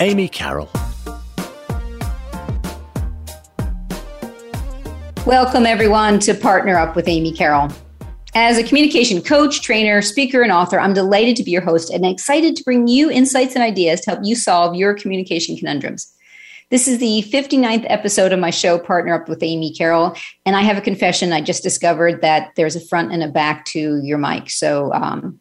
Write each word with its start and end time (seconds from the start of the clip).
Amy 0.00 0.28
Carroll. 0.28 0.70
Welcome, 5.26 5.66
everyone, 5.66 6.18
to 6.20 6.32
Partner 6.32 6.78
Up 6.78 6.96
with 6.96 7.06
Amy 7.06 7.32
Carroll. 7.32 7.68
As 8.34 8.56
a 8.56 8.64
communication 8.64 9.20
coach, 9.20 9.60
trainer, 9.60 10.00
speaker, 10.00 10.40
and 10.40 10.50
author, 10.50 10.80
I'm 10.80 10.94
delighted 10.94 11.36
to 11.36 11.42
be 11.42 11.50
your 11.50 11.60
host 11.60 11.90
and 11.90 12.06
excited 12.06 12.56
to 12.56 12.64
bring 12.64 12.88
you 12.88 13.10
insights 13.10 13.54
and 13.54 13.62
ideas 13.62 14.00
to 14.00 14.12
help 14.12 14.20
you 14.24 14.34
solve 14.34 14.74
your 14.74 14.94
communication 14.94 15.54
conundrums. 15.54 16.10
This 16.70 16.88
is 16.88 16.98
the 16.98 17.24
59th 17.30 17.84
episode 17.88 18.32
of 18.32 18.38
my 18.38 18.50
show, 18.50 18.78
Partner 18.78 19.12
Up 19.12 19.28
with 19.28 19.42
Amy 19.42 19.74
Carroll. 19.74 20.16
And 20.46 20.56
I 20.56 20.62
have 20.62 20.78
a 20.78 20.80
confession. 20.80 21.32
I 21.32 21.42
just 21.42 21.62
discovered 21.62 22.22
that 22.22 22.52
there's 22.56 22.76
a 22.76 22.80
front 22.80 23.12
and 23.12 23.22
a 23.22 23.28
back 23.28 23.66
to 23.66 24.00
your 24.02 24.16
mic. 24.16 24.48
So 24.48 24.92
um, 24.94 25.40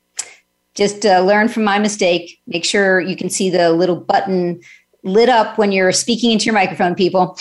just 0.80 1.06
uh, 1.06 1.20
learn 1.20 1.50
from 1.50 1.66
my 1.66 1.78
mistake. 1.78 2.40
Make 2.48 2.64
sure 2.64 3.02
you 3.02 3.18
can 3.18 3.30
see 3.30 3.50
the 3.50 3.74
little 3.74 3.98
button 3.98 4.62
lit 5.04 5.28
up 5.28 5.58
when 5.58 5.74
you're 5.74 5.92
speaking 5.92 6.32
into 6.32 6.46
your 6.46 6.54
microphone, 6.54 6.96
people. 6.96 7.38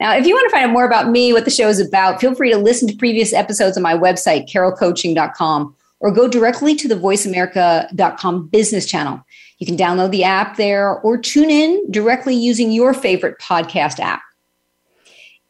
Now, 0.00 0.16
if 0.16 0.26
you 0.26 0.34
want 0.34 0.46
to 0.46 0.50
find 0.50 0.64
out 0.64 0.72
more 0.72 0.86
about 0.86 1.10
me, 1.10 1.34
what 1.34 1.44
the 1.44 1.50
show 1.50 1.68
is 1.68 1.78
about, 1.78 2.20
feel 2.20 2.34
free 2.34 2.50
to 2.50 2.56
listen 2.56 2.88
to 2.88 2.96
previous 2.96 3.34
episodes 3.34 3.76
on 3.76 3.82
my 3.82 3.94
website, 3.94 4.50
carrollcoaching.com, 4.50 5.76
or 6.00 6.10
go 6.10 6.26
directly 6.26 6.74
to 6.74 6.88
the 6.88 6.94
voiceamerica.com 6.94 8.48
business 8.48 8.86
channel. 8.86 9.22
You 9.58 9.66
can 9.66 9.76
download 9.76 10.10
the 10.10 10.24
app 10.24 10.56
there 10.56 10.98
or 11.00 11.18
tune 11.18 11.50
in 11.50 11.88
directly 11.90 12.34
using 12.34 12.72
your 12.72 12.94
favorite 12.94 13.38
podcast 13.40 14.00
app. 14.00 14.22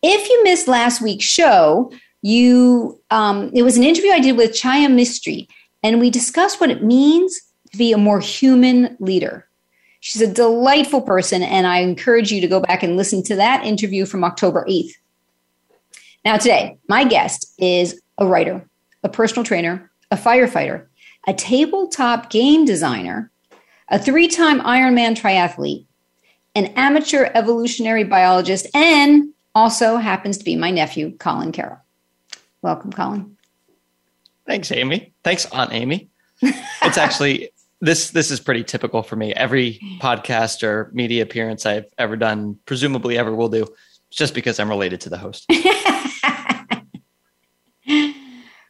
If 0.03 0.29
you 0.29 0.43
missed 0.43 0.67
last 0.67 1.01
week's 1.01 1.25
show, 1.25 1.93
you 2.23 3.01
um, 3.11 3.51
it 3.55 3.63
was 3.63 3.77
an 3.77 3.85
interview 3.85 4.11
I 4.11 4.21
did 4.21 4.37
with 4.37 4.51
Chaya 4.51 4.89
Mistry, 4.89 5.47
and 5.83 6.01
we 6.01 6.11
discussed 6.11 6.61
what 6.61 6.71
it 6.71 6.83
means 6.83 7.41
to 7.71 7.79
be 7.79 7.93
a 7.93 7.99
more 7.99 8.21
human 8.21 8.97
leader. 9.01 9.49
She's 10.01 10.23
a 10.23 10.33
delightful 10.33 11.03
person, 11.03 11.43
and 11.43 11.67
I 11.67 11.79
encourage 11.79 12.33
you 12.33 12.41
to 12.41 12.49
go 12.49 12.61
back 12.61 12.83
and 12.83 12.97
listen 12.97 13.23
to 13.25 13.37
that 13.37 13.65
interview 13.65 14.05
from 14.05 14.25
October 14.25 14.65
8th. 14.69 14.93
Now, 16.25 16.37
today, 16.37 16.79
my 16.89 17.05
guest 17.05 17.55
is 17.59 18.01
a 18.19 18.27
writer, 18.27 18.67
a 19.03 19.09
personal 19.09 19.45
trainer, 19.45 19.91
a 20.11 20.17
firefighter, 20.17 20.87
a 21.27 21.35
tabletop 21.35 22.31
game 22.31 22.65
designer, 22.65 23.31
a 23.89 23.99
three 23.99 24.29
time 24.29 24.61
Ironman 24.61 25.17
triathlete, 25.17 25.87
an 26.55 26.67
amateur 26.77 27.31
evolutionary 27.35 28.05
biologist, 28.05 28.67
and 28.75 29.33
also 29.55 29.97
happens 29.97 30.39
to 30.39 30.45
be 30.45 30.57
my 30.57 30.71
nephew, 30.71 31.17
Colin 31.19 31.53
Carroll. 31.53 31.79
Welcome, 32.61 32.93
Colin. 32.93 33.37
Thanks, 34.47 34.73
Amy. 34.73 35.13
Thanks, 35.25 35.47
Aunt 35.53 35.73
Amy. 35.73 36.09
It's 36.41 36.99
actually 36.99 37.51
this 37.83 38.11
this 38.11 38.31
is 38.31 38.41
pretty 38.41 38.65
typical 38.65 39.03
for 39.03 39.17
me. 39.17 39.35
Every 39.35 39.81
podcast 40.01 40.63
or 40.63 40.91
media 40.93 41.23
appearance 41.23 41.67
I've 41.67 41.87
ever 41.99 42.17
done, 42.17 42.59
presumably 42.65 43.19
ever 43.19 43.35
will 43.35 43.49
do, 43.49 43.67
just 44.11 44.35
because 44.35 44.59
I'm 44.61 44.69
related 44.69 45.01
to 45.03 45.11
the 45.11 45.19
host. 45.19 45.47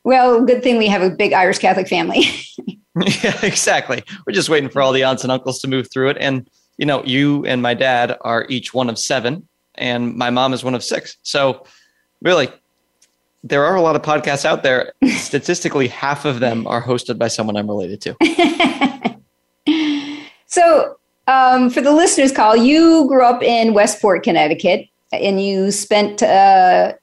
well, 0.04 0.44
good 0.44 0.62
thing 0.62 0.78
we 0.78 0.88
have 0.88 1.02
a 1.02 1.10
big 1.10 1.32
Irish 1.32 1.58
Catholic 1.58 1.88
family. 1.88 2.24
yeah, 3.22 3.38
exactly. 3.42 4.02
We're 4.26 4.32
just 4.32 4.48
waiting 4.48 4.70
for 4.70 4.80
all 4.82 4.92
the 4.92 5.04
aunts 5.04 5.22
and 5.24 5.32
uncles 5.32 5.60
to 5.60 5.68
move 5.68 5.90
through 5.90 6.08
it. 6.10 6.16
And 6.18 6.48
you 6.78 6.86
know, 6.86 7.04
you 7.04 7.44
and 7.44 7.60
my 7.60 7.74
dad 7.74 8.16
are 8.22 8.46
each 8.48 8.72
one 8.72 8.88
of 8.88 8.98
seven, 8.98 9.46
and 9.74 10.16
my 10.16 10.30
mom 10.30 10.54
is 10.54 10.64
one 10.64 10.74
of 10.74 10.82
six. 10.82 11.18
So 11.22 11.66
really, 12.22 12.48
there 13.44 13.64
are 13.64 13.74
a 13.74 13.80
lot 13.80 13.96
of 13.96 14.02
podcasts 14.02 14.44
out 14.44 14.62
there. 14.62 14.92
Statistically, 15.16 15.88
half 16.02 16.24
of 16.24 16.40
them 16.40 16.66
are 16.66 16.82
hosted 16.82 17.18
by 17.18 17.28
someone 17.28 17.56
I'm 17.56 17.68
related 17.68 18.00
to. 18.02 19.18
so, 20.46 20.96
um, 21.26 21.70
for 21.70 21.80
the 21.80 21.92
listeners' 21.92 22.32
call, 22.32 22.56
you 22.56 23.06
grew 23.08 23.24
up 23.24 23.42
in 23.42 23.74
Westport, 23.74 24.22
Connecticut, 24.22 24.88
and 25.12 25.42
you 25.42 25.70
spent 25.70 26.22
uh, 26.22 26.94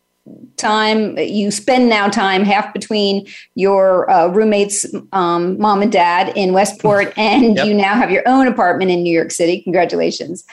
time. 0.57 1.17
You 1.17 1.51
spend 1.51 1.89
now 1.89 2.09
time 2.09 2.43
half 2.43 2.73
between 2.73 3.27
your 3.55 4.09
uh, 4.09 4.27
roommates' 4.27 4.85
um, 5.13 5.59
mom 5.59 5.81
and 5.81 5.91
dad 5.91 6.33
in 6.35 6.53
Westport, 6.53 7.13
and 7.17 7.55
yep. 7.55 7.67
you 7.67 7.73
now 7.73 7.95
have 7.95 8.11
your 8.11 8.23
own 8.25 8.47
apartment 8.47 8.91
in 8.91 9.03
New 9.03 9.13
York 9.13 9.31
City. 9.31 9.61
Congratulations! 9.61 10.45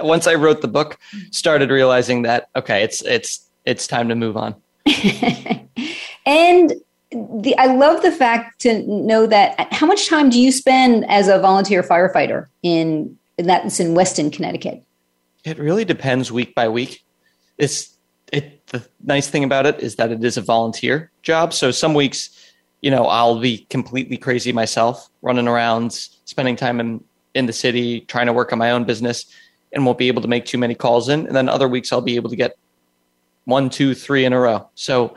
Once 0.00 0.26
I 0.26 0.34
wrote 0.34 0.60
the 0.60 0.68
book, 0.68 0.98
started 1.30 1.70
realizing 1.70 2.22
that 2.22 2.48
okay, 2.56 2.82
it's 2.82 3.02
it's 3.02 3.48
it's 3.64 3.86
time 3.86 4.08
to 4.08 4.14
move 4.14 4.36
on. 4.36 4.54
and 6.26 6.74
the, 7.10 7.54
I 7.58 7.66
love 7.66 8.02
the 8.02 8.12
fact 8.12 8.60
to 8.62 8.82
know 8.86 9.26
that 9.26 9.72
how 9.72 9.86
much 9.86 10.08
time 10.08 10.30
do 10.30 10.40
you 10.40 10.50
spend 10.52 11.08
as 11.08 11.28
a 11.28 11.38
volunteer 11.38 11.82
firefighter 11.82 12.46
in, 12.62 13.16
in 13.38 13.46
that's 13.46 13.80
in 13.80 13.94
Weston, 13.94 14.30
Connecticut? 14.30 14.82
It 15.44 15.58
really 15.58 15.84
depends 15.84 16.32
week 16.32 16.54
by 16.54 16.68
week. 16.68 17.04
It's 17.58 17.94
it 18.32 18.66
the 18.68 18.86
nice 19.04 19.28
thing 19.28 19.44
about 19.44 19.66
it 19.66 19.78
is 19.80 19.96
that 19.96 20.10
it 20.10 20.24
is 20.24 20.36
a 20.36 20.42
volunteer 20.42 21.10
job. 21.22 21.52
So 21.52 21.70
some 21.70 21.94
weeks, 21.94 22.30
you 22.80 22.90
know, 22.90 23.06
I'll 23.06 23.38
be 23.38 23.58
completely 23.70 24.16
crazy 24.16 24.52
myself, 24.52 25.08
running 25.22 25.46
around, 25.46 25.92
spending 26.24 26.56
time 26.56 26.80
in 26.80 27.04
in 27.34 27.46
the 27.46 27.52
city, 27.52 28.00
trying 28.02 28.26
to 28.26 28.32
work 28.32 28.52
on 28.52 28.58
my 28.58 28.70
own 28.70 28.84
business, 28.84 29.26
and 29.72 29.84
won't 29.84 29.98
be 29.98 30.08
able 30.08 30.22
to 30.22 30.28
make 30.28 30.46
too 30.46 30.58
many 30.58 30.74
calls 30.74 31.08
in. 31.08 31.26
And 31.26 31.36
then 31.36 31.48
other 31.48 31.68
weeks 31.68 31.92
I'll 31.92 32.00
be 32.00 32.16
able 32.16 32.30
to 32.30 32.36
get 32.36 32.56
one, 33.44 33.70
two, 33.70 33.94
three 33.94 34.24
in 34.24 34.32
a 34.32 34.40
row. 34.40 34.68
So 34.74 35.14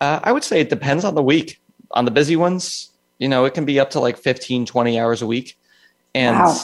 uh, 0.00 0.20
I 0.22 0.32
would 0.32 0.44
say 0.44 0.60
it 0.60 0.70
depends 0.70 1.04
on 1.04 1.14
the 1.14 1.22
week. 1.22 1.60
On 1.92 2.04
the 2.04 2.10
busy 2.10 2.36
ones, 2.36 2.90
you 3.18 3.28
know, 3.28 3.44
it 3.44 3.54
can 3.54 3.64
be 3.64 3.80
up 3.80 3.90
to 3.90 4.00
like 4.00 4.18
15, 4.18 4.66
20 4.66 4.98
hours 4.98 5.22
a 5.22 5.26
week. 5.26 5.58
And 6.14 6.36
wow. 6.36 6.56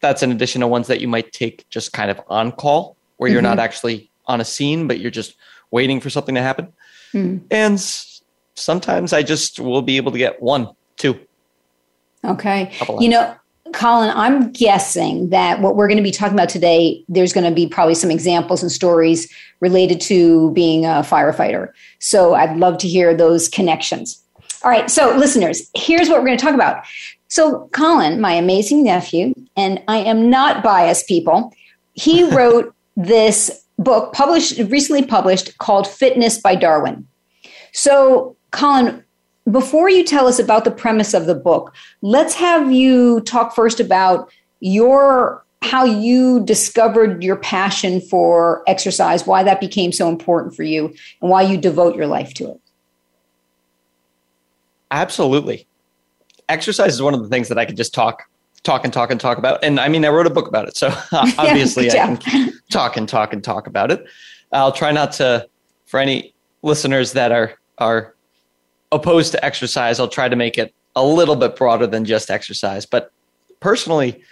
that's 0.00 0.22
in 0.22 0.32
addition 0.32 0.60
to 0.60 0.66
ones 0.66 0.88
that 0.88 1.00
you 1.00 1.08
might 1.08 1.32
take 1.32 1.68
just 1.70 1.92
kind 1.92 2.10
of 2.10 2.20
on 2.28 2.52
call 2.52 2.96
where 3.16 3.30
you're 3.30 3.40
mm-hmm. 3.40 3.56
not 3.56 3.58
actually 3.58 4.10
on 4.26 4.40
a 4.40 4.44
scene, 4.44 4.88
but 4.88 4.98
you're 4.98 5.10
just 5.10 5.36
waiting 5.70 6.00
for 6.00 6.10
something 6.10 6.34
to 6.34 6.42
happen. 6.42 6.72
Mm. 7.12 7.42
And 7.50 7.80
sometimes 8.54 9.12
I 9.12 9.22
just 9.22 9.60
will 9.60 9.82
be 9.82 9.96
able 9.96 10.12
to 10.12 10.18
get 10.18 10.42
one, 10.42 10.70
two. 10.96 11.18
Okay. 12.24 12.72
You 12.98 13.08
know, 13.08 13.36
Colin, 13.72 14.10
I'm 14.14 14.52
guessing 14.52 15.30
that 15.30 15.60
what 15.60 15.76
we're 15.76 15.88
going 15.88 15.96
to 15.98 16.02
be 16.02 16.10
talking 16.10 16.34
about 16.34 16.48
today, 16.48 17.04
there's 17.08 17.32
going 17.32 17.44
to 17.44 17.54
be 17.54 17.66
probably 17.66 17.94
some 17.94 18.10
examples 18.10 18.62
and 18.62 18.70
stories 18.70 19.32
related 19.60 20.00
to 20.02 20.50
being 20.52 20.84
a 20.84 21.02
firefighter. 21.02 21.72
So 21.98 22.34
I'd 22.34 22.56
love 22.56 22.78
to 22.78 22.88
hear 22.88 23.14
those 23.14 23.48
connections. 23.48 24.22
All 24.62 24.70
right, 24.70 24.90
so 24.90 25.16
listeners, 25.16 25.70
here's 25.74 26.08
what 26.08 26.20
we're 26.20 26.26
going 26.26 26.38
to 26.38 26.44
talk 26.44 26.54
about. 26.54 26.84
So, 27.28 27.68
Colin, 27.72 28.20
my 28.20 28.32
amazing 28.32 28.84
nephew, 28.84 29.34
and 29.56 29.82
I 29.88 29.98
am 29.98 30.30
not 30.30 30.62
biased, 30.62 31.08
people, 31.08 31.52
he 31.94 32.28
wrote 32.34 32.74
this 32.96 33.64
book 33.78 34.12
published 34.12 34.58
recently 34.70 35.04
published 35.04 35.58
called 35.58 35.86
Fitness 35.86 36.38
by 36.40 36.54
Darwin. 36.54 37.06
So, 37.72 38.36
Colin, 38.52 39.04
before 39.50 39.88
you 39.88 40.04
tell 40.04 40.26
us 40.26 40.38
about 40.38 40.64
the 40.64 40.70
premise 40.70 41.14
of 41.14 41.26
the 41.26 41.34
book, 41.34 41.74
let's 42.02 42.34
have 42.34 42.72
you 42.72 43.20
talk 43.22 43.54
first 43.54 43.80
about 43.80 44.30
your 44.60 45.44
how 45.62 45.84
you 45.84 46.44
discovered 46.44 47.22
your 47.22 47.36
passion 47.36 48.00
for 48.00 48.62
exercise, 48.68 49.26
why 49.26 49.42
that 49.42 49.60
became 49.60 49.90
so 49.90 50.08
important 50.08 50.54
for 50.54 50.62
you, 50.62 50.94
and 51.20 51.30
why 51.30 51.42
you 51.42 51.56
devote 51.56 51.96
your 51.96 52.06
life 52.06 52.34
to 52.34 52.50
it. 52.50 52.60
Absolutely. 54.90 55.66
Exercise 56.48 56.94
is 56.94 57.02
one 57.02 57.14
of 57.14 57.22
the 57.22 57.28
things 57.28 57.48
that 57.48 57.58
I 57.58 57.64
could 57.64 57.76
just 57.76 57.92
talk 57.92 58.22
talk 58.62 58.84
and 58.84 58.92
talk 58.92 59.10
and 59.10 59.20
talk 59.20 59.38
about. 59.38 59.62
And 59.62 59.78
I 59.78 59.88
mean, 59.88 60.04
I 60.04 60.08
wrote 60.08 60.26
a 60.26 60.30
book 60.30 60.48
about 60.48 60.66
it. 60.66 60.76
So 60.76 60.92
obviously 61.12 61.86
yeah, 61.86 62.10
I 62.10 62.16
can 62.16 62.52
talk 62.70 62.96
and 62.96 63.08
talk 63.08 63.32
and 63.32 63.42
talk 63.42 63.66
about 63.66 63.92
it. 63.92 64.04
I'll 64.52 64.72
try 64.72 64.90
not 64.90 65.12
to, 65.12 65.48
for 65.86 66.00
any 66.00 66.34
listeners 66.62 67.12
that 67.12 67.30
are, 67.30 67.54
are 67.78 68.15
opposed 68.92 69.32
to 69.32 69.44
exercise, 69.44 69.98
I'll 70.00 70.08
try 70.08 70.28
to 70.28 70.36
make 70.36 70.58
it 70.58 70.74
a 70.94 71.04
little 71.04 71.36
bit 71.36 71.56
broader 71.56 71.86
than 71.86 72.04
just 72.04 72.30
exercise. 72.30 72.86
But 72.86 73.12
personally, 73.60 74.22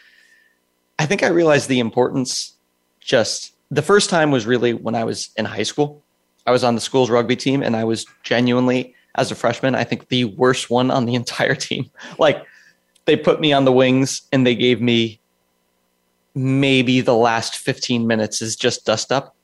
I 0.99 1.07
think 1.07 1.23
I 1.23 1.29
realized 1.29 1.69
the 1.69 1.81
importance 1.81 2.55
just 3.01 3.55
the 3.71 3.83
first 3.83 4.11
time 4.11 4.31
was 4.31 4.47
really 4.47 4.73
when 4.73 4.95
I 4.95 5.05
was 5.05 5.31
in 5.37 5.45
high 5.45 5.63
school. 5.63 6.03
I 6.47 6.51
was 6.51 6.65
on 6.65 6.75
the 6.75 6.81
school's 6.81 7.11
rugby 7.11 7.37
team 7.37 7.63
and 7.63 7.77
I 7.77 7.85
was 7.85 8.07
genuinely, 8.23 8.95
as 9.17 9.31
a 9.31 9.35
freshman, 9.35 9.75
I 9.75 9.85
think 9.85 10.09
the 10.09 10.25
worst 10.25 10.71
one 10.71 10.91
on 10.91 11.07
the 11.07 11.15
entire 11.23 11.55
team. 11.55 11.91
Like 12.19 12.45
they 13.05 13.17
put 13.17 13.41
me 13.41 13.53
on 13.53 13.65
the 13.65 13.73
wings 13.73 14.23
and 14.33 14.47
they 14.47 14.55
gave 14.55 14.81
me 14.81 15.21
maybe 16.35 17.01
the 17.01 17.15
last 17.15 17.57
15 17.57 18.07
minutes 18.07 18.43
is 18.43 18.57
just 18.57 18.85
dust 18.85 19.13
up. 19.13 19.37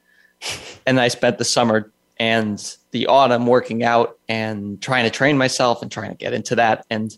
and 0.86 1.00
I 1.00 1.08
spent 1.08 1.38
the 1.38 1.44
summer 1.44 1.90
and 2.18 2.76
the 2.92 3.06
autumn 3.06 3.46
working 3.46 3.82
out 3.82 4.18
and 4.28 4.80
trying 4.82 5.04
to 5.04 5.10
train 5.10 5.38
myself 5.38 5.82
and 5.82 5.90
trying 5.90 6.10
to 6.10 6.16
get 6.16 6.32
into 6.32 6.56
that. 6.56 6.84
And 6.90 7.16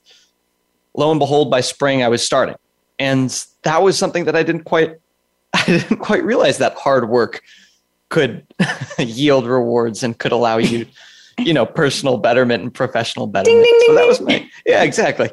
lo 0.95 1.11
and 1.11 1.19
behold, 1.19 1.51
by 1.51 1.61
spring, 1.61 2.03
I 2.03 2.09
was 2.09 2.25
starting. 2.25 2.57
And 2.99 3.31
that 3.63 3.83
was 3.83 3.97
something 3.97 4.25
that 4.25 4.37
I 4.37 4.43
didn't 4.43 4.65
quite, 4.65 4.97
I 5.55 5.65
didn't 5.65 5.99
quite 5.99 6.25
realize 6.25 6.59
that 6.59 6.75
hard 6.75 7.09
work 7.09 7.43
could 8.09 8.47
yield 8.99 9.47
rewards 9.47 10.03
and 10.03 10.19
could 10.19 10.33
allow 10.33 10.59
you, 10.59 10.87
you 11.39 11.55
know, 11.55 11.65
personal 11.65 12.19
betterment 12.19 12.63
and 12.63 12.73
professional 12.73 13.27
betterment. 13.27 13.65
Ding, 13.65 13.79
ding, 13.79 13.87
so 13.87 13.95
that 13.95 14.07
was 14.07 14.21
my, 14.21 14.49
yeah, 14.67 14.83
exactly. 14.83 15.31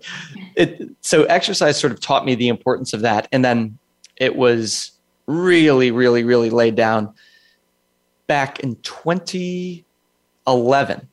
It, 0.55 0.89
so 1.01 1.25
exercise 1.25 1.79
sort 1.79 1.91
of 1.91 1.99
taught 1.99 2.25
me 2.25 2.35
the 2.35 2.47
importance 2.47 2.93
of 2.93 3.01
that. 3.01 3.27
And 3.31 3.43
then 3.43 3.77
it 4.15 4.35
was 4.35 4.91
really, 5.27 5.91
really, 5.91 6.23
really 6.23 6.49
laid 6.49 6.75
down 6.75 7.13
back 8.27 8.59
in 8.59 8.75
2011 10.55 11.07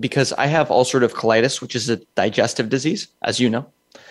because 0.00 0.32
I 0.32 0.46
have 0.46 0.68
ulcerative 0.68 1.12
colitis, 1.12 1.60
which 1.60 1.74
is 1.74 1.88
a 1.88 1.96
digestive 2.16 2.68
disease, 2.68 3.08
as 3.22 3.40
you 3.40 3.48
know. 3.48 3.66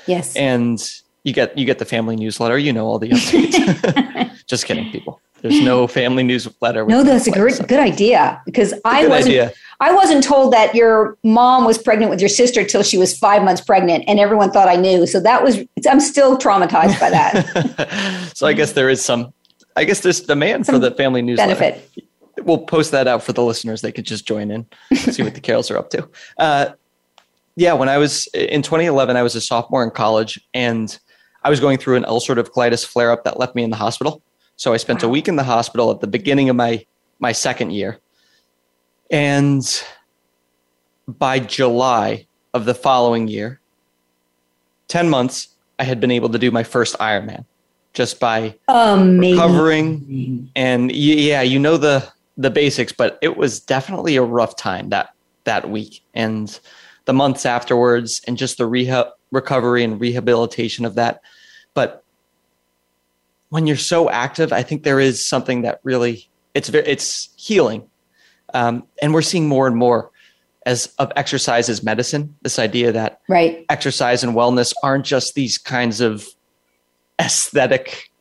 Yes. 0.08 0.36
And 0.36 0.82
you 1.24 1.34
get 1.34 1.58
you 1.58 1.66
get 1.66 1.80
the 1.80 1.86
family 1.86 2.16
newsletter. 2.16 2.58
You 2.58 2.74
know 2.74 2.86
all 2.86 3.00
the 3.00 3.10
updates. 3.10 4.46
Just 4.48 4.66
kidding, 4.66 4.92
people. 4.92 5.22
There's 5.42 5.60
no 5.60 5.88
family 5.88 6.24
newsletter. 6.24 6.86
No, 6.86 7.04
that's 7.04 7.28
a 7.28 7.32
great, 7.32 7.60
good 7.68 7.80
idea 7.80 8.42
because 8.46 8.74
I 8.86 9.08
wasn't. 9.08 9.36
Idea. 9.36 9.54
I 9.82 9.94
wasn't 9.94 10.24
told 10.24 10.54
that 10.54 10.74
your 10.74 11.18
mom 11.24 11.66
was 11.66 11.78
pregnant 11.78 12.10
with 12.10 12.22
your 12.22 12.30
sister 12.30 12.64
till 12.64 12.82
she 12.82 12.98
was 12.98 13.18
five 13.18 13.44
months 13.44 13.60
pregnant, 13.60 14.06
and 14.08 14.20
everyone 14.20 14.52
thought 14.52 14.70
I 14.70 14.78
knew. 14.78 15.06
So 15.06 15.20
that 15.20 15.44
was. 15.44 15.60
I'm 15.90 16.00
still 16.00 16.38
traumatized 16.38 16.98
by 16.98 17.10
that. 17.10 18.32
so 18.36 18.48
I 18.48 18.54
guess 18.54 18.72
there 18.72 18.90
is 18.90 19.04
some. 19.04 19.34
I 19.76 19.84
guess 19.84 20.00
there's 20.00 20.22
demand 20.22 20.66
some 20.66 20.76
for 20.76 20.80
the 20.80 20.92
family 20.92 21.22
newsletter. 21.22 21.56
Benefit. 21.56 22.08
We'll 22.42 22.66
post 22.66 22.92
that 22.92 23.08
out 23.08 23.24
for 23.24 23.34
the 23.34 23.44
listeners. 23.44 23.82
They 23.82 23.92
could 23.92 24.06
just 24.06 24.28
join 24.28 24.50
in, 24.50 24.66
see 24.96 25.22
what 25.22 25.36
the 25.36 25.42
Carrolls 25.42 25.70
are 25.70 25.78
up 25.78 25.90
to. 25.92 26.10
Uh, 26.38 26.72
yeah, 27.56 27.74
when 27.74 27.90
I 27.90 27.98
was 27.98 28.28
in 28.34 28.64
2011, 28.64 29.16
I 29.16 29.22
was 29.22 29.36
a 29.36 29.42
sophomore 29.42 29.84
in 29.84 29.92
college, 29.92 30.40
and 30.54 30.98
I 31.44 31.50
was 31.50 31.60
going 31.60 31.78
through 31.78 31.98
an 31.98 32.04
ulcerative 32.04 32.50
colitis 32.50 32.86
flare 32.86 33.12
up 33.12 33.24
that 33.26 33.40
left 33.40 33.56
me 33.56 33.64
in 33.64 33.70
the 33.70 33.76
hospital. 33.76 34.24
So 34.56 34.74
I 34.74 34.78
spent 34.78 35.04
wow. 35.04 35.10
a 35.10 35.12
week 35.12 35.28
in 35.28 35.36
the 35.36 35.44
hospital 35.44 35.92
at 35.92 36.00
the 36.00 36.08
beginning 36.08 36.50
of 36.50 36.56
my 36.56 36.86
my 37.20 37.32
second 37.32 37.72
year. 37.72 38.00
And 39.10 39.64
by 41.08 41.40
July 41.40 42.28
of 42.54 42.66
the 42.66 42.74
following 42.74 43.28
year, 43.28 43.60
10 44.88 45.10
months, 45.10 45.50
I 45.80 45.84
had 45.84 46.00
been 46.00 46.12
able 46.12 46.30
to 46.30 46.40
do 46.40 46.52
my 46.52 46.64
first 46.64 46.98
Ironman 47.00 47.46
just 47.94 48.20
by 48.20 48.56
Amazing. 48.68 49.40
recovering. 49.40 50.52
And 50.56 50.92
yeah, 50.92 51.42
you 51.42 51.60
know 51.60 51.78
the 51.78 52.12
the 52.38 52.50
basics, 52.50 52.92
but 52.92 53.20
it 53.22 53.38
was 53.38 53.60
definitely 53.60 54.16
a 54.16 54.24
rough 54.24 54.56
time 54.56 54.90
that 54.90 55.14
that 55.44 55.70
week 55.70 56.02
and 56.14 56.60
the 57.06 57.14
months 57.14 57.46
afterwards 57.46 58.22
and 58.28 58.38
just 58.38 58.58
the 58.58 58.66
rehab 58.66 59.08
recovery 59.32 59.84
and 59.84 60.00
rehabilitation 60.00 60.86
of 60.86 60.96
that. 60.96 61.22
But 61.74 62.04
when 63.50 63.68
you're 63.68 63.78
so 63.78 64.10
active, 64.10 64.54
I 64.54 64.64
think 64.64 64.84
there 64.84 65.00
is 65.00 65.24
something 65.24 65.64
that 65.64 65.80
really 65.84 66.30
it's 66.54 66.70
it's 66.70 67.30
healing, 67.36 67.88
um, 68.54 68.88
and 69.02 69.14
we're 69.14 69.22
seeing 69.22 69.48
more 69.48 69.68
and 69.68 69.76
more 69.76 70.12
as 70.66 70.94
of 70.98 71.12
exercise 71.16 71.68
as 71.70 71.84
medicine. 71.84 72.36
This 72.42 72.58
idea 72.58 72.92
that 72.92 73.22
right 73.28 73.66
exercise 73.70 74.24
and 74.24 74.36
wellness 74.36 74.74
aren't 74.82 75.06
just 75.06 75.36
these 75.36 75.58
kinds 75.58 76.00
of 76.02 76.28
aesthetic 77.22 78.12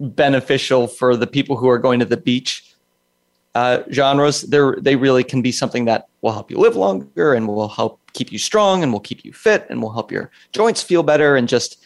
beneficial 0.00 0.86
for 0.86 1.16
the 1.16 1.26
people 1.26 1.56
who 1.56 1.68
are 1.68 1.78
going 1.78 1.98
to 1.98 2.04
the 2.04 2.16
beach 2.16 2.67
uh, 3.54 3.82
genres. 3.92 4.42
They 4.42 4.60
they 4.78 4.96
really 4.96 5.24
can 5.24 5.42
be 5.42 5.52
something 5.52 5.84
that 5.86 6.08
will 6.22 6.32
help 6.32 6.50
you 6.50 6.58
live 6.58 6.76
longer 6.76 7.34
and 7.34 7.46
will 7.46 7.68
help 7.68 8.00
keep 8.12 8.32
you 8.32 8.38
strong 8.38 8.82
and 8.82 8.92
will 8.92 9.00
keep 9.00 9.24
you 9.24 9.32
fit 9.32 9.66
and 9.68 9.82
will 9.82 9.92
help 9.92 10.10
your 10.10 10.30
joints 10.52 10.82
feel 10.82 11.02
better 11.02 11.36
and 11.36 11.48
just 11.48 11.84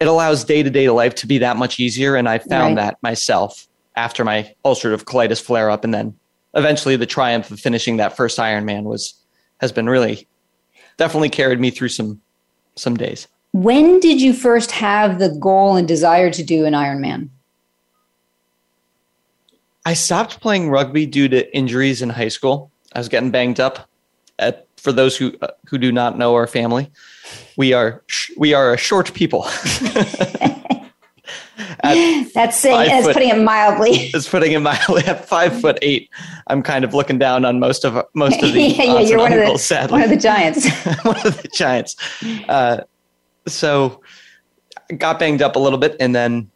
it 0.00 0.08
allows 0.08 0.44
day 0.44 0.62
to 0.62 0.70
day 0.70 0.88
life 0.90 1.14
to 1.16 1.26
be 1.26 1.38
that 1.38 1.56
much 1.56 1.78
easier. 1.78 2.16
And 2.16 2.28
I 2.28 2.38
found 2.38 2.76
right. 2.76 2.82
that 2.82 3.02
myself 3.02 3.68
after 3.94 4.24
my 4.24 4.52
ulcerative 4.64 5.04
colitis 5.04 5.40
flare 5.40 5.70
up, 5.70 5.84
and 5.84 5.94
then 5.94 6.14
eventually 6.54 6.96
the 6.96 7.06
triumph 7.06 7.50
of 7.50 7.60
finishing 7.60 7.96
that 7.98 8.16
first 8.16 8.38
Ironman 8.38 8.84
was 8.84 9.14
has 9.60 9.70
been 9.72 9.88
really 9.88 10.26
definitely 10.96 11.28
carried 11.28 11.60
me 11.60 11.70
through 11.70 11.88
some 11.88 12.20
some 12.74 12.96
days. 12.96 13.28
When 13.52 14.00
did 14.00 14.20
you 14.20 14.32
first 14.32 14.70
have 14.72 15.18
the 15.18 15.28
goal 15.28 15.76
and 15.76 15.86
desire 15.86 16.30
to 16.30 16.42
do 16.42 16.64
an 16.64 16.72
Ironman? 16.72 17.28
I 19.84 19.94
stopped 19.94 20.40
playing 20.40 20.70
rugby 20.70 21.06
due 21.06 21.28
to 21.28 21.56
injuries 21.56 22.02
in 22.02 22.10
high 22.10 22.28
school. 22.28 22.70
I 22.94 22.98
was 22.98 23.08
getting 23.08 23.30
banged 23.30 23.60
up. 23.60 23.88
At, 24.38 24.66
for 24.76 24.92
those 24.92 25.16
who 25.16 25.32
uh, 25.42 25.48
who 25.66 25.78
do 25.78 25.92
not 25.92 26.18
know 26.18 26.34
our 26.34 26.46
family, 26.46 26.90
we 27.56 27.72
are 27.72 28.02
we 28.36 28.54
are 28.54 28.72
a 28.72 28.76
short 28.76 29.12
people. 29.14 29.42
that's 31.82 32.58
saying 32.58 32.88
that's 32.88 33.06
foot, 33.06 33.14
putting 33.14 33.28
it 33.28 33.42
mildly. 33.42 33.90
It's 34.14 34.28
putting 34.28 34.52
it 34.52 34.60
mildly. 34.60 35.04
At 35.04 35.28
five 35.28 35.60
foot 35.60 35.78
eight, 35.82 36.10
I'm 36.48 36.62
kind 36.62 36.84
of 36.84 36.94
looking 36.94 37.18
down 37.18 37.44
on 37.44 37.60
most 37.60 37.84
of 37.84 38.04
most 38.14 38.42
of 38.42 38.52
the 38.54 38.62
yeah, 38.62 38.82
yeah 38.84 39.00
you're 39.00 39.18
one 39.18 39.32
uncles, 39.32 39.50
of 39.50 39.54
the 39.54 39.58
sadly. 39.58 39.92
one 39.92 40.02
of 40.02 40.10
the 40.10 40.16
giants. 40.16 40.68
one 41.04 41.26
of 41.26 41.42
the 41.42 41.48
giants. 41.54 41.96
Uh, 42.48 42.78
so 43.46 44.00
got 44.98 45.18
banged 45.18 45.42
up 45.42 45.56
a 45.56 45.58
little 45.58 45.78
bit, 45.78 45.96
and 46.00 46.14
then 46.14 46.50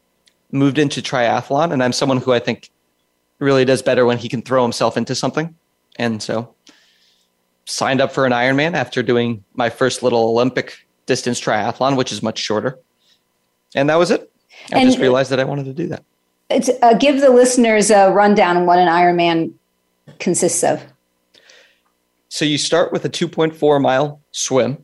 moved 0.50 0.78
into 0.78 1.00
triathlon. 1.00 1.72
And 1.72 1.82
I'm 1.82 1.92
someone 1.92 2.18
who 2.18 2.32
I 2.32 2.38
think 2.38 2.70
really 3.38 3.64
does 3.64 3.82
better 3.82 4.06
when 4.06 4.18
he 4.18 4.28
can 4.28 4.42
throw 4.42 4.62
himself 4.62 4.96
into 4.96 5.14
something. 5.14 5.54
And 5.98 6.22
so 6.22 6.54
signed 7.64 8.00
up 8.00 8.12
for 8.12 8.26
an 8.26 8.32
Ironman 8.32 8.74
after 8.74 9.02
doing 9.02 9.44
my 9.54 9.70
first 9.70 10.02
little 10.02 10.24
Olympic 10.24 10.86
distance 11.06 11.40
triathlon, 11.40 11.96
which 11.96 12.12
is 12.12 12.22
much 12.22 12.38
shorter. 12.38 12.78
And 13.74 13.90
that 13.90 13.96
was 13.96 14.10
it. 14.10 14.30
I 14.72 14.78
and 14.78 14.88
just 14.88 14.98
realized 14.98 15.30
that 15.30 15.40
I 15.40 15.44
wanted 15.44 15.64
to 15.64 15.72
do 15.72 15.88
that. 15.88 16.04
It's, 16.48 16.70
uh, 16.82 16.94
give 16.94 17.20
the 17.20 17.30
listeners 17.30 17.90
a 17.90 18.10
rundown 18.10 18.56
on 18.56 18.66
what 18.66 18.78
an 18.78 18.88
Ironman 18.88 19.52
consists 20.18 20.62
of. 20.62 20.82
So 22.28 22.44
you 22.44 22.58
start 22.58 22.92
with 22.92 23.04
a 23.04 23.10
2.4 23.10 23.80
mile 23.80 24.20
swim. 24.32 24.78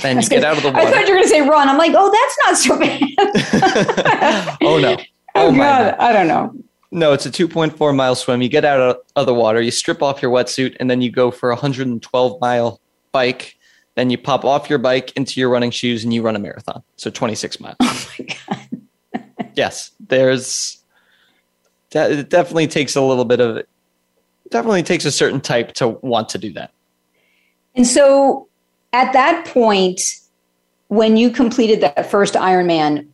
Then 0.00 0.20
you 0.20 0.28
get 0.28 0.44
out 0.44 0.56
of 0.56 0.62
the 0.62 0.70
water. 0.70 0.86
I 0.86 0.90
thought 0.90 1.06
you 1.06 1.14
were 1.14 1.20
going 1.20 1.22
to 1.24 1.28
say 1.28 1.40
run. 1.42 1.68
I'm 1.68 1.76
like, 1.76 1.92
oh, 1.94 2.10
that's 2.10 2.38
not 2.44 2.56
so 2.56 2.78
bad. 2.78 4.56
oh 4.62 4.78
no. 4.78 4.96
Oh, 5.34 5.48
oh 5.48 5.56
God, 5.56 5.94
I 5.98 6.12
don't 6.12 6.28
know. 6.28 6.54
No, 6.94 7.14
it's 7.14 7.24
a 7.24 7.30
2.4 7.30 7.96
mile 7.96 8.14
swim. 8.14 8.42
You 8.42 8.50
get 8.50 8.66
out 8.66 9.02
of 9.16 9.26
the 9.26 9.32
water, 9.32 9.62
you 9.62 9.70
strip 9.70 10.02
off 10.02 10.20
your 10.20 10.30
wetsuit, 10.30 10.76
and 10.78 10.90
then 10.90 11.00
you 11.00 11.10
go 11.10 11.30
for 11.30 11.50
a 11.50 11.54
112 11.54 12.40
mile 12.40 12.80
bike. 13.12 13.56
Then 13.94 14.10
you 14.10 14.18
pop 14.18 14.44
off 14.44 14.68
your 14.68 14.78
bike 14.78 15.10
into 15.16 15.40
your 15.40 15.48
running 15.48 15.70
shoes 15.70 16.04
and 16.04 16.12
you 16.12 16.22
run 16.22 16.36
a 16.36 16.38
marathon. 16.38 16.82
So 16.96 17.10
26 17.10 17.60
miles. 17.60 17.76
Oh 17.80 18.10
my 18.18 18.26
God. 18.46 19.46
yes, 19.54 19.90
there's, 20.00 20.82
it 21.92 22.28
definitely 22.28 22.66
takes 22.68 22.94
a 22.94 23.00
little 23.00 23.24
bit 23.24 23.40
of, 23.40 23.64
definitely 24.50 24.82
takes 24.82 25.06
a 25.06 25.12
certain 25.12 25.40
type 25.40 25.72
to 25.74 25.88
want 25.88 26.28
to 26.30 26.38
do 26.38 26.52
that. 26.52 26.72
And 27.74 27.86
so 27.86 28.48
at 28.92 29.14
that 29.14 29.46
point, 29.46 30.02
when 30.88 31.16
you 31.16 31.30
completed 31.30 31.80
that 31.80 32.10
first 32.10 32.34
Ironman, 32.34 33.08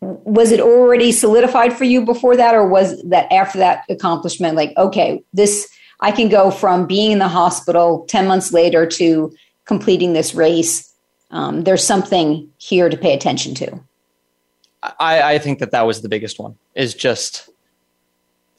was 0.00 0.50
it 0.50 0.60
already 0.60 1.12
solidified 1.12 1.76
for 1.76 1.84
you 1.84 2.04
before 2.04 2.36
that 2.36 2.54
or 2.54 2.66
was 2.66 3.02
that 3.02 3.30
after 3.32 3.58
that 3.58 3.84
accomplishment 3.88 4.56
like 4.56 4.72
okay 4.76 5.22
this 5.32 5.68
i 6.00 6.10
can 6.10 6.28
go 6.28 6.50
from 6.50 6.86
being 6.86 7.12
in 7.12 7.18
the 7.18 7.28
hospital 7.28 8.06
10 8.08 8.26
months 8.26 8.52
later 8.52 8.86
to 8.86 9.32
completing 9.66 10.12
this 10.12 10.34
race 10.34 10.86
um, 11.32 11.62
there's 11.62 11.86
something 11.86 12.50
here 12.58 12.88
to 12.88 12.96
pay 12.96 13.14
attention 13.14 13.54
to 13.54 13.80
I, 14.98 15.34
I 15.34 15.38
think 15.38 15.58
that 15.58 15.70
that 15.72 15.82
was 15.82 16.00
the 16.00 16.08
biggest 16.08 16.38
one 16.38 16.56
is 16.74 16.94
just 16.94 17.50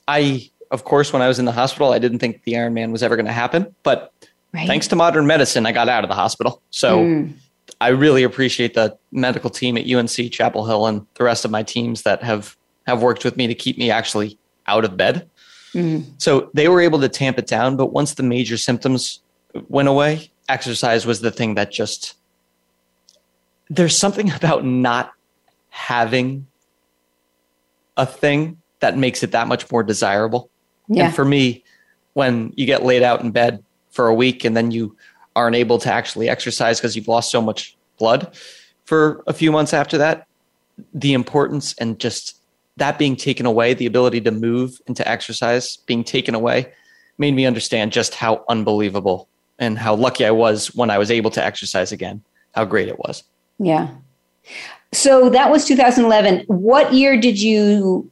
i 0.08 0.48
of 0.70 0.84
course 0.84 1.12
when 1.12 1.24
i 1.24 1.28
was 1.28 1.40
in 1.40 1.46
the 1.46 1.52
hospital 1.52 1.92
i 1.92 2.00
didn't 2.00 2.20
think 2.20 2.44
the 2.44 2.54
ironman 2.54 2.92
was 2.92 3.02
ever 3.02 3.16
going 3.16 3.26
to 3.26 3.32
happen 3.32 3.76
but 3.82 4.14
right. 4.54 4.68
thanks 4.68 4.88
to 4.90 4.96
modern 4.96 5.26
medicine 5.26 5.66
i 5.66 5.72
got 5.72 5.90
out 5.90 6.04
of 6.04 6.10
the 6.10 6.16
hospital 6.16 6.62
so 6.70 7.00
mm. 7.00 7.34
I 7.80 7.90
really 7.90 8.24
appreciate 8.24 8.74
the 8.74 8.98
medical 9.12 9.50
team 9.50 9.78
at 9.78 9.90
UNC 9.90 10.32
Chapel 10.32 10.66
Hill 10.66 10.86
and 10.86 11.06
the 11.16 11.24
rest 11.24 11.46
of 11.46 11.52
my 11.52 11.64
teams 11.64 12.04
that 12.04 12.24
have 12.24 12.56
have 12.88 13.02
worked 13.02 13.24
with 13.24 13.38
me 13.38 13.48
to 13.48 13.56
keep 13.56 13.78
me 13.78 13.92
actually 13.92 14.38
out 14.68 14.86
of 14.86 14.98
bed. 14.98 15.30
Mm-hmm. 15.74 16.12
So 16.18 16.50
they 16.54 16.68
were 16.68 16.82
able 16.82 17.00
to 17.00 17.10
tamp 17.10 17.38
it 17.38 17.48
down, 17.48 17.78
but 17.78 17.94
once 17.94 18.16
the 18.16 18.24
major 18.24 18.58
symptoms 18.58 19.22
went 19.70 19.88
away, 19.88 20.32
exercise 20.50 21.06
was 21.06 21.22
the 21.22 21.32
thing 21.32 21.56
that 21.56 21.72
just 21.72 22.16
there's 23.70 23.98
something 23.98 24.32
about 24.36 24.66
not 24.66 25.14
having 25.70 26.48
a 27.98 28.06
thing 28.06 28.58
that 28.80 28.98
makes 28.98 29.24
it 29.24 29.32
that 29.32 29.48
much 29.48 29.72
more 29.72 29.84
desirable. 29.84 30.50
Yeah. 30.88 31.06
And 31.06 31.16
for 31.16 31.24
me, 31.24 31.64
when 32.14 32.54
you 32.56 32.66
get 32.66 32.84
laid 32.84 33.04
out 33.04 33.22
in 33.22 33.32
bed 33.32 33.64
for 33.92 34.08
a 34.08 34.14
week 34.14 34.44
and 34.44 34.56
then 34.56 34.72
you 34.72 34.96
aren't 35.36 35.56
able 35.56 35.78
to 35.80 35.92
actually 35.92 36.30
exercise 36.30 36.80
because 36.80 36.96
you've 36.96 37.08
lost 37.08 37.32
so 37.32 37.42
much 37.42 37.76
blood 37.98 38.36
for 38.86 39.24
a 39.28 39.34
few 39.34 39.52
months 39.52 39.74
after 39.74 39.98
that, 39.98 40.28
the 40.94 41.14
importance 41.14 41.74
and 41.76 42.00
just 42.00 42.38
that 42.78 42.98
being 42.98 43.16
taken 43.16 43.46
away, 43.46 43.74
the 43.74 43.86
ability 43.86 44.20
to 44.22 44.32
move 44.32 44.82
and 44.88 44.98
to 44.98 45.08
exercise 45.08 45.78
being 45.78 46.04
taken 46.04 46.36
away, 46.36 46.72
made 47.18 47.34
me 47.34 47.46
understand 47.46 47.92
just 47.92 48.16
how 48.16 48.44
unbelievable 48.50 49.30
and 49.60 49.78
how 49.78 49.96
lucky 49.96 50.26
I 50.26 50.32
was 50.32 50.76
when 50.76 50.90
I 50.90 50.98
was 50.98 51.12
able 51.12 51.32
to 51.32 51.44
exercise 51.44 51.92
again, 51.92 52.22
how 52.54 52.66
great 52.66 52.88
it 52.88 53.00
was. 53.00 53.24
Yeah. 53.60 53.90
So 54.92 55.30
that 55.30 55.52
was 55.52 55.66
2011. 55.66 56.46
What 56.48 56.92
year 56.94 57.16
did 57.18 57.40
you 57.40 58.12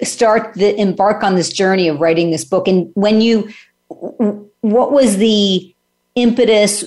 uh, 0.00 0.04
start 0.04 0.54
the 0.54 0.78
embark 0.78 1.24
on 1.24 1.34
this 1.34 1.50
journey 1.50 1.88
of 1.88 2.00
writing 2.00 2.30
this 2.30 2.44
book? 2.44 2.68
And 2.68 2.92
when 2.94 3.20
you, 3.20 3.50
what 3.88 4.92
was 4.92 5.16
the 5.16 5.74
impetus? 6.14 6.84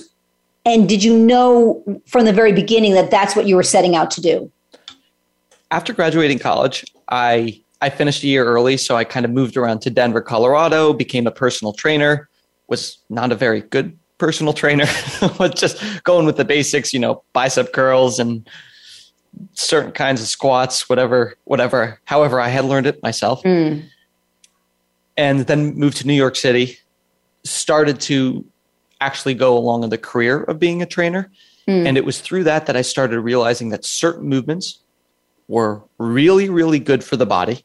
And 0.64 0.88
did 0.88 1.04
you 1.04 1.16
know 1.16 1.82
from 2.06 2.24
the 2.24 2.32
very 2.32 2.52
beginning 2.52 2.94
that 2.94 3.10
that's 3.10 3.36
what 3.36 3.46
you 3.46 3.56
were 3.56 3.62
setting 3.62 3.96
out 3.96 4.10
to 4.12 4.20
do? 4.20 4.50
After 5.70 5.92
graduating 5.92 6.38
college, 6.38 6.84
I 7.10 7.60
I 7.82 7.90
finished 7.90 8.22
a 8.22 8.26
year 8.26 8.46
early, 8.46 8.76
so 8.76 8.96
I 8.96 9.04
kind 9.04 9.26
of 9.26 9.30
moved 9.30 9.56
around 9.56 9.80
to 9.82 9.90
Denver, 9.90 10.22
Colorado, 10.22 10.92
became 10.92 11.26
a 11.26 11.30
personal 11.30 11.72
trainer. 11.72 12.28
Was 12.68 12.96
not 13.10 13.30
a 13.30 13.34
very 13.34 13.60
good 13.60 13.98
personal 14.18 14.52
trainer, 14.54 14.86
but 15.38 15.54
just 15.54 15.82
going 16.04 16.24
with 16.24 16.36
the 16.36 16.44
basics, 16.44 16.92
you 16.92 16.98
know, 16.98 17.22
bicep 17.34 17.72
curls 17.72 18.18
and 18.18 18.48
certain 19.52 19.92
kinds 19.92 20.22
of 20.22 20.28
squats, 20.28 20.88
whatever, 20.88 21.34
whatever, 21.44 22.00
however 22.04 22.40
I 22.40 22.48
had 22.48 22.64
learned 22.64 22.86
it 22.86 23.02
myself. 23.02 23.42
Mm. 23.42 23.84
And 25.16 25.40
then 25.40 25.74
moved 25.74 25.98
to 25.98 26.06
New 26.06 26.14
York 26.14 26.36
City, 26.36 26.78
started 27.44 28.00
to 28.02 28.44
actually 29.04 29.34
go 29.34 29.56
along 29.56 29.84
in 29.84 29.90
the 29.90 29.98
career 29.98 30.42
of 30.44 30.58
being 30.58 30.82
a 30.82 30.86
trainer. 30.86 31.30
Mm. 31.68 31.86
And 31.86 31.96
it 31.96 32.04
was 32.04 32.20
through 32.20 32.44
that 32.44 32.66
that 32.66 32.76
I 32.76 32.82
started 32.82 33.20
realizing 33.20 33.70
that 33.70 33.84
certain 33.84 34.28
movements 34.28 34.80
were 35.48 35.82
really, 35.98 36.48
really 36.48 36.78
good 36.78 37.04
for 37.04 37.16
the 37.16 37.26
body, 37.26 37.64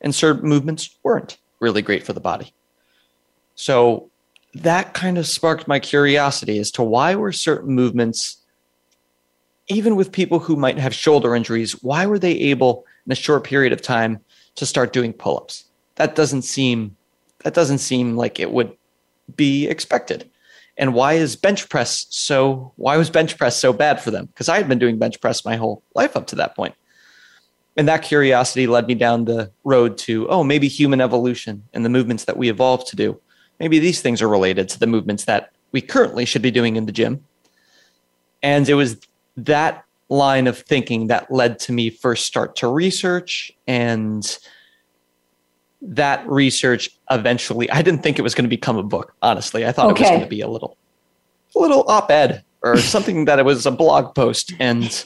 and 0.00 0.14
certain 0.14 0.48
movements 0.48 0.90
weren't 1.02 1.38
really 1.60 1.82
great 1.82 2.04
for 2.04 2.12
the 2.12 2.20
body. 2.20 2.52
So 3.54 4.10
that 4.54 4.94
kind 4.94 5.18
of 5.18 5.26
sparked 5.26 5.68
my 5.68 5.78
curiosity 5.78 6.58
as 6.58 6.70
to 6.72 6.82
why 6.82 7.14
were 7.14 7.32
certain 7.32 7.74
movements 7.74 8.38
even 9.68 9.96
with 9.96 10.12
people 10.12 10.38
who 10.38 10.56
might 10.56 10.78
have 10.78 10.94
shoulder 10.94 11.34
injuries, 11.34 11.82
why 11.82 12.06
were 12.06 12.18
they 12.18 12.32
able 12.32 12.84
in 13.04 13.12
a 13.12 13.16
short 13.16 13.44
period 13.44 13.72
of 13.72 13.82
time 13.82 14.20
to 14.54 14.66
start 14.66 14.92
doing 14.92 15.12
pull-ups? 15.12 15.64
That 15.96 16.14
doesn't 16.14 16.42
seem 16.42 16.96
that 17.42 17.54
doesn't 17.54 17.78
seem 17.78 18.16
like 18.16 18.40
it 18.40 18.50
would 18.50 18.76
be 19.36 19.68
expected. 19.68 20.28
And 20.78 20.92
why 20.92 21.14
is 21.14 21.36
bench 21.36 21.68
press 21.68 22.06
so 22.10 22.72
why 22.76 22.96
was 22.96 23.08
bench 23.08 23.38
press 23.38 23.56
so 23.56 23.72
bad 23.72 24.00
for 24.00 24.10
them? 24.10 24.26
Because 24.26 24.48
I 24.48 24.58
had 24.58 24.68
been 24.68 24.78
doing 24.78 24.98
bench 24.98 25.20
press 25.20 25.44
my 25.44 25.56
whole 25.56 25.82
life 25.94 26.16
up 26.16 26.26
to 26.28 26.36
that. 26.36 26.54
And 27.76 27.88
that 27.88 28.02
curiosity 28.02 28.66
led 28.66 28.86
me 28.86 28.94
down 28.94 29.24
the 29.24 29.50
road 29.64 29.98
to, 29.98 30.28
oh, 30.28 30.42
maybe 30.42 30.68
human 30.68 31.00
evolution 31.00 31.62
and 31.72 31.84
the 31.84 31.90
movements 31.90 32.24
that 32.24 32.36
we 32.36 32.48
evolved 32.48 32.88
to 32.88 32.96
do. 32.96 33.20
Maybe 33.60 33.78
these 33.78 34.00
things 34.00 34.22
are 34.22 34.28
related 34.28 34.68
to 34.70 34.78
the 34.78 34.86
movements 34.86 35.24
that 35.24 35.52
we 35.72 35.80
currently 35.80 36.24
should 36.24 36.42
be 36.42 36.50
doing 36.50 36.76
in 36.76 36.86
the 36.86 36.92
gym. 36.92 37.24
And 38.42 38.68
it 38.68 38.74
was 38.74 38.98
that 39.36 39.84
line 40.08 40.46
of 40.46 40.58
thinking 40.58 41.08
that 41.08 41.30
led 41.30 41.58
to 41.58 41.72
me 41.72 41.90
first 41.90 42.26
start 42.26 42.56
to 42.56 42.68
research 42.68 43.52
and 43.66 44.38
that 45.82 46.26
research 46.28 46.95
eventually 47.10 47.70
i 47.70 47.82
didn't 47.82 48.02
think 48.02 48.18
it 48.18 48.22
was 48.22 48.34
going 48.34 48.44
to 48.44 48.48
become 48.48 48.76
a 48.76 48.82
book 48.82 49.14
honestly 49.22 49.66
i 49.66 49.72
thought 49.72 49.90
okay. 49.90 50.02
it 50.02 50.02
was 50.02 50.10
going 50.10 50.22
to 50.22 50.28
be 50.28 50.40
a 50.40 50.48
little 50.48 50.76
a 51.54 51.58
little 51.58 51.84
op-ed 51.88 52.42
or 52.62 52.76
something 52.94 53.24
that 53.24 53.38
it 53.38 53.44
was 53.44 53.66
a 53.66 53.70
blog 53.70 54.14
post 54.14 54.52
and 54.58 55.04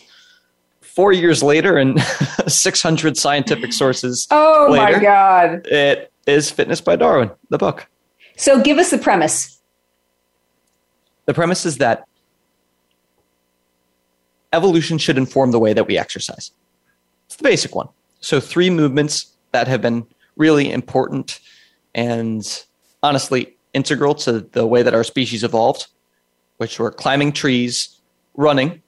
four 0.80 1.12
years 1.12 1.42
later 1.42 1.76
and 1.76 2.00
600 2.46 3.16
scientific 3.16 3.72
sources 3.72 4.26
oh 4.30 4.68
later, 4.70 4.96
my 4.96 5.02
god 5.02 5.66
it 5.66 6.12
is 6.26 6.50
fitness 6.50 6.80
by 6.80 6.96
darwin 6.96 7.30
the 7.50 7.58
book 7.58 7.86
so 8.36 8.62
give 8.62 8.78
us 8.78 8.90
the 8.90 8.98
premise 8.98 9.60
the 11.26 11.34
premise 11.34 11.64
is 11.64 11.78
that 11.78 12.04
evolution 14.52 14.98
should 14.98 15.18
inform 15.18 15.50
the 15.50 15.58
way 15.58 15.72
that 15.72 15.86
we 15.86 15.98
exercise. 15.98 16.52
It's 17.26 17.36
the 17.36 17.44
basic 17.44 17.74
one. 17.74 17.88
So, 18.20 18.40
three 18.40 18.70
movements 18.70 19.32
that 19.52 19.68
have 19.68 19.80
been 19.80 20.06
really 20.36 20.72
important 20.72 21.40
and 21.94 22.64
honestly 23.02 23.56
integral 23.72 24.14
to 24.14 24.40
the 24.40 24.66
way 24.66 24.82
that 24.82 24.94
our 24.94 25.04
species 25.04 25.44
evolved, 25.44 25.86
which 26.58 26.78
were 26.78 26.90
climbing 26.90 27.32
trees, 27.32 28.00
running, 28.34 28.82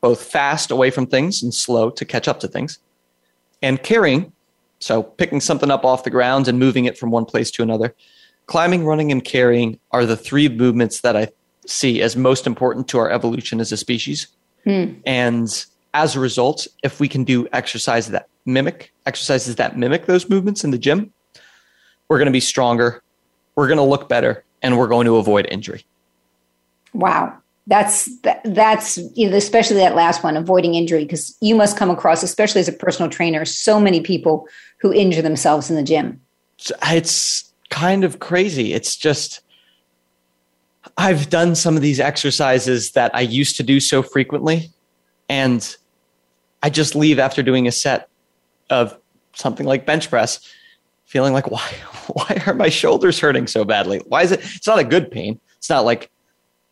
both 0.00 0.22
fast 0.22 0.70
away 0.70 0.90
from 0.90 1.06
things 1.06 1.42
and 1.42 1.54
slow 1.54 1.90
to 1.90 2.04
catch 2.04 2.28
up 2.28 2.40
to 2.40 2.48
things, 2.48 2.78
and 3.62 3.82
carrying, 3.82 4.32
so 4.78 5.02
picking 5.02 5.40
something 5.40 5.70
up 5.70 5.84
off 5.84 6.04
the 6.04 6.10
ground 6.10 6.46
and 6.48 6.58
moving 6.58 6.84
it 6.84 6.98
from 6.98 7.10
one 7.10 7.24
place 7.24 7.50
to 7.52 7.62
another. 7.62 7.94
Climbing, 8.46 8.84
running, 8.84 9.10
and 9.10 9.24
carrying 9.24 9.78
are 9.92 10.04
the 10.04 10.16
three 10.16 10.48
movements 10.48 11.00
that 11.00 11.16
I 11.16 11.28
see 11.66 12.02
as 12.02 12.16
most 12.16 12.46
important 12.46 12.88
to 12.88 12.98
our 12.98 13.10
evolution 13.10 13.60
as 13.60 13.72
a 13.72 13.78
species. 13.78 14.26
Hmm. 14.64 14.94
And 15.06 15.64
as 15.94 16.14
a 16.14 16.20
result, 16.20 16.66
if 16.82 17.00
we 17.00 17.08
can 17.08 17.24
do 17.24 17.48
exercise 17.52 18.08
that 18.08 18.28
mimic 18.44 18.92
exercises 19.06 19.56
that 19.56 19.78
mimic 19.78 20.04
those 20.04 20.28
movements 20.28 20.64
in 20.64 20.70
the 20.70 20.76
gym, 20.76 21.13
we're 22.14 22.18
going 22.18 22.26
to 22.26 22.32
be 22.32 22.38
stronger, 22.38 23.02
we're 23.56 23.66
going 23.66 23.78
to 23.78 23.82
look 23.82 24.08
better, 24.08 24.44
and 24.62 24.78
we're 24.78 24.86
going 24.86 25.04
to 25.04 25.16
avoid 25.16 25.48
injury. 25.50 25.84
Wow. 26.92 27.36
That's 27.66 28.04
that, 28.20 28.40
that's 28.44 28.98
especially 29.18 29.78
that 29.78 29.96
last 29.96 30.22
one, 30.22 30.36
avoiding 30.36 30.76
injury, 30.76 31.02
because 31.04 31.36
you 31.40 31.56
must 31.56 31.76
come 31.76 31.90
across, 31.90 32.22
especially 32.22 32.60
as 32.60 32.68
a 32.68 32.72
personal 32.72 33.10
trainer, 33.10 33.44
so 33.44 33.80
many 33.80 34.00
people 34.00 34.46
who 34.78 34.92
injure 34.92 35.22
themselves 35.22 35.70
in 35.70 35.74
the 35.74 35.82
gym. 35.82 36.20
It's 36.84 37.52
kind 37.70 38.04
of 38.04 38.20
crazy. 38.20 38.74
It's 38.74 38.94
just 38.94 39.40
I've 40.96 41.28
done 41.28 41.56
some 41.56 41.74
of 41.74 41.82
these 41.82 41.98
exercises 41.98 42.92
that 42.92 43.12
I 43.12 43.22
used 43.22 43.56
to 43.56 43.64
do 43.64 43.80
so 43.80 44.04
frequently, 44.04 44.70
and 45.28 45.76
I 46.62 46.70
just 46.70 46.94
leave 46.94 47.18
after 47.18 47.42
doing 47.42 47.66
a 47.66 47.72
set 47.72 48.08
of 48.70 48.96
something 49.32 49.66
like 49.66 49.84
bench 49.84 50.10
press, 50.10 50.38
feeling 51.06 51.32
like 51.32 51.50
why 51.50 51.68
why 52.12 52.42
are 52.46 52.54
my 52.54 52.68
shoulders 52.68 53.18
hurting 53.18 53.46
so 53.46 53.64
badly? 53.64 54.00
Why 54.06 54.22
is 54.22 54.32
it? 54.32 54.40
It's 54.54 54.66
not 54.66 54.78
a 54.78 54.84
good 54.84 55.10
pain. 55.10 55.40
It's 55.58 55.70
not 55.70 55.84
like 55.84 56.10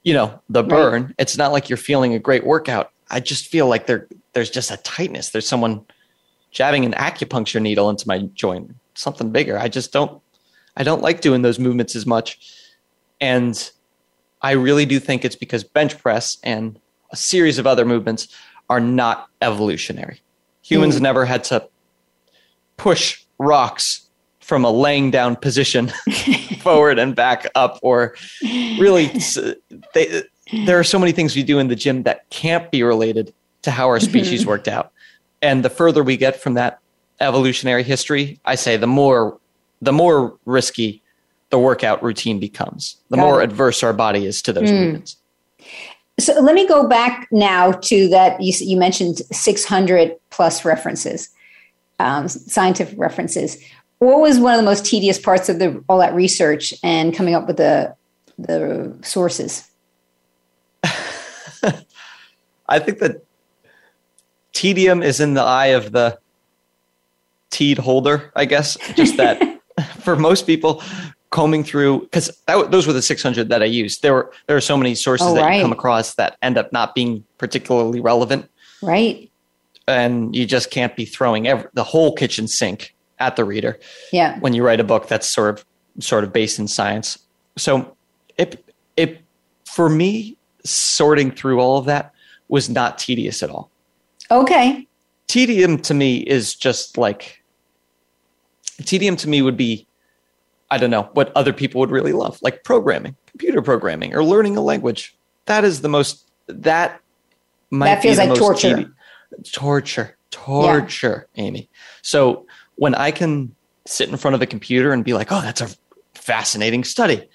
you 0.02 0.14
know 0.14 0.40
the 0.48 0.62
burn. 0.62 1.04
Right. 1.04 1.14
It's 1.18 1.36
not 1.36 1.52
like 1.52 1.68
you're 1.68 1.76
feeling 1.76 2.14
a 2.14 2.18
great 2.18 2.44
workout. 2.44 2.92
I 3.10 3.20
just 3.20 3.46
feel 3.46 3.68
like 3.68 3.86
there 3.86 4.08
there's 4.32 4.50
just 4.50 4.70
a 4.70 4.76
tightness. 4.78 5.30
There's 5.30 5.48
someone 5.48 5.84
jabbing 6.50 6.84
an 6.84 6.92
acupuncture 6.92 7.60
needle 7.60 7.88
into 7.88 8.06
my 8.08 8.18
joint. 8.34 8.74
Something 8.94 9.30
bigger. 9.30 9.58
I 9.58 9.68
just 9.68 9.92
don't 9.92 10.20
I 10.76 10.82
don't 10.82 11.02
like 11.02 11.20
doing 11.20 11.42
those 11.42 11.58
movements 11.58 11.94
as 11.96 12.06
much. 12.06 12.38
And 13.20 13.70
I 14.40 14.52
really 14.52 14.86
do 14.86 14.98
think 14.98 15.24
it's 15.24 15.36
because 15.36 15.64
bench 15.64 15.98
press 15.98 16.38
and 16.42 16.78
a 17.10 17.16
series 17.16 17.58
of 17.58 17.66
other 17.66 17.84
movements 17.84 18.28
are 18.68 18.80
not 18.80 19.28
evolutionary. 19.40 20.20
Humans 20.62 20.96
mm. 20.96 21.02
never 21.02 21.24
had 21.24 21.44
to 21.44 21.68
push 22.76 23.22
rocks 23.38 24.08
from 24.52 24.64
a 24.64 24.70
laying 24.70 25.10
down 25.10 25.36
position 25.36 25.88
forward 26.60 26.98
and 26.98 27.16
back 27.16 27.46
up 27.54 27.78
or 27.82 28.14
really 28.78 29.06
they, 29.94 30.22
there 30.66 30.78
are 30.78 30.84
so 30.84 30.98
many 30.98 31.12
things 31.12 31.34
we 31.34 31.42
do 31.42 31.58
in 31.58 31.68
the 31.68 31.76
gym 31.76 32.02
that 32.02 32.28
can't 32.30 32.70
be 32.70 32.82
related 32.82 33.32
to 33.62 33.70
how 33.70 33.86
our 33.86 34.00
species 34.00 34.40
mm-hmm. 34.40 34.50
worked 34.50 34.68
out 34.68 34.92
and 35.40 35.64
the 35.64 35.70
further 35.70 36.02
we 36.02 36.16
get 36.16 36.40
from 36.40 36.54
that 36.54 36.80
evolutionary 37.20 37.82
history 37.82 38.38
i 38.44 38.54
say 38.54 38.76
the 38.76 38.86
more 38.86 39.38
the 39.80 39.92
more 39.92 40.36
risky 40.44 41.02
the 41.52 41.58
workout 41.58 42.02
routine 42.02 42.40
becomes, 42.40 42.96
the 43.10 43.16
Got 43.16 43.22
more 43.22 43.40
it. 43.42 43.44
adverse 43.44 43.82
our 43.82 43.92
body 43.92 44.24
is 44.24 44.40
to 44.42 44.54
those 44.54 44.70
mm. 44.70 44.80
movements. 44.80 45.16
So 46.18 46.32
let 46.40 46.54
me 46.54 46.66
go 46.66 46.88
back 46.88 47.28
now 47.30 47.72
to 47.72 48.08
that. 48.08 48.40
You, 48.40 48.54
you 48.58 48.76
mentioned 48.78 49.18
600 49.30 50.16
plus 50.30 50.64
references, 50.64 51.28
um, 52.00 52.26
scientific 52.26 52.98
references. 52.98 53.58
What 54.02 54.18
was 54.18 54.40
one 54.40 54.52
of 54.52 54.58
the 54.58 54.64
most 54.64 54.84
tedious 54.84 55.16
parts 55.16 55.48
of 55.48 55.60
the, 55.60 55.80
all 55.88 55.98
that 55.98 56.12
research 56.12 56.74
and 56.82 57.14
coming 57.14 57.36
up 57.36 57.46
with 57.46 57.58
the, 57.58 57.94
the 58.36 58.98
sources? 59.02 59.70
I 60.82 62.80
think 62.80 62.98
that 62.98 63.24
tedium 64.52 65.04
is 65.04 65.20
in 65.20 65.34
the 65.34 65.42
eye 65.42 65.66
of 65.66 65.92
the 65.92 66.18
teed 67.50 67.78
holder, 67.78 68.32
I 68.34 68.44
guess. 68.44 68.76
Just 68.96 69.18
that 69.18 69.60
for 70.00 70.16
most 70.16 70.48
people, 70.48 70.82
combing 71.30 71.62
through 71.62 72.00
because 72.00 72.28
those 72.48 72.88
were 72.88 72.92
the 72.92 73.02
600 73.02 73.50
that 73.50 73.62
I 73.62 73.66
used. 73.66 74.02
There 74.02 74.14
were 74.14 74.32
there 74.48 74.56
are 74.56 74.60
so 74.60 74.76
many 74.76 74.96
sources 74.96 75.28
oh, 75.28 75.34
that 75.36 75.42
right. 75.42 75.58
you 75.58 75.62
come 75.62 75.70
across 75.70 76.16
that 76.16 76.36
end 76.42 76.58
up 76.58 76.72
not 76.72 76.96
being 76.96 77.24
particularly 77.38 78.00
relevant. 78.00 78.50
Right. 78.82 79.30
And 79.86 80.34
you 80.34 80.44
just 80.44 80.72
can't 80.72 80.96
be 80.96 81.04
throwing 81.04 81.46
every, 81.46 81.68
the 81.74 81.84
whole 81.84 82.16
kitchen 82.16 82.48
sink 82.48 82.96
at 83.22 83.36
the 83.36 83.44
reader. 83.44 83.78
Yeah. 84.12 84.38
When 84.40 84.52
you 84.52 84.64
write 84.64 84.80
a 84.80 84.84
book 84.84 85.08
that's 85.08 85.28
sort 85.28 85.58
of 85.58 85.64
sort 86.00 86.24
of 86.24 86.32
based 86.32 86.58
in 86.58 86.68
science. 86.68 87.18
So 87.56 87.96
it 88.38 88.64
it 88.96 89.22
for 89.64 89.88
me 89.88 90.36
sorting 90.64 91.30
through 91.30 91.60
all 91.60 91.78
of 91.78 91.86
that 91.86 92.12
was 92.48 92.68
not 92.68 92.98
tedious 92.98 93.42
at 93.42 93.50
all. 93.50 93.70
Okay. 94.30 94.86
tedium 95.26 95.78
to 95.78 95.94
me 95.94 96.18
is 96.18 96.54
just 96.54 96.98
like 96.98 97.42
tedium 98.84 99.16
to 99.16 99.28
me 99.28 99.42
would 99.42 99.56
be 99.56 99.86
I 100.70 100.78
don't 100.78 100.90
know 100.90 101.08
what 101.12 101.32
other 101.36 101.52
people 101.52 101.80
would 101.80 101.90
really 101.90 102.12
love, 102.12 102.38
like 102.40 102.64
programming, 102.64 103.14
computer 103.26 103.60
programming, 103.60 104.14
or 104.14 104.24
learning 104.24 104.56
a 104.56 104.62
language. 104.62 105.14
That 105.44 105.64
is 105.64 105.82
the 105.82 105.88
most 105.88 106.30
that 106.46 107.00
might 107.70 107.88
that 107.88 108.02
feels 108.02 108.16
like 108.16 108.34
torture. 108.34 108.90
torture, 109.52 110.16
torture, 110.30 111.28
Amy. 111.36 111.68
So 112.00 112.46
when 112.76 112.94
I 112.94 113.10
can 113.10 113.54
sit 113.86 114.08
in 114.08 114.16
front 114.16 114.34
of 114.34 114.42
a 114.42 114.46
computer 114.46 114.92
and 114.92 115.04
be 115.04 115.14
like, 115.14 115.30
"Oh, 115.30 115.40
that's 115.40 115.60
a 115.60 115.68
fascinating 116.14 116.84
study," 116.84 117.28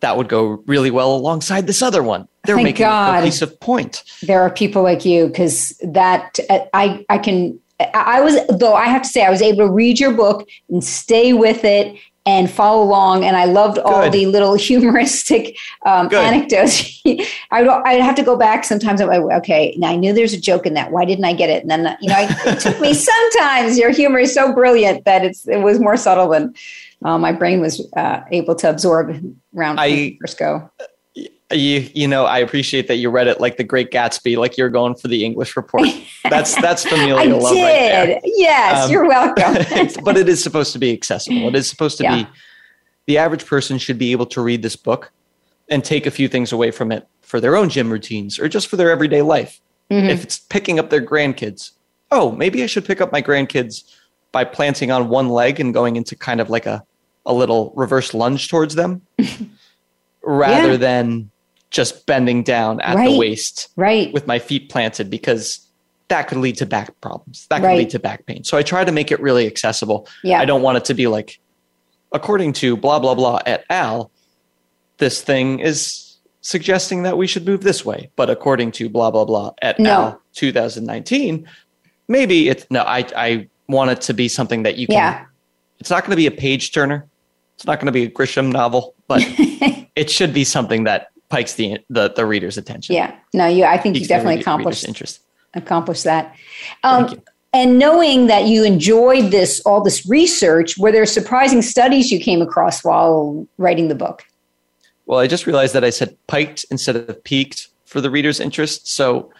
that 0.00 0.16
would 0.16 0.28
go 0.28 0.62
really 0.66 0.90
well 0.90 1.14
alongside 1.14 1.66
this 1.66 1.82
other 1.82 2.02
one. 2.02 2.28
They're 2.44 2.56
Thank 2.56 2.66
making 2.66 2.86
God. 2.86 3.22
a 3.22 3.26
piece 3.26 3.42
of 3.42 3.58
point. 3.60 4.04
there 4.22 4.40
are 4.42 4.50
people 4.50 4.82
like 4.82 5.04
you 5.04 5.28
because 5.28 5.80
that 5.82 6.38
uh, 6.50 6.60
I 6.74 7.04
I 7.08 7.18
can 7.18 7.58
I 7.94 8.20
was 8.20 8.38
though 8.58 8.74
I 8.74 8.86
have 8.86 9.02
to 9.02 9.08
say 9.08 9.24
I 9.24 9.30
was 9.30 9.42
able 9.42 9.66
to 9.66 9.72
read 9.72 9.98
your 9.98 10.12
book 10.12 10.46
and 10.68 10.82
stay 10.84 11.32
with 11.32 11.64
it 11.64 11.96
and 12.26 12.50
follow 12.50 12.82
along 12.82 13.24
and 13.24 13.36
I 13.36 13.44
loved 13.44 13.78
all 13.78 14.02
Good. 14.04 14.12
the 14.12 14.26
little 14.26 14.54
humoristic 14.70 15.56
um, 15.84 16.12
anecdotes. 16.12 17.02
I 17.50 17.62
would 17.62 17.68
I'd 17.68 18.00
have 18.00 18.14
to 18.16 18.22
go 18.22 18.36
back 18.36 18.64
sometimes. 18.64 19.00
I'm 19.00 19.08
like, 19.08 19.38
okay, 19.38 19.74
now 19.78 19.90
I 19.90 19.96
knew 19.96 20.12
there's 20.12 20.32
a 20.32 20.40
joke 20.40 20.66
in 20.66 20.74
that. 20.74 20.90
Why 20.90 21.04
didn't 21.04 21.24
I 21.24 21.34
get 21.34 21.50
it? 21.50 21.62
And 21.62 21.70
then 21.70 21.96
you 22.00 22.08
know, 22.08 22.14
I, 22.16 22.28
it 22.46 22.60
took 22.60 22.80
me 22.80 22.94
sometimes. 23.32 23.78
Your 23.78 23.90
humor 23.90 24.18
is 24.18 24.32
so 24.32 24.52
brilliant 24.54 25.04
that 25.04 25.24
it's 25.24 25.46
it 25.46 25.58
was 25.58 25.78
more 25.78 25.96
subtle 25.96 26.28
than 26.30 26.54
uh, 27.04 27.18
my 27.18 27.32
brain 27.32 27.60
was 27.60 27.86
uh, 27.96 28.22
able 28.30 28.54
to 28.56 28.70
absorb 28.70 29.14
round 29.52 29.78
I- 29.78 30.16
first 30.20 30.38
go. 30.38 30.70
You 31.54 31.88
you 31.94 32.08
know, 32.08 32.24
I 32.24 32.38
appreciate 32.38 32.88
that 32.88 32.96
you 32.96 33.10
read 33.10 33.26
it 33.28 33.40
like 33.40 33.56
the 33.56 33.64
Great 33.64 33.90
Gatsby, 33.90 34.36
like 34.36 34.56
you're 34.58 34.68
going 34.70 34.94
for 34.94 35.08
the 35.08 35.24
English 35.24 35.56
report. 35.56 35.88
That's 36.28 36.54
that's 36.60 36.84
familial 36.84 37.18
I 37.18 37.24
love 37.24 37.52
right 37.52 37.62
there. 37.62 38.06
did. 38.06 38.18
Yes, 38.24 38.86
Um, 38.86 38.90
you're 38.90 39.06
welcome. 39.06 39.56
But 40.04 40.16
it 40.16 40.28
is 40.28 40.42
supposed 40.42 40.72
to 40.72 40.78
be 40.78 40.92
accessible. 40.92 41.48
It 41.48 41.54
is 41.54 41.68
supposed 41.68 41.98
to 41.98 42.04
Yeah. 42.04 42.22
be 42.24 42.26
the 43.06 43.18
average 43.18 43.44
person 43.46 43.76
should 43.78 43.98
be 43.98 44.12
able 44.12 44.26
to 44.26 44.40
read 44.40 44.62
this 44.62 44.74
book 44.76 45.12
and 45.68 45.84
take 45.84 46.06
a 46.06 46.10
few 46.10 46.26
things 46.28 46.50
away 46.52 46.70
from 46.70 46.90
it 46.90 47.06
for 47.20 47.40
their 47.40 47.56
own 47.56 47.68
gym 47.68 47.90
routines 47.92 48.38
or 48.38 48.48
just 48.48 48.68
for 48.68 48.76
their 48.76 48.90
everyday 48.90 49.20
life. 49.22 49.60
Mhm. 49.90 50.08
If 50.08 50.22
it's 50.24 50.38
picking 50.38 50.78
up 50.78 50.88
their 50.90 51.02
grandkids, 51.04 51.72
oh, 52.10 52.32
maybe 52.32 52.62
I 52.62 52.66
should 52.66 52.84
pick 52.86 53.00
up 53.02 53.12
my 53.12 53.20
grandkids 53.22 53.82
by 54.32 54.44
planting 54.44 54.90
on 54.90 55.08
one 55.10 55.28
leg 55.28 55.60
and 55.60 55.74
going 55.74 55.96
into 55.96 56.16
kind 56.16 56.40
of 56.40 56.48
like 56.48 56.64
a, 56.66 56.82
a 57.26 57.32
little 57.34 57.72
reverse 57.76 58.14
lunge 58.14 58.48
towards 58.48 58.74
them 58.74 59.02
rather 60.22 60.72
Yeah. 60.72 60.76
than 60.78 61.30
just 61.74 62.06
bending 62.06 62.44
down 62.44 62.80
at 62.80 62.94
Right. 62.94 63.10
the 63.10 63.18
waist 63.18 63.68
Right. 63.76 64.12
with 64.12 64.28
my 64.28 64.38
feet 64.38 64.70
planted 64.70 65.10
because 65.10 65.58
that 66.08 66.28
could 66.28 66.38
lead 66.38 66.56
to 66.58 66.66
back 66.66 66.88
problems. 67.00 67.46
That 67.50 67.56
could 67.60 67.66
Right. 67.66 67.78
lead 67.78 67.90
to 67.90 67.98
back 67.98 68.24
pain. 68.26 68.44
So 68.44 68.56
I 68.56 68.62
try 68.62 68.84
to 68.84 68.92
make 68.92 69.10
it 69.10 69.20
really 69.20 69.44
accessible. 69.46 70.06
Yeah. 70.22 70.38
I 70.40 70.44
don't 70.44 70.62
want 70.62 70.78
it 70.78 70.84
to 70.86 70.94
be 70.94 71.08
like, 71.08 71.40
according 72.12 72.52
to 72.54 72.76
blah, 72.76 73.00
blah, 73.00 73.14
blah 73.16 73.40
et 73.44 73.64
al., 73.70 74.12
this 74.98 75.20
thing 75.20 75.58
is 75.58 76.16
suggesting 76.42 77.02
that 77.02 77.18
we 77.18 77.26
should 77.26 77.44
move 77.44 77.62
this 77.64 77.84
way. 77.84 78.08
But 78.14 78.30
according 78.30 78.70
to 78.72 78.88
blah, 78.88 79.10
blah, 79.10 79.24
blah 79.24 79.50
et 79.60 79.80
No. 79.80 79.90
al., 79.90 80.20
2019, 80.34 81.48
maybe 82.06 82.48
it's, 82.48 82.64
no, 82.70 82.82
I, 82.82 83.04
I 83.16 83.48
want 83.68 83.90
it 83.90 84.00
to 84.02 84.14
be 84.14 84.28
something 84.28 84.62
that 84.62 84.76
you 84.78 84.86
can, 84.86 84.94
Yeah. 84.96 85.24
it's 85.80 85.90
not 85.90 86.02
going 86.04 86.10
to 86.10 86.16
be 86.16 86.26
a 86.26 86.30
page 86.30 86.70
turner. 86.70 87.06
It's 87.56 87.66
not 87.66 87.80
going 87.80 87.86
to 87.86 87.92
be 87.92 88.04
a 88.04 88.10
Grisham 88.10 88.52
novel, 88.52 88.94
but 89.08 89.22
it 89.96 90.08
should 90.10 90.32
be 90.32 90.44
something 90.44 90.84
that 90.84 91.08
pikes 91.34 91.54
the, 91.54 91.78
the, 91.90 92.10
the 92.10 92.24
reader's 92.26 92.56
attention. 92.56 92.94
yeah. 92.94 93.16
No, 93.32 93.46
you. 93.46 93.64
I 93.64 93.78
think 93.78 93.96
you 93.98 94.06
definitely 94.06 94.36
reader- 94.36 94.42
accomplished 94.42 94.84
interest. 94.86 95.20
accomplished 95.54 96.04
that. 96.04 96.34
Um, 96.82 97.20
and 97.52 97.78
knowing 97.78 98.26
that 98.26 98.44
you 98.46 98.64
enjoyed 98.64 99.30
this 99.30 99.60
all 99.60 99.80
this 99.80 100.06
research, 100.08 100.76
were 100.76 100.90
there 100.90 101.06
surprising 101.06 101.62
studies 101.62 102.10
you 102.10 102.18
came 102.18 102.42
across 102.42 102.84
while 102.84 103.46
writing 103.58 103.88
the 103.88 103.94
book? 103.94 104.24
Well, 105.06 105.18
I 105.20 105.26
just 105.26 105.46
realized 105.46 105.74
that 105.74 105.84
I 105.84 105.90
said 105.90 106.16
piked 106.26 106.64
instead 106.70 106.96
of 106.96 107.22
peaked 107.24 107.68
for 107.84 108.00
the 108.00 108.10
reader's 108.10 108.40
interest. 108.40 108.88
So 108.88 109.30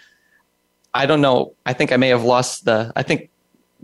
I 0.93 1.07
don't 1.07 1.21
know. 1.21 1.55
I 1.67 1.73
think 1.73 1.91
I 1.91 1.97
may 1.97 2.09
have 2.09 2.23
lost 2.23 2.65
the. 2.67 2.93
I 2.95 3.03
think 3.03 3.31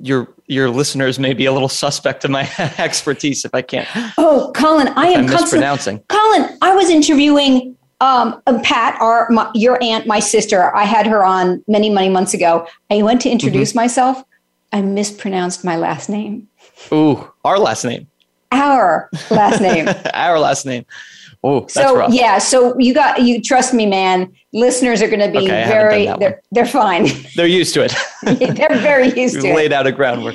your 0.02 0.32
your 0.46 0.70
listeners 0.70 1.18
may 1.18 1.34
be 1.34 1.46
a 1.46 1.52
little 1.52 1.68
suspect 1.68 2.24
of 2.24 2.30
my 2.30 2.48
expertise 2.78 3.44
if 3.44 3.52
I 3.54 3.62
can't. 3.62 3.88
Oh, 4.16 4.52
Colin, 4.54 4.88
I 4.88 5.06
am 5.08 5.24
I'm 5.24 5.30
mispronouncing. 5.30 6.02
Colin, 6.08 6.56
I 6.62 6.74
was 6.74 6.88
interviewing 6.88 7.76
um, 8.00 8.40
Pat, 8.62 9.00
our 9.00 9.28
my, 9.30 9.50
your 9.54 9.82
aunt, 9.82 10.06
my 10.06 10.20
sister. 10.20 10.74
I 10.74 10.84
had 10.84 11.06
her 11.06 11.24
on 11.24 11.62
many, 11.68 11.90
many 11.90 12.08
months 12.08 12.34
ago. 12.34 12.66
I 12.90 13.02
went 13.02 13.20
to 13.22 13.28
Mm-hmm. 13.28 13.32
introduce 13.34 13.74
myself. 13.74 14.22
I 14.72 14.82
mispronounced 14.82 15.64
my 15.64 15.76
last 15.76 16.08
name. 16.08 16.48
Ooh, 16.92 17.30
our 17.44 17.58
last 17.58 17.84
name. 17.84 18.06
Our 18.52 19.08
last 19.30 19.60
name. 19.60 19.88
our 20.14 20.38
last 20.38 20.64
name. 20.66 20.84
Oh, 21.42 21.60
that's 21.60 21.74
so 21.74 21.96
rough. 21.96 22.12
yeah, 22.12 22.38
so 22.38 22.78
you 22.78 22.92
got 22.92 23.22
you 23.22 23.40
trust 23.40 23.72
me, 23.72 23.86
man. 23.86 24.30
Listeners 24.52 25.00
are 25.02 25.08
going 25.08 25.20
to 25.20 25.30
be 25.30 25.38
Okay, 25.38 25.64
very 25.66 26.06
they're, 26.18 26.42
they're 26.52 26.66
fine. 26.66 27.06
They're 27.36 27.46
used 27.46 27.72
to 27.74 27.82
it. 27.84 27.94
they're 28.56 28.78
very 28.80 29.10
used 29.18 29.40
to 29.40 29.48
it. 29.48 29.54
laid 29.54 29.72
out 29.72 29.86
a 29.86 29.92
groundwork. 29.92 30.34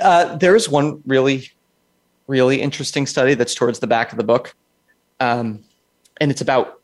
Uh, 0.00 0.36
there 0.36 0.56
is 0.56 0.68
one 0.70 1.02
really, 1.06 1.50
really 2.28 2.62
interesting 2.62 3.06
study 3.06 3.34
that's 3.34 3.54
towards 3.54 3.80
the 3.80 3.86
back 3.86 4.10
of 4.12 4.16
the 4.18 4.24
book, 4.24 4.54
um, 5.20 5.62
and 6.20 6.30
it's 6.30 6.40
about 6.40 6.80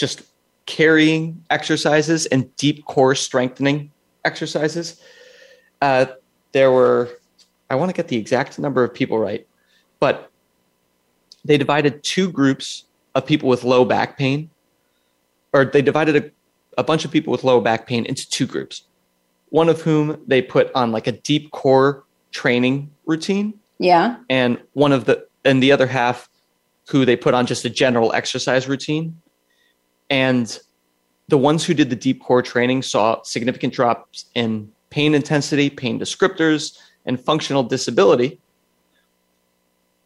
just 0.00 0.22
carrying 0.66 1.44
exercises 1.50 2.26
and 2.26 2.54
deep 2.56 2.84
core 2.86 3.14
strengthening 3.14 3.90
exercises. 4.24 5.00
Uh, 5.82 6.06
there 6.52 6.72
were, 6.72 7.10
I 7.68 7.74
want 7.74 7.90
to 7.90 7.94
get 7.94 8.08
the 8.08 8.16
exact 8.16 8.58
number 8.58 8.82
of 8.82 8.92
people 8.94 9.18
right, 9.18 9.46
but 10.00 10.30
they 11.44 11.58
divided 11.58 12.02
two 12.02 12.30
groups 12.30 12.84
of 13.14 13.26
people 13.26 13.48
with 13.48 13.62
low 13.62 13.84
back 13.84 14.16
pain, 14.18 14.50
or 15.52 15.64
they 15.64 15.82
divided 15.82 16.16
a, 16.16 16.30
a 16.78 16.84
bunch 16.84 17.04
of 17.04 17.10
people 17.10 17.30
with 17.30 17.44
low 17.44 17.60
back 17.60 17.86
pain 17.86 18.04
into 18.06 18.28
two 18.28 18.46
groups 18.46 18.84
one 19.50 19.68
of 19.68 19.80
whom 19.82 20.22
they 20.28 20.40
put 20.40 20.70
on 20.76 20.92
like 20.92 21.08
a 21.08 21.12
deep 21.12 21.50
core 21.50 22.04
training 22.30 22.88
routine 23.04 23.52
Yeah. 23.78 24.16
and 24.30 24.58
one 24.72 24.92
of 24.92 25.04
the 25.04 25.26
and 25.44 25.60
the 25.60 25.72
other 25.72 25.88
half 25.88 26.28
who 26.88 27.04
they 27.04 27.16
put 27.16 27.34
on 27.34 27.46
just 27.46 27.64
a 27.64 27.70
general 27.70 28.12
exercise 28.12 28.68
routine 28.68 29.20
and 30.10 30.58
the 31.28 31.38
ones 31.38 31.64
who 31.64 31.72
did 31.72 31.88
the 31.88 31.96
deep 31.96 32.20
core 32.20 32.42
training 32.42 32.82
saw 32.82 33.22
significant 33.22 33.72
drops 33.72 34.26
in 34.34 34.70
pain 34.90 35.14
intensity 35.14 35.70
pain 35.70 35.98
descriptors 35.98 36.78
and 37.06 37.20
functional 37.20 37.62
disability 37.62 38.40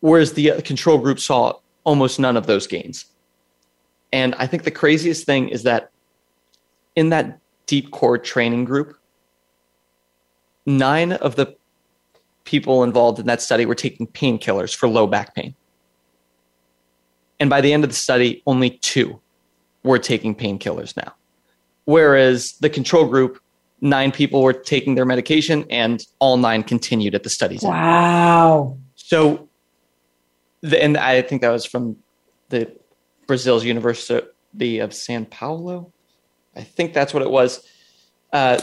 whereas 0.01 0.35
the 0.35 0.61
control 0.63 0.99
group 0.99 1.19
saw 1.19 1.53
almost 1.85 2.21
none 2.21 2.37
of 2.37 2.47
those 2.47 2.67
gains 2.67 3.07
and 4.13 4.35
i 4.37 4.47
think 4.47 4.65
the 4.65 4.71
craziest 4.71 5.25
thing 5.25 5.49
is 5.49 5.63
that 5.63 5.91
in 6.95 7.09
that 7.09 7.41
deep 7.67 7.91
core 7.91 8.19
training 8.19 8.65
group 8.65 8.97
nine 10.67 11.13
of 11.13 11.37
the 11.37 11.57
people 12.45 12.83
involved 12.85 13.19
in 13.19 13.27
that 13.27 13.43
study 13.43 13.67
were 13.67 13.75
taking 13.75 14.07
painkillers 14.07 14.75
for 14.75 14.89
low 14.89 15.07
back 15.07 15.35
pain. 15.35 15.55
And 17.41 17.51
by 17.51 17.61
the 17.61 17.73
end 17.73 17.85
of 17.85 17.91
the 17.91 17.97
study, 17.97 18.43
only 18.47 18.71
two 18.71 19.21
were 19.85 19.99
taking 19.99 20.35
painkillers 20.35 20.97
now. 20.97 21.13
Whereas 21.85 22.55
the 22.61 22.71
control 22.71 23.07
group, 23.07 23.41
nine 23.81 24.11
people 24.11 24.43
were 24.43 24.53
taking 24.55 24.95
their 24.95 25.05
medication 25.05 25.67
and 25.71 26.03
all 26.19 26.37
nine 26.39 26.63
continued 26.63 27.15
at 27.15 27.23
the 27.23 27.31
study's 27.31 27.63
end. 27.63 27.73
Wow. 27.73 28.79
So, 28.97 29.49
the, 30.63 30.83
and 30.83 30.97
I 30.97 31.21
think 31.23 31.43
that 31.43 31.51
was 31.51 31.67
from 31.67 31.97
the 32.49 32.73
Brazil's 33.27 33.65
University 33.65 34.79
of 34.79 34.95
San 34.95 35.27
Paulo. 35.27 35.93
I 36.57 36.63
think 36.63 36.95
that's 36.95 37.13
what 37.13 37.23
it 37.23 37.31
was. 37.31 37.67
Uh, 38.33 38.61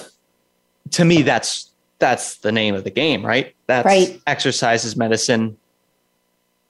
to 0.92 1.06
me, 1.06 1.22
that's 1.22 1.70
that's 2.00 2.38
the 2.38 2.52
name 2.52 2.74
of 2.74 2.84
the 2.84 2.90
game, 2.90 3.24
right? 3.24 3.56
That's 3.68 3.86
Right. 3.86 4.20
exercise 4.26 4.84
is 4.86 4.98
medicine, 4.98 5.58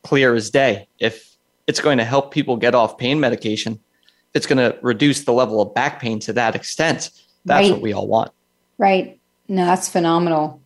clear 0.03 0.35
as 0.35 0.49
day. 0.49 0.87
If 0.99 1.37
it's 1.67 1.79
going 1.79 1.99
to 1.99 2.03
help 2.03 2.33
people 2.33 2.57
get 2.57 2.75
off 2.75 2.97
pain 2.97 3.19
medication, 3.21 3.79
it's 4.33 4.45
going 4.45 4.57
to 4.57 4.77
reduce 4.81 5.23
the 5.25 5.33
level 5.33 5.61
of 5.61 5.73
back 5.73 5.99
pain 5.99 6.19
to 6.19 6.33
that 6.33 6.55
extent, 6.55 7.09
that's 7.45 7.65
Right. 7.65 7.71
what 7.71 7.81
we 7.81 7.93
all 7.93 8.07
want. 8.07 8.31
Right. 8.77 9.19
No, 9.47 9.65
that's 9.65 9.89
phenomenal. 9.89 10.61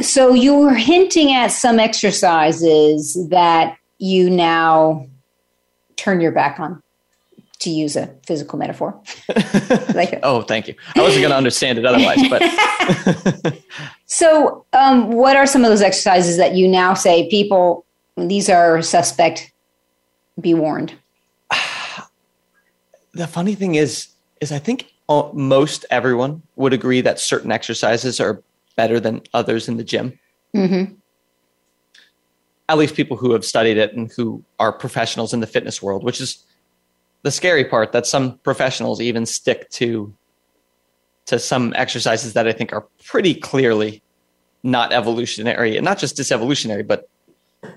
So 0.00 0.32
you 0.32 0.54
were 0.56 0.74
hinting 0.74 1.32
at 1.34 1.48
some 1.48 1.78
exercises 1.78 3.28
that 3.28 3.76
you 3.98 4.30
now 4.30 5.06
turn 5.96 6.20
your 6.20 6.32
back 6.32 6.58
on, 6.60 6.82
to 7.60 7.70
use 7.70 7.96
a 7.96 8.06
physical 8.26 8.58
metaphor. 8.58 8.98
Like 9.94 10.18
oh, 10.22 10.42
thank 10.42 10.68
you. 10.68 10.74
I 10.94 11.00
wasn't 11.00 11.22
going 11.22 11.30
to 11.30 11.36
understand 11.36 11.78
it 11.78 11.86
otherwise, 11.86 12.20
but 12.28 13.54
So, 14.06 14.64
um, 14.72 15.10
what 15.12 15.36
are 15.36 15.46
some 15.46 15.64
of 15.64 15.70
those 15.70 15.80
exercises 15.82 16.36
that 16.36 16.54
you 16.54 16.68
now 16.68 16.92
say, 16.94 17.28
people, 17.30 17.84
these 18.16 18.48
are 18.50 18.80
suspect, 18.82 19.52
be 20.40 20.52
warned? 20.54 20.94
The 23.16 23.26
funny 23.26 23.54
thing 23.54 23.74
is 23.74 24.08
is 24.40 24.52
i 24.52 24.58
think 24.58 24.92
uh, 25.08 25.30
most 25.32 25.84
everyone 25.90 26.42
would 26.56 26.72
agree 26.72 27.00
that 27.00 27.20
certain 27.20 27.52
exercises 27.52 28.20
are 28.20 28.42
better 28.76 29.00
than 29.00 29.22
others 29.32 29.68
in 29.68 29.76
the 29.76 29.84
gym. 29.84 30.18
Mm-hmm. 30.54 30.94
At 32.68 32.78
least 32.78 32.94
people 32.94 33.16
who 33.16 33.32
have 33.32 33.44
studied 33.44 33.76
it 33.76 33.94
and 33.94 34.10
who 34.12 34.44
are 34.58 34.72
professionals 34.72 35.32
in 35.32 35.40
the 35.40 35.46
fitness 35.46 35.82
world, 35.82 36.04
which 36.04 36.20
is 36.20 36.44
the 37.22 37.30
scary 37.30 37.64
part 37.64 37.92
that 37.92 38.06
some 38.06 38.38
professionals 38.38 39.00
even 39.00 39.26
stick 39.26 39.68
to 39.70 40.14
to 41.26 41.40
some 41.40 41.72
exercises 41.76 42.34
that 42.34 42.46
I 42.46 42.52
think 42.52 42.72
are 42.72 42.86
pretty 43.04 43.34
clearly 43.34 44.00
not 44.62 44.92
evolutionary 44.92 45.76
and 45.76 45.84
not 45.84 45.98
just 45.98 46.16
disevolutionary, 46.16 46.86
but 46.86 47.08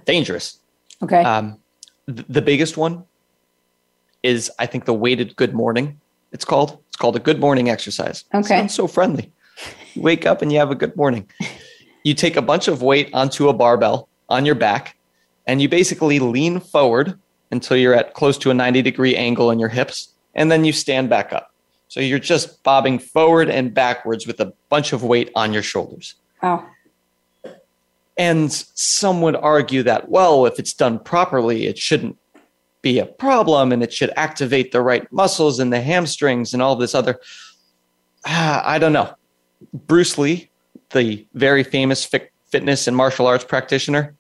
dangerous. 0.06 0.60
Okay. 1.02 1.24
Um, 1.24 1.58
th- 2.06 2.28
the 2.30 2.44
biggest 2.44 2.78
one 2.78 3.06
is, 4.24 4.52
I 4.60 4.66
think, 4.66 4.86
the 4.86 4.94
weighted 4.94 5.36
good 5.36 5.54
morning. 5.54 6.00
It's 6.32 6.46
called. 6.46 6.78
It's 6.88 6.98
called 6.98 7.16
a 7.16 7.20
good 7.20 7.40
morning 7.40 7.70
exercise. 7.70 8.26
Okay. 8.34 8.48
sounds 8.60 8.74
so 8.74 8.88
friendly. 8.88 9.32
You 9.94 10.02
wake 10.02 10.26
up 10.26 10.42
and 10.42 10.52
you 10.52 10.60
have 10.60 10.72
a 10.72 10.76
good 10.76 10.96
morning. 10.96 11.30
You 12.06 12.14
take 12.14 12.38
a 12.38 12.42
bunch 12.42 12.70
of 12.70 12.82
weight 12.82 13.10
onto 13.14 13.50
a 13.50 13.54
barbell 13.54 14.08
on 14.30 14.46
your 14.46 14.56
back, 14.56 14.96
and 15.46 15.62
you 15.62 15.68
basically 15.68 16.18
lean 16.20 16.62
forward 16.62 17.20
until 17.52 17.76
you're 17.76 17.94
at 17.94 18.14
close 18.14 18.38
to 18.38 18.52
a 18.52 18.54
90 18.54 18.82
degree 18.82 19.18
angle 19.18 19.52
in 19.52 19.60
your 19.60 19.68
hips, 19.68 20.14
and 20.34 20.50
then 20.50 20.64
you 20.64 20.72
stand 20.72 21.10
back 21.10 21.34
up. 21.34 21.54
So 21.90 22.00
you're 22.00 22.18
just 22.18 22.64
bobbing 22.64 23.00
forward 23.00 23.50
and 23.50 23.74
backwards 23.74 24.26
with 24.26 24.40
a 24.40 24.54
bunch 24.70 24.94
of 24.94 25.04
weight 25.04 25.30
on 25.36 25.52
your 25.52 25.62
shoulders. 25.62 26.16
wow. 26.42 26.66
And 28.18 28.52
some 28.52 29.22
would 29.22 29.36
argue 29.36 29.84
that, 29.84 30.10
well, 30.10 30.46
if 30.46 30.60
it's 30.60 30.74
done 30.74 31.00
properly, 31.00 31.68
it 31.68 31.78
shouldn't 31.78 32.18
be 32.82 33.00
a 33.00 33.06
problem 33.06 33.72
and 33.72 33.84
it 33.84 33.92
should 33.94 34.12
activate 34.16 34.72
the 34.72 34.82
right 34.82 35.12
muscles 35.12 35.60
and 35.60 35.72
the 35.74 35.82
hamstrings 35.82 36.54
and 36.54 36.62
all 36.62 36.76
this 36.76 36.96
other. 36.96 37.20
Ah, 38.26 38.64
I 38.66 38.80
don't 38.80 38.94
know. 38.94 39.14
Bruce 39.74 40.18
Lee, 40.18 40.50
the 40.92 41.26
very 41.34 41.64
famous 41.64 42.06
fi- 42.06 42.30
fitness 42.48 42.88
and 42.88 42.96
martial 42.96 43.28
arts 43.28 43.44
practitioner, 43.44 44.16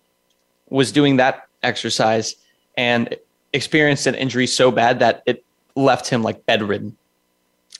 was 0.69 0.91
doing 0.91 1.17
that 1.17 1.43
exercise 1.63 2.35
and 2.77 3.15
experienced 3.53 4.07
an 4.07 4.15
injury 4.15 4.45
so 4.47 4.71
bad 4.71 4.99
that 4.99 5.23
it 5.25 5.43
left 5.75 6.09
him 6.09 6.21
like 6.21 6.45
bedridden. 6.45 6.95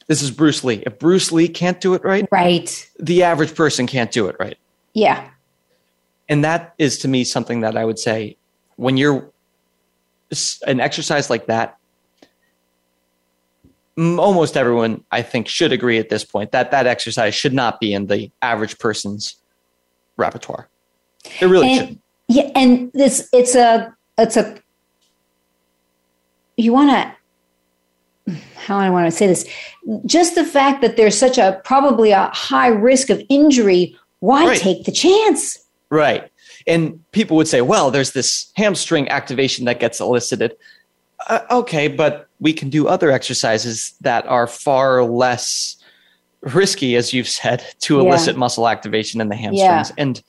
This 0.07 0.21
is 0.23 0.31
Bruce 0.31 0.63
Lee. 0.63 0.81
If 0.85 0.97
Bruce 0.97 1.31
Lee 1.31 1.47
can't 1.47 1.79
do 1.79 1.93
it 1.93 2.03
right, 2.03 2.27
Right. 2.31 2.89
the 2.99 3.23
average 3.23 3.53
person 3.53 3.85
can't 3.85 4.11
do 4.11 4.27
it 4.27 4.35
right 4.39 4.57
Yeah. 4.93 5.29
and 6.27 6.43
that 6.43 6.73
is 6.79 6.97
to 6.99 7.07
me 7.07 7.23
something 7.23 7.61
that 7.61 7.77
I 7.77 7.85
would 7.85 7.99
say 7.99 8.37
when 8.77 8.97
you're 8.97 9.29
an 10.65 10.79
exercise 10.79 11.29
like 11.29 11.47
that, 11.47 11.77
almost 13.97 14.55
everyone 14.55 15.03
I 15.11 15.21
think 15.21 15.47
should 15.47 15.71
agree 15.73 15.97
at 15.97 16.09
this 16.09 16.23
point 16.23 16.51
that 16.51 16.71
that 16.71 16.87
exercise 16.87 17.35
should 17.35 17.53
not 17.53 17.79
be 17.79 17.93
in 17.93 18.05
the 18.07 18.31
average 18.41 18.77
person's 18.79 19.35
repertoire. 20.17 20.69
It 21.41 21.45
really 21.47 21.67
And- 21.71 21.77
shouldn't. 21.79 22.01
Yeah, 22.31 22.51
and 22.55 22.91
this 22.93 23.27
it's 23.33 23.55
a 23.55 23.91
it's 24.19 24.37
a 24.37 24.55
you 26.57 26.71
want 26.73 26.91
to 26.91 28.35
how 28.55 28.79
do 28.79 28.85
I 28.85 28.89
want 28.91 29.07
to 29.07 29.11
say 29.11 29.25
this? 29.25 29.47
Just 30.05 30.35
the 30.35 30.43
fact 30.45 30.81
that 30.81 30.95
there's 30.95 31.17
such 31.17 31.39
a 31.39 31.59
probably 31.63 32.11
a 32.11 32.27
high 32.31 32.67
risk 32.67 33.09
of 33.09 33.19
injury, 33.29 33.97
why 34.19 34.45
Right. 34.45 34.59
take 34.59 34.83
the 34.85 34.91
chance? 34.91 35.57
Right. 35.89 36.28
And 36.69 37.03
people 37.12 37.36
would 37.38 37.47
say, 37.47 37.62
well, 37.62 37.89
there's 37.89 38.12
this 38.12 38.51
hamstring 38.55 39.10
activation 39.10 39.65
that 39.65 39.79
gets 39.79 39.99
elicited. 39.99 40.55
Uh, 41.27 41.39
okay, 41.49 41.88
but 41.88 42.27
we 42.39 42.53
can 42.53 42.69
do 42.69 42.88
other 42.88 43.10
exercises 43.12 43.93
that 44.01 44.25
are 44.27 44.45
far 44.45 45.03
less 45.03 45.75
risky, 46.41 46.95
as 46.95 47.12
you've 47.12 47.27
said, 47.27 47.63
to 47.82 47.95
Yeah. 47.95 48.01
elicit 48.03 48.38
muscle 48.38 48.69
activation 48.69 49.19
in 49.19 49.29
the 49.29 49.36
hamstrings. 49.36 49.91
And 49.97 50.21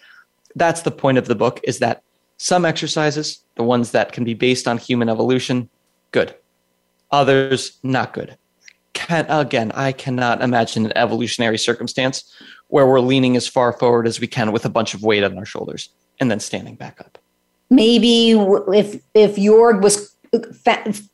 that's 0.56 0.80
the 0.80 0.90
point 0.90 1.18
of 1.18 1.28
the 1.28 1.34
book 1.34 1.60
is 1.62 1.78
that 1.78 2.02
some 2.38 2.64
exercises, 2.64 3.40
the 3.56 3.62
ones 3.62 3.90
that 3.90 4.12
can 4.12 4.24
be 4.24 4.32
based 4.32 4.66
on 4.66 4.78
human 4.78 5.10
evolution, 5.10 5.68
good. 6.10 6.34
Others, 7.12 7.78
not 7.82 8.14
good. 8.14 8.36
Can, 8.94 9.26
again, 9.28 9.72
I 9.74 9.92
cannot 9.92 10.42
imagine 10.42 10.86
an 10.86 10.92
evolutionary 10.96 11.58
circumstance 11.58 12.24
where 12.68 12.86
we're 12.86 13.00
leaning 13.00 13.36
as 13.36 13.46
far 13.46 13.72
forward 13.74 14.06
as 14.06 14.20
we 14.20 14.26
can 14.26 14.52
with 14.52 14.64
a 14.64 14.70
bunch 14.70 14.94
of 14.94 15.02
weight 15.02 15.22
on 15.22 15.36
our 15.36 15.44
shoulders 15.44 15.90
and 16.20 16.30
then 16.30 16.38
standing 16.40 16.74
back 16.76 17.00
up. 17.00 17.18
Maybe 17.70 18.30
if 18.32 19.00
if 19.14 19.36
Jorg 19.36 19.82
was 19.82 20.14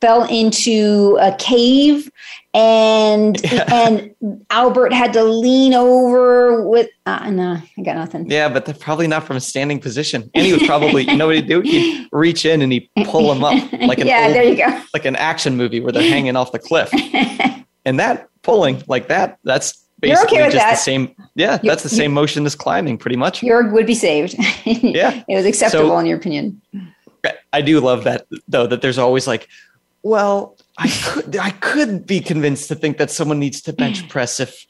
fell 0.01 0.25
into 0.25 1.17
a 1.21 1.35
cave 1.39 2.11
and 2.53 3.41
Yeah. 3.53 3.65
and 3.73 4.15
Albert 4.51 4.93
had 4.93 5.13
to 5.15 5.23
lean 5.25 5.73
over 5.75 6.69
with 6.69 6.89
uh, 7.07 7.31
no, 7.31 7.53
I 7.79 7.83
got 7.83 7.97
nothing. 7.97 8.31
Yeah, 8.31 8.49
but 8.49 8.67
they're 8.67 8.75
probably 8.75 9.07
not 9.07 9.25
from 9.25 9.37
a 9.37 9.41
standing 9.41 9.79
position. 9.81 10.31
And 10.35 10.45
he 10.45 10.53
would 10.53 10.67
probably, 10.67 11.05
you 11.09 11.17
know 11.17 11.27
what 11.27 11.37
he'd 11.37 11.49
do? 11.49 11.61
He'd 11.61 12.09
reach 12.13 12.45
in 12.45 12.61
and 12.63 12.73
he'd 12.73 12.89
pull 13.05 13.33
him 13.33 13.43
up 13.45 13.55
like 13.81 13.99
an 13.99 14.07
yeah, 14.07 14.25
old, 14.27 14.35
there 14.35 14.45
you 14.45 14.57
go. 14.57 14.83
like 14.93 15.05
an 15.05 15.17
action 15.17 15.57
movie 15.57 15.81
where 15.81 15.93
they're 15.93 16.11
hanging 16.11 16.37
off 16.37 16.53
the 16.53 16.59
cliff. 16.59 16.91
And 17.87 18.01
that 18.01 18.27
pulling 18.43 18.83
like 18.89 19.07
that, 19.09 19.39
that's 19.45 19.86
You're 20.09 20.23
okay 20.25 20.43
with 20.45 20.53
just 20.53 20.65
that. 20.65 20.71
the 20.73 20.77
same. 20.77 21.15
Yeah, 21.35 21.59
You- 21.63 21.71
that's 21.71 21.83
the 21.83 21.89
same 21.89 22.13
motion 22.13 22.47
as 22.47 22.55
climbing, 22.55 22.99
pretty 22.99 23.17
much. 23.17 23.41
Jorg 23.41 23.73
would 23.73 23.87
be 23.87 23.95
saved. 23.95 24.35
Yeah. 24.65 25.23
it 25.29 25.37
was 25.37 25.45
acceptable 25.47 25.89
So- 25.91 25.99
in 25.99 26.07
your 26.07 26.19
opinion. 26.19 26.61
I 27.53 27.61
do 27.61 27.81
love 27.81 28.05
that 28.05 28.27
though. 28.47 28.67
That 28.69 28.83
there's 28.83 28.99
always 28.99 29.27
like, 29.27 29.49
well, 30.05 30.57
I 30.79 30.89
could 30.89 31.37
I 31.37 31.51
could 31.51 32.07
be 32.07 32.21
convinced 32.21 32.69
to 32.69 32.77
think 32.77 32.99
that 32.99 33.11
someone 33.11 33.41
needs 33.41 33.61
to 33.63 33.73
bench 33.73 34.09
press 34.09 34.39
if 34.39 34.65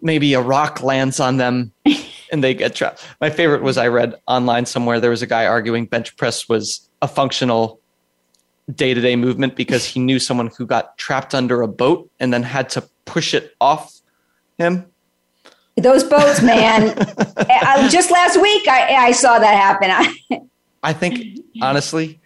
maybe 0.00 0.34
a 0.34 0.40
rock 0.40 0.82
lands 0.82 1.20
on 1.20 1.36
them 1.36 1.70
and 2.32 2.42
they 2.42 2.54
get 2.54 2.74
trapped. 2.74 3.06
My 3.20 3.30
favorite 3.30 3.62
was 3.62 3.78
I 3.78 3.86
read 3.86 4.16
online 4.26 4.66
somewhere 4.66 4.98
there 4.98 5.10
was 5.10 5.22
a 5.22 5.28
guy 5.28 5.46
arguing 5.46 5.86
bench 5.86 6.16
press 6.16 6.48
was 6.48 6.88
a 7.02 7.06
functional 7.06 7.78
day 8.74 8.94
to 8.94 9.00
day 9.00 9.14
movement 9.14 9.54
because 9.54 9.84
he 9.84 10.00
knew 10.00 10.18
someone 10.18 10.50
who 10.58 10.66
got 10.66 10.98
trapped 10.98 11.34
under 11.36 11.62
a 11.62 11.68
boat 11.68 12.10
and 12.18 12.32
then 12.32 12.42
had 12.42 12.68
to 12.70 12.88
push 13.04 13.32
it 13.32 13.54
off 13.60 14.00
him. 14.58 14.86
Those 15.76 16.04
boats, 16.04 16.42
man. 16.42 16.94
I, 17.38 17.88
just 17.90 18.10
last 18.10 18.40
week, 18.40 18.68
I, 18.68 19.06
I 19.06 19.12
saw 19.12 19.38
that 19.38 19.54
happen. 19.54 19.90
I, 19.90 20.42
I 20.82 20.92
think 20.92 21.40
honestly, 21.62 22.20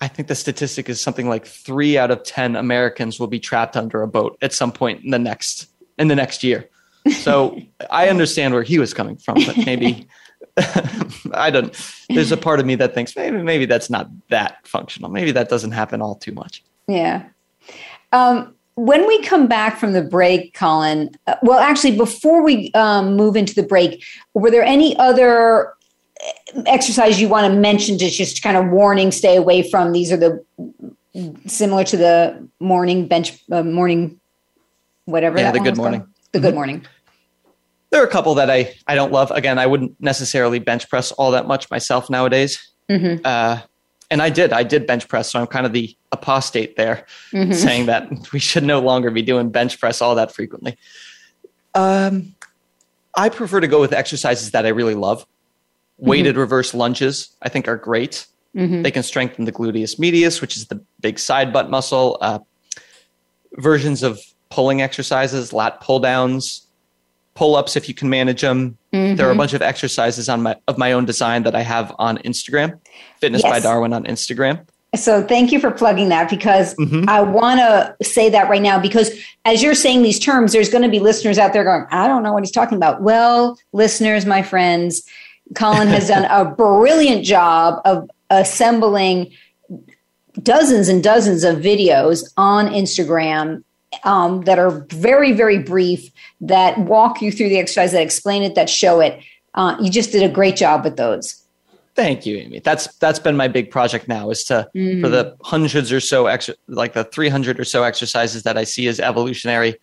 I 0.00 0.08
think 0.08 0.28
the 0.28 0.34
statistic 0.34 0.88
is 0.88 1.00
something 1.00 1.28
like 1.28 1.44
three 1.46 1.98
out 1.98 2.10
of 2.10 2.22
ten 2.22 2.54
Americans 2.54 3.18
will 3.18 3.26
be 3.26 3.40
trapped 3.40 3.76
under 3.76 4.02
a 4.02 4.08
boat 4.08 4.38
at 4.40 4.52
some 4.52 4.70
point 4.70 5.04
in 5.04 5.10
the 5.10 5.18
next 5.18 5.68
in 5.98 6.08
the 6.08 6.14
next 6.14 6.44
year. 6.44 6.68
So 7.10 7.60
I 7.90 8.08
understand 8.08 8.54
where 8.54 8.62
he 8.62 8.78
was 8.78 8.94
coming 8.94 9.16
from, 9.16 9.34
but 9.46 9.56
maybe 9.56 10.06
I 11.34 11.50
don't. 11.50 11.74
There's 12.08 12.30
a 12.30 12.36
part 12.36 12.60
of 12.60 12.66
me 12.66 12.76
that 12.76 12.94
thinks 12.94 13.16
maybe 13.16 13.42
maybe 13.42 13.66
that's 13.66 13.90
not 13.90 14.08
that 14.28 14.66
functional. 14.66 15.10
Maybe 15.10 15.32
that 15.32 15.48
doesn't 15.48 15.72
happen 15.72 16.00
all 16.00 16.14
too 16.14 16.32
much. 16.32 16.62
yeah. 16.86 17.24
Um, 18.12 18.54
when 18.74 19.06
we 19.06 19.22
come 19.22 19.46
back 19.46 19.78
from 19.78 19.92
the 19.92 20.02
break, 20.02 20.54
Colin, 20.54 21.10
uh, 21.26 21.36
well, 21.42 21.58
actually, 21.58 21.96
before 21.96 22.42
we 22.42 22.70
um, 22.74 23.16
move 23.16 23.36
into 23.36 23.54
the 23.54 23.62
break, 23.62 24.04
were 24.34 24.50
there 24.50 24.62
any 24.62 24.96
other 24.98 25.68
uh, 25.68 26.62
exercise 26.66 27.20
you 27.20 27.28
want 27.28 27.52
to 27.52 27.58
mention 27.58 27.98
to 27.98 28.08
just 28.08 28.42
kind 28.42 28.56
of 28.56 28.68
warning, 28.68 29.12
stay 29.12 29.36
away 29.36 29.68
from? 29.68 29.92
These 29.92 30.12
are 30.12 30.16
the 30.16 30.44
similar 31.46 31.84
to 31.84 31.96
the 31.96 32.48
morning 32.60 33.06
bench, 33.06 33.38
uh, 33.50 33.62
morning, 33.62 34.18
whatever. 35.04 35.38
Yeah, 35.38 35.52
the 35.52 35.58
good 35.58 35.70
was 35.70 35.78
called? 35.78 35.90
morning. 35.90 36.08
The 36.32 36.40
good 36.40 36.54
morning. 36.54 36.86
There 37.90 38.02
are 38.02 38.06
a 38.06 38.10
couple 38.10 38.34
that 38.36 38.50
I 38.50 38.74
I 38.86 38.94
don't 38.94 39.12
love. 39.12 39.30
Again, 39.32 39.58
I 39.58 39.66
wouldn't 39.66 40.00
necessarily 40.00 40.58
bench 40.58 40.88
press 40.88 41.12
all 41.12 41.30
that 41.32 41.46
much 41.46 41.70
myself 41.70 42.08
nowadays. 42.08 42.72
Mhm. 42.88 43.20
Uh, 43.22 43.60
and 44.10 44.22
I 44.22 44.30
did 44.30 44.54
I 44.54 44.62
did 44.62 44.86
bench 44.86 45.08
press, 45.08 45.30
so 45.30 45.38
I'm 45.40 45.46
kind 45.46 45.66
of 45.66 45.74
the 45.74 45.94
apostate 46.12 46.76
there. 46.76 47.06
Mhm. 47.32 47.54
saying 47.54 47.86
that 47.86 48.08
we 48.32 48.38
should 48.38 48.62
no 48.64 48.80
longer 48.80 49.10
be 49.10 49.22
doing 49.22 49.48
bench 49.50 49.80
press 49.80 50.00
all 50.02 50.14
that 50.14 50.32
frequently. 50.32 50.76
Um, 51.74 52.34
I 53.16 53.28
prefer 53.28 53.60
to 53.60 53.66
go 53.68 53.80
with 53.80 53.92
exercises 53.92 54.50
that 54.52 54.64
I 54.66 54.68
really 54.70 54.94
love. 54.94 55.26
Weighted 55.98 56.36
reverse 56.36 56.74
lunges, 56.74 57.30
I 57.42 57.48
think, 57.48 57.68
are 57.68 57.76
great. 57.76 58.26
Mhm. 58.56 58.82
They 58.82 58.90
can 58.90 59.02
strengthen 59.02 59.44
the 59.44 59.52
gluteus 59.52 59.98
medius, 59.98 60.40
which 60.40 60.56
is 60.56 60.66
the 60.66 60.80
big 61.00 61.18
side 61.18 61.52
butt 61.52 61.70
muscle. 61.70 62.18
Uh, 62.20 62.38
versions 63.56 64.02
of 64.02 64.18
pulling 64.50 64.82
exercises, 64.82 65.52
lat 65.52 65.80
pull 65.80 66.00
downs, 66.00 66.66
pull 67.34 67.54
ups 67.56 67.76
if 67.76 67.88
you 67.88 67.94
can 67.94 68.08
manage 68.10 68.40
them. 68.42 68.76
There 68.90 69.26
are 69.26 69.30
a 69.30 69.34
bunch 69.36 69.54
of 69.54 69.62
exercises 69.62 70.28
on 70.28 70.42
my 70.42 70.56
of 70.68 70.76
my 70.76 70.92
own 70.92 71.04
design 71.06 71.44
that 71.44 71.54
I 71.54 71.62
have 71.62 71.94
on 71.98 72.18
Instagram, 72.18 72.78
Fitness 73.20 73.42
by 73.42 73.60
Darwin 73.60 73.92
on 73.94 74.04
Instagram. 74.04 74.66
So 74.94 75.22
thank 75.26 75.52
you 75.52 75.58
for 75.58 75.70
plugging 75.70 76.10
that 76.10 76.28
because 76.28 76.74
Mhm. 76.74 77.08
I 77.08 77.22
want 77.22 77.60
to 77.60 77.96
say 78.04 78.28
that 78.28 78.50
right 78.50 78.60
now 78.60 78.78
because 78.78 79.10
as 79.46 79.62
you're 79.62 79.74
saying 79.74 80.02
these 80.02 80.18
terms, 80.18 80.52
there's 80.52 80.68
going 80.68 80.82
to 80.82 80.90
be 80.90 80.98
listeners 80.98 81.38
out 81.38 81.54
there 81.54 81.64
going, 81.64 81.86
I 81.90 82.06
don't 82.06 82.22
know 82.22 82.32
what 82.32 82.42
he's 82.42 82.50
talking 82.50 82.76
about. 82.76 83.00
Well, 83.00 83.58
listeners, 83.72 84.26
my 84.26 84.42
friends, 84.42 85.02
Colin 85.54 85.88
has 85.88 86.08
done 86.08 86.26
a 86.26 86.44
brilliant 86.56 87.24
job 87.24 87.80
of 87.86 88.10
assembling 88.28 89.30
dozens 90.42 90.88
and 90.88 91.02
dozens 91.02 91.44
of 91.44 91.56
videos 91.58 92.30
on 92.36 92.68
Instagram 92.68 93.62
um, 94.04 94.42
that 94.42 94.58
are 94.58 94.86
very, 94.90 95.32
very 95.32 95.58
brief 95.58 96.10
that 96.40 96.78
walk 96.78 97.20
you 97.20 97.30
through 97.30 97.48
the 97.48 97.58
exercise, 97.58 97.92
that 97.92 98.02
explain 98.02 98.42
it, 98.42 98.54
that 98.54 98.68
show 98.70 99.00
it. 99.00 99.20
Uh, 99.54 99.76
you 99.80 99.90
just 99.90 100.12
did 100.12 100.22
a 100.22 100.32
great 100.32 100.56
job 100.56 100.84
with 100.84 100.96
those. 100.96 101.41
Thank 101.94 102.24
you, 102.24 102.38
Amy. 102.38 102.60
That's 102.60 102.86
that's 102.96 103.18
been 103.18 103.36
my 103.36 103.48
big 103.48 103.70
project 103.70 104.08
now 104.08 104.30
is 104.30 104.44
to 104.44 104.68
mm. 104.74 105.02
for 105.02 105.08
the 105.08 105.36
hundreds 105.42 105.92
or 105.92 106.00
so 106.00 106.26
extra 106.26 106.54
like 106.66 106.94
the 106.94 107.04
300 107.04 107.60
or 107.60 107.64
so 107.64 107.82
exercises 107.82 108.44
that 108.44 108.56
I 108.56 108.64
see 108.64 108.88
as 108.88 108.98
evolutionary. 108.98 109.76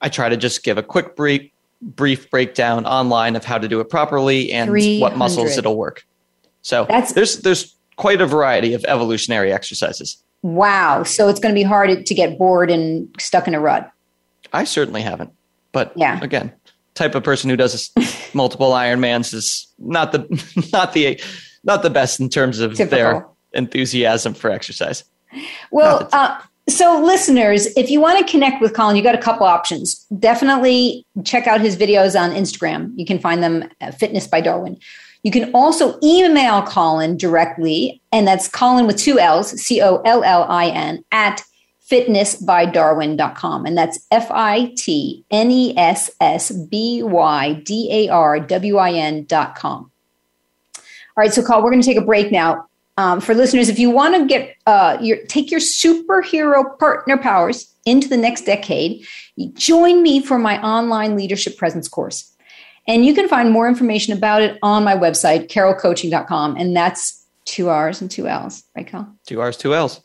I 0.00 0.08
try 0.08 0.28
to 0.28 0.36
just 0.36 0.64
give 0.64 0.76
a 0.76 0.82
quick 0.82 1.14
brief 1.14 1.50
brief 1.80 2.30
breakdown 2.30 2.84
online 2.86 3.36
of 3.36 3.44
how 3.44 3.58
to 3.58 3.68
do 3.68 3.80
it 3.80 3.90
properly 3.90 4.52
and 4.52 4.70
300. 4.70 5.00
what 5.00 5.16
muscles 5.16 5.56
it'll 5.56 5.76
work. 5.76 6.04
So 6.62 6.86
That's, 6.88 7.12
there's 7.12 7.38
there's 7.40 7.74
quite 7.96 8.20
a 8.20 8.26
variety 8.26 8.74
of 8.74 8.84
evolutionary 8.86 9.52
exercises. 9.52 10.22
Wow. 10.42 11.04
So 11.04 11.28
it's 11.28 11.38
going 11.38 11.54
to 11.54 11.58
be 11.58 11.62
hard 11.62 12.04
to 12.04 12.14
get 12.14 12.38
bored 12.38 12.70
and 12.70 13.08
stuck 13.20 13.46
in 13.46 13.54
a 13.54 13.60
rut. 13.60 13.90
I 14.52 14.64
certainly 14.64 15.02
haven't. 15.02 15.32
But 15.70 15.92
yeah. 15.96 16.20
again, 16.22 16.52
type 16.94 17.14
of 17.14 17.22
person 17.22 17.48
who 17.50 17.56
does 17.56 17.90
multiple 18.34 18.72
Ironmans 18.72 19.32
is 19.32 19.66
not 19.78 20.12
the 20.12 20.68
not 20.72 20.92
the 20.92 21.20
not 21.64 21.82
the 21.82 21.90
best 21.90 22.20
in 22.20 22.28
terms 22.28 22.58
of 22.58 22.74
Typical. 22.74 22.98
their 22.98 23.26
enthusiasm 23.52 24.34
for 24.34 24.50
exercise. 24.50 25.04
Well, 25.70 26.08
uh, 26.12 26.40
so 26.68 27.00
listeners, 27.00 27.66
if 27.76 27.90
you 27.90 28.00
want 28.00 28.24
to 28.24 28.30
connect 28.30 28.60
with 28.60 28.74
Colin, 28.74 28.96
you 28.96 29.02
got 29.02 29.14
a 29.14 29.20
couple 29.20 29.46
options. 29.46 30.06
Definitely 30.18 31.04
check 31.24 31.46
out 31.46 31.60
his 31.60 31.76
videos 31.76 32.18
on 32.18 32.30
Instagram. 32.30 32.92
You 32.96 33.04
can 33.04 33.18
find 33.18 33.42
them 33.42 33.68
at 33.80 33.98
Fitness 33.98 34.26
by 34.26 34.40
Darwin. 34.40 34.78
You 35.22 35.30
can 35.30 35.52
also 35.54 35.98
email 36.02 36.62
Colin 36.62 37.16
directly, 37.16 38.00
and 38.10 38.26
that's 38.26 38.48
Colin 38.48 38.86
with 38.86 38.96
two 38.96 39.20
L's, 39.20 39.50
C 39.60 39.80
O 39.80 40.02
L 40.04 40.24
L 40.24 40.44
I 40.48 40.66
N, 40.68 41.04
at 41.12 41.42
fitnessbydarwin.com. 41.88 43.66
And 43.66 43.78
that's 43.78 44.04
F 44.10 44.30
I 44.30 44.72
T 44.76 45.24
N 45.30 45.50
E 45.50 45.76
S 45.76 46.10
S 46.20 46.50
B 46.50 47.02
Y 47.02 47.54
D 47.64 47.88
A 47.92 48.08
R 48.08 48.40
W 48.40 48.76
I 48.78 48.92
N.com. 48.92 49.91
All 51.16 51.22
right, 51.22 51.32
so 51.32 51.42
Colin, 51.42 51.62
we're 51.62 51.70
going 51.70 51.82
to 51.82 51.86
take 51.86 51.98
a 51.98 52.04
break 52.04 52.32
now. 52.32 52.66
Um, 52.96 53.20
for 53.20 53.34
listeners, 53.34 53.68
if 53.68 53.78
you 53.78 53.90
want 53.90 54.14
to 54.16 54.26
get 54.26 54.56
uh, 54.66 54.98
your 55.00 55.24
take 55.26 55.50
your 55.50 55.60
superhero 55.60 56.78
partner 56.78 57.16
powers 57.16 57.74
into 57.86 58.08
the 58.08 58.16
next 58.16 58.42
decade, 58.42 59.06
join 59.54 60.02
me 60.02 60.22
for 60.22 60.38
my 60.38 60.62
online 60.62 61.16
leadership 61.16 61.56
presence 61.56 61.88
course. 61.88 62.32
And 62.86 63.06
you 63.06 63.14
can 63.14 63.28
find 63.28 63.50
more 63.50 63.68
information 63.68 64.12
about 64.12 64.42
it 64.42 64.58
on 64.62 64.84
my 64.84 64.96
website, 64.96 65.48
carrollcoaching.com. 65.48 66.56
And 66.56 66.76
that's 66.76 67.24
two 67.44 67.68
R's 67.68 68.00
and 68.00 68.10
two 68.10 68.26
L's, 68.26 68.64
right, 68.76 68.86
Cal? 68.86 69.14
Two 69.26 69.40
R's, 69.40 69.56
two 69.56 69.74
L's. 69.74 70.00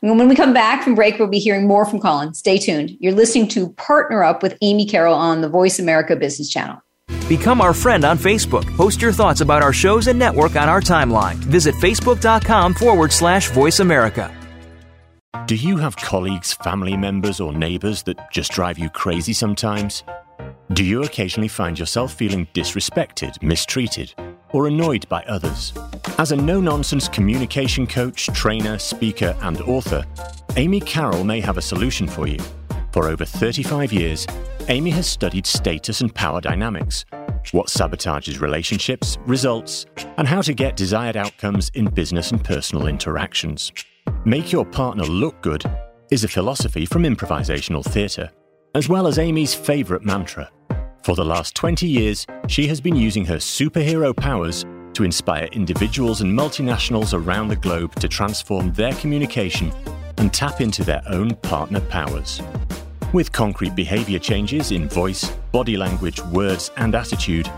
When 0.00 0.28
we 0.28 0.34
come 0.34 0.54
back 0.54 0.82
from 0.82 0.94
break, 0.94 1.18
we'll 1.18 1.28
be 1.28 1.38
hearing 1.38 1.66
more 1.66 1.84
from 1.84 2.00
Colin. 2.00 2.32
Stay 2.32 2.58
tuned. 2.58 2.96
You're 3.00 3.12
listening 3.12 3.48
to 3.48 3.70
Partner 3.74 4.24
Up 4.24 4.42
with 4.42 4.56
Amy 4.62 4.86
Carroll 4.86 5.14
on 5.14 5.42
the 5.42 5.48
Voice 5.48 5.78
America 5.78 6.16
Business 6.16 6.48
Channel. 6.48 6.82
Become 7.28 7.60
our 7.60 7.74
friend 7.74 8.04
on 8.04 8.18
Facebook. 8.18 8.66
Post 8.76 9.00
your 9.00 9.12
thoughts 9.12 9.40
about 9.40 9.62
our 9.62 9.72
shows 9.72 10.06
and 10.06 10.18
network 10.18 10.56
on 10.56 10.68
our 10.68 10.80
timeline. 10.80 11.36
Visit 11.36 11.74
facebook.com 11.76 12.74
forward 12.74 13.12
slash 13.12 13.50
voice 13.50 13.80
America. 13.80 14.34
Do 15.46 15.56
you 15.56 15.76
have 15.78 15.96
colleagues, 15.96 16.52
family 16.52 16.96
members, 16.96 17.40
or 17.40 17.52
neighbors 17.52 18.02
that 18.04 18.30
just 18.30 18.52
drive 18.52 18.78
you 18.78 18.88
crazy 18.90 19.32
sometimes? 19.32 20.04
Do 20.72 20.84
you 20.84 21.02
occasionally 21.02 21.48
find 21.48 21.78
yourself 21.78 22.14
feeling 22.14 22.46
disrespected, 22.54 23.42
mistreated, 23.42 24.14
or 24.52 24.68
annoyed 24.68 25.08
by 25.08 25.22
others? 25.24 25.72
As 26.18 26.30
a 26.30 26.36
no 26.36 26.60
nonsense 26.60 27.08
communication 27.08 27.86
coach, 27.86 28.26
trainer, 28.28 28.78
speaker, 28.78 29.36
and 29.42 29.60
author, 29.62 30.04
Amy 30.56 30.80
Carroll 30.80 31.24
may 31.24 31.40
have 31.40 31.58
a 31.58 31.62
solution 31.62 32.06
for 32.06 32.28
you. 32.28 32.38
For 32.92 33.08
over 33.08 33.24
35 33.24 33.92
years, 33.92 34.26
Amy 34.68 34.90
has 34.90 35.06
studied 35.06 35.46
status 35.46 36.00
and 36.00 36.12
power 36.12 36.40
dynamics, 36.40 37.04
what 37.52 37.68
sabotages 37.68 38.40
relationships, 38.40 39.16
results, 39.26 39.86
and 40.18 40.26
how 40.26 40.42
to 40.42 40.52
get 40.52 40.76
desired 40.76 41.16
outcomes 41.16 41.70
in 41.74 41.86
business 41.86 42.32
and 42.32 42.42
personal 42.42 42.88
interactions. 42.88 43.72
Make 44.24 44.50
your 44.50 44.64
partner 44.64 45.04
look 45.04 45.40
good 45.40 45.64
is 46.10 46.24
a 46.24 46.28
philosophy 46.28 46.84
from 46.84 47.04
improvisational 47.04 47.84
theatre, 47.84 48.30
as 48.74 48.88
well 48.88 49.06
as 49.06 49.18
Amy's 49.18 49.54
favourite 49.54 50.04
mantra. 50.04 50.50
For 51.04 51.14
the 51.14 51.24
last 51.24 51.54
20 51.54 51.86
years, 51.86 52.26
she 52.48 52.66
has 52.66 52.80
been 52.80 52.96
using 52.96 53.24
her 53.24 53.36
superhero 53.36 54.14
powers 54.14 54.64
to 54.94 55.04
inspire 55.04 55.46
individuals 55.52 56.20
and 56.20 56.36
multinationals 56.36 57.14
around 57.14 57.48
the 57.48 57.56
globe 57.56 57.94
to 58.00 58.08
transform 58.08 58.72
their 58.72 58.92
communication 58.94 59.72
and 60.20 60.32
tap 60.32 60.60
into 60.60 60.84
their 60.84 61.02
own 61.08 61.34
partner 61.36 61.80
powers. 61.80 62.40
With 63.12 63.32
concrete 63.32 63.74
behavior 63.74 64.18
changes 64.18 64.70
in 64.70 64.88
voice, 64.88 65.30
body 65.50 65.76
language, 65.76 66.22
words, 66.26 66.70
and 66.76 66.94
attitude, 66.94 67.50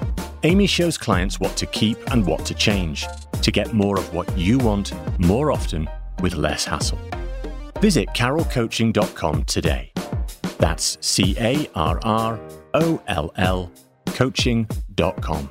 Amy 0.44 0.66
shows 0.66 0.96
clients 0.96 1.38
what 1.38 1.56
to 1.56 1.66
keep 1.66 1.98
and 2.10 2.24
what 2.24 2.46
to 2.46 2.54
change 2.54 3.06
to 3.42 3.50
get 3.50 3.74
more 3.74 3.98
of 3.98 4.14
what 4.14 4.38
you 4.38 4.58
want 4.58 4.92
more 5.18 5.52
often 5.52 5.88
with 6.22 6.34
less 6.34 6.64
hassle. 6.64 6.98
Visit 7.80 8.08
carrollcoaching.com 8.10 9.44
today. 9.44 9.92
That's 10.58 10.96
C 11.00 11.34
A 11.38 11.68
R 11.74 12.00
R 12.04 12.40
O 12.74 13.02
L 13.08 13.32
L 13.36 13.72
coaching.com. 14.06 15.50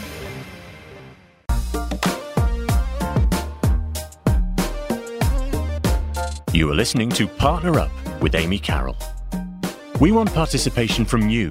You 6.53 6.69
are 6.69 6.75
listening 6.75 7.07
to 7.11 7.29
Partner 7.29 7.79
Up 7.79 7.91
with 8.21 8.35
Amy 8.35 8.59
Carroll. 8.59 8.97
We 10.01 10.11
want 10.11 10.33
participation 10.33 11.05
from 11.05 11.29
you. 11.29 11.49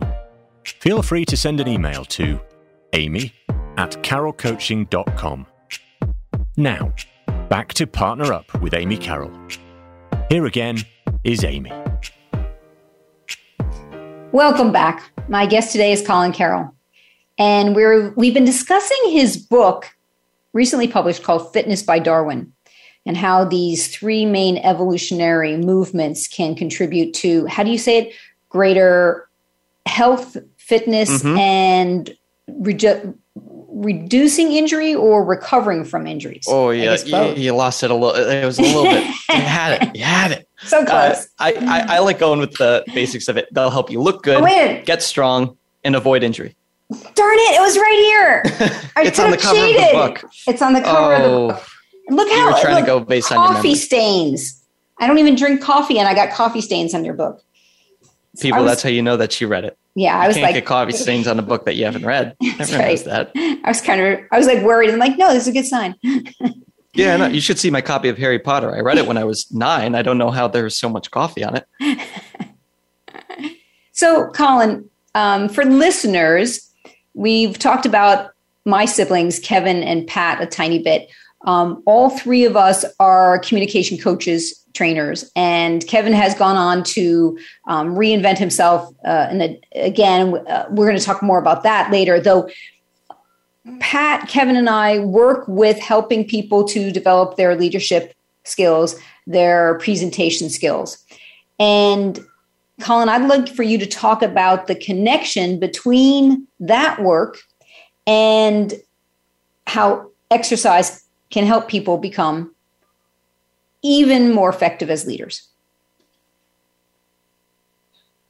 Feel 0.63 1.01
free 1.01 1.25
to 1.25 1.39
send 1.39 1.59
an 1.59 1.69
email 1.69 2.05
to 2.05 2.39
amy 2.93 3.33
at 3.79 3.93
carrollcoaching.com. 4.03 5.47
Now, 6.59 6.93
back 7.49 7.73
to 7.75 7.87
Partner 7.87 8.31
Up 8.35 8.61
with 8.61 8.75
Amy 8.75 8.99
Carroll. 8.99 9.33
Here 10.29 10.45
again 10.45 10.77
is 11.25 11.45
Amy. 11.45 11.73
Welcome 14.33 14.71
back. 14.71 15.13
My 15.31 15.47
guest 15.47 15.73
today 15.73 15.93
is 15.93 16.07
Colin 16.07 16.33
Carroll. 16.33 16.75
And 17.39 17.75
we're, 17.75 18.11
we've 18.17 18.35
been 18.35 18.45
discussing 18.45 18.99
his 19.07 19.39
book, 19.39 19.97
recently 20.53 20.89
published 20.89 21.23
called 21.23 21.55
Fitness 21.55 21.83
by 21.83 22.01
Darwin 22.01 22.53
and 23.07 23.17
how 23.17 23.45
these 23.45 23.89
three 23.89 24.27
main 24.27 24.59
evolutionary 24.59 25.57
movements 25.57 26.29
can 26.29 26.55
contribute 26.55 27.15
to 27.15 27.47
how 27.47 27.63
do 27.63 27.71
you 27.71 27.79
say 27.79 27.99
it? 27.99 28.15
Greater 28.49 29.29
health 29.87 30.37
fitness 30.57 31.23
mm-hmm. 31.23 31.39
and 31.39 32.17
redu- 32.51 33.17
reducing 33.69 34.53
injury 34.53 34.95
or 34.95 35.25
recovering 35.25 35.85
from 35.85 36.07
injuries? 36.07 36.45
Oh 36.49 36.71
yeah 36.71 36.97
you, 37.05 37.43
you, 37.43 37.55
lost 37.55 37.83
it 37.83 37.91
a 37.91 37.95
little 37.95 38.15
it 38.15 38.45
was 38.45 38.59
a 38.59 38.63
little 38.63 38.85
bit 38.85 39.05
you 39.05 39.35
had 39.35 39.83
it 39.83 39.97
you 39.97 40.05
had 40.05 40.33
it. 40.33 40.47
So 40.63 40.83
uh, 40.83 40.85
close. 40.85 41.25
Uh, 41.25 41.27
I, 41.39 41.53
I, 41.55 41.97
I 41.97 41.99
like 42.01 42.19
going 42.19 42.39
with 42.39 42.53
the 42.53 42.85
basics 42.95 43.29
of 43.29 43.39
it. 43.39 43.49
They'll 43.51 43.71
help 43.71 43.91
you 43.91 43.99
look 44.03 44.23
good 44.23 44.43
oh, 44.43 44.83
get 44.85 45.03
strong 45.03 45.57
and 45.85 45.97
avoid 45.97 46.23
injury. 46.23 46.55
Darn 46.91 47.39
it 47.39 47.57
it 47.57 47.61
was 47.63 47.79
right 47.79 47.99
here. 47.99 48.43
I 48.97 49.05
it's 49.05 49.19
on 49.19 49.31
the 49.31 49.39
cover 49.39 49.55
cheated. 49.55 49.81
of 49.81 49.89
the 49.89 50.21
book. 50.21 50.31
It's 50.47 50.61
on 50.61 50.75
the 50.75 50.83
cover 50.83 51.15
oh. 51.15 51.17
of 51.17 51.23
the 51.23 51.29
oh. 51.29 51.49
book 51.49 51.70
Look 52.11 52.29
how 52.29 52.37
you 52.37 52.45
were 52.47 52.61
trying 52.61 52.75
look, 52.77 52.85
to 52.85 52.87
go 52.87 53.01
based 53.01 53.29
coffee 53.29 53.49
on 53.49 53.55
coffee 53.55 53.75
stains. 53.75 54.63
I 54.99 55.07
don't 55.07 55.19
even 55.19 55.35
drink 55.35 55.63
coffee, 55.63 55.99
and 55.99 56.07
I 56.09 56.15
got 56.15 56.31
coffee 56.31 56.61
stains 56.61 56.95
on 56.95 57.05
your 57.05 57.15
book. 57.15 57.43
People, 58.41 58.63
was, 58.63 58.71
that's 58.71 58.83
how 58.83 58.91
you 58.91 59.03
know 59.03 59.17
that 59.17 59.33
she 59.33 59.45
read 59.45 59.65
it. 59.65 59.77
Yeah, 59.95 60.19
I 60.19 60.27
was 60.27 60.37
can't 60.37 60.45
like, 60.45 60.55
get 60.55 60.67
coffee 60.67 60.93
stains 60.93 61.27
on 61.27 61.39
a 61.39 61.43
book 61.43 61.65
that 61.65 61.75
you 61.75 61.85
haven't 61.85 62.05
read. 62.05 62.37
Right. 62.61 63.03
that. 63.05 63.33
I 63.35 63.69
was 63.69 63.81
kind 63.81 64.01
of, 64.01 64.21
I 64.31 64.39
was 64.39 64.47
like 64.47 64.63
worried. 64.63 64.91
I'm 64.91 64.99
like, 64.99 65.19
no, 65.19 65.33
this 65.33 65.45
is 65.45 65.49
a 65.49 65.53
good 65.53 65.67
sign. 65.67 65.95
yeah, 66.95 67.17
no, 67.17 67.27
you 67.27 67.41
should 67.41 67.59
see 67.59 67.71
my 67.71 67.81
copy 67.81 68.09
of 68.09 68.17
Harry 68.19 68.39
Potter. 68.39 68.75
I 68.75 68.81
read 68.81 68.99
it 68.99 69.07
when 69.07 69.17
I 69.17 69.25
was 69.25 69.51
nine. 69.51 69.95
I 69.95 70.03
don't 70.03 70.19
know 70.19 70.31
how 70.31 70.47
there 70.47 70.65
was 70.65 70.77
so 70.77 70.89
much 70.89 71.11
coffee 71.11 71.43
on 71.43 71.57
it. 71.57 71.99
so, 73.93 74.29
Colin, 74.31 74.89
um, 75.15 75.49
for 75.49 75.65
listeners, 75.65 76.71
we've 77.15 77.59
talked 77.59 77.87
about 77.87 78.31
my 78.65 78.85
siblings, 78.85 79.39
Kevin 79.39 79.83
and 79.83 80.07
Pat, 80.07 80.41
a 80.41 80.47
tiny 80.47 80.81
bit. 80.81 81.11
Um, 81.43 81.83
all 81.87 82.11
three 82.11 82.45
of 82.45 82.57
us 82.57 82.85
are 82.99 83.39
communication 83.39 83.97
coaches, 83.97 84.65
trainers, 84.75 85.31
and 85.35 85.87
Kevin 85.87 86.13
has 86.13 86.35
gone 86.35 86.57
on 86.57 86.85
to 86.85 87.39
um, 87.67 87.95
reinvent 87.95 88.39
himself. 88.39 88.93
Uh, 89.05 89.29
and 89.31 89.59
again, 89.75 90.37
uh, 90.47 90.67
we're 90.71 90.87
going 90.87 90.99
to 90.99 91.05
talk 91.05 91.23
more 91.23 91.39
about 91.39 91.63
that 91.63 91.91
later, 91.91 92.21
though. 92.21 92.49
Pat, 93.79 94.29
Kevin, 94.29 94.57
and 94.57 94.69
I 94.69 94.99
work 95.01 95.47
with 95.47 95.79
helping 95.79 96.27
people 96.27 96.65
to 96.65 96.91
develop 96.91 97.37
their 97.37 97.55
leadership 97.57 98.15
skills, 98.45 98.97
their 99.27 99.79
presentation 99.79 100.51
skills. 100.51 101.05
And 101.59 102.19
Colin, 102.81 103.09
I'd 103.09 103.29
like 103.29 103.49
for 103.49 103.63
you 103.63 103.79
to 103.79 103.87
talk 103.87 104.23
about 104.23 104.67
the 104.67 104.75
connection 104.75 105.59
between 105.59 106.47
that 106.59 107.03
work 107.03 107.39
and 108.07 108.75
how 109.67 110.11
exercise 110.31 111.05
can 111.31 111.47
help 111.47 111.69
people 111.69 111.99
become 111.99 112.55
even 113.83 114.33
more 114.33 114.51
effective 114.51 114.91
as 114.91 115.07
leaders. 115.07 115.49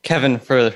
Kevin, 0.02 0.38
for 0.38 0.72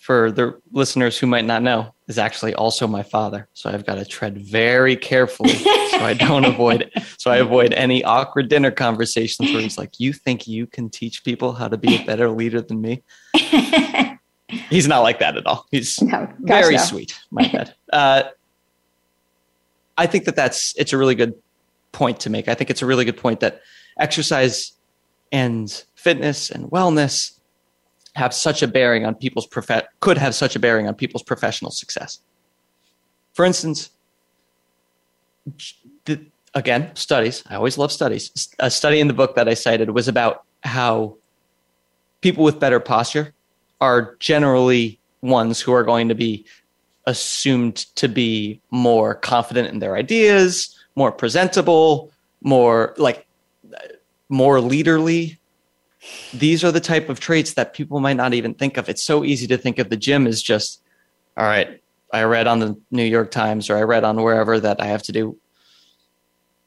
for 0.00 0.32
the 0.32 0.60
listeners 0.72 1.16
who 1.16 1.28
might 1.28 1.44
not 1.44 1.62
know, 1.62 1.94
is 2.08 2.18
actually 2.18 2.52
also 2.54 2.88
my 2.88 3.04
father. 3.04 3.48
So 3.52 3.70
I've 3.70 3.86
got 3.86 3.94
to 3.94 4.04
tread 4.04 4.36
very 4.36 4.96
carefully 4.96 5.54
so 5.54 6.00
I 6.00 6.14
don't 6.14 6.44
avoid 6.44 6.90
so 7.18 7.30
I 7.30 7.36
avoid 7.36 7.72
any 7.72 8.02
awkward 8.02 8.48
dinner 8.48 8.70
conversations 8.70 9.52
where 9.52 9.62
he's 9.62 9.78
like, 9.78 10.00
"You 10.00 10.12
think 10.12 10.46
you 10.46 10.66
can 10.66 10.90
teach 10.90 11.24
people 11.24 11.52
how 11.52 11.68
to 11.68 11.76
be 11.76 11.96
a 11.96 12.04
better 12.04 12.28
leader 12.30 12.60
than 12.60 12.80
me?" 12.80 13.02
he's 14.70 14.88
not 14.88 15.00
like 15.00 15.20
that 15.20 15.36
at 15.36 15.46
all. 15.46 15.66
He's 15.70 16.00
no, 16.02 16.28
very 16.40 16.76
no. 16.76 16.82
sweet, 16.82 17.18
my 17.30 17.46
dad. 17.46 17.74
Uh, 17.92 18.24
I 19.96 20.06
think 20.06 20.24
that 20.24 20.36
that's 20.36 20.74
it's 20.76 20.92
a 20.92 20.98
really 20.98 21.14
good 21.14 21.34
point 21.92 22.20
to 22.20 22.30
make. 22.30 22.48
I 22.48 22.54
think 22.54 22.70
it's 22.70 22.82
a 22.82 22.86
really 22.86 23.04
good 23.04 23.16
point 23.16 23.40
that 23.40 23.60
exercise 23.98 24.72
and 25.30 25.84
fitness 25.94 26.50
and 26.50 26.70
wellness 26.70 27.38
have 28.14 28.34
such 28.34 28.62
a 28.62 28.68
bearing 28.68 29.06
on 29.06 29.14
people's 29.14 29.46
prof- 29.46 29.86
could 30.00 30.18
have 30.18 30.34
such 30.34 30.56
a 30.56 30.58
bearing 30.58 30.86
on 30.86 30.94
people's 30.94 31.22
professional 31.22 31.70
success. 31.70 32.20
For 33.32 33.44
instance, 33.44 33.90
the, 36.04 36.26
again, 36.54 36.94
studies. 36.94 37.42
I 37.48 37.56
always 37.56 37.78
love 37.78 37.90
studies. 37.90 38.50
A 38.58 38.70
study 38.70 39.00
in 39.00 39.08
the 39.08 39.14
book 39.14 39.34
that 39.36 39.48
I 39.48 39.54
cited 39.54 39.90
was 39.90 40.08
about 40.08 40.44
how 40.62 41.16
people 42.20 42.44
with 42.44 42.60
better 42.60 42.80
posture 42.80 43.32
are 43.80 44.16
generally 44.20 45.00
ones 45.22 45.60
who 45.60 45.72
are 45.72 45.84
going 45.84 46.08
to 46.08 46.14
be 46.14 46.44
assumed 47.06 47.76
to 47.96 48.08
be 48.08 48.60
more 48.70 49.14
confident 49.14 49.68
in 49.68 49.78
their 49.80 49.96
ideas, 49.96 50.76
more 50.94 51.12
presentable, 51.12 52.12
more 52.42 52.94
like 52.96 53.26
more 54.28 54.58
leaderly. 54.58 55.38
These 56.32 56.64
are 56.64 56.72
the 56.72 56.80
type 56.80 57.08
of 57.08 57.20
traits 57.20 57.54
that 57.54 57.74
people 57.74 58.00
might 58.00 58.16
not 58.16 58.34
even 58.34 58.54
think 58.54 58.76
of. 58.76 58.88
It's 58.88 59.02
so 59.02 59.24
easy 59.24 59.46
to 59.48 59.58
think 59.58 59.78
of 59.78 59.90
the 59.90 59.96
gym 59.96 60.26
as 60.26 60.42
just, 60.42 60.80
all 61.36 61.44
right, 61.44 61.80
I 62.12 62.24
read 62.24 62.46
on 62.46 62.58
the 62.58 62.76
New 62.90 63.04
York 63.04 63.30
Times 63.30 63.70
or 63.70 63.76
I 63.76 63.82
read 63.82 64.04
on 64.04 64.20
wherever 64.22 64.58
that 64.60 64.80
I 64.80 64.86
have 64.86 65.02
to 65.04 65.12
do 65.12 65.38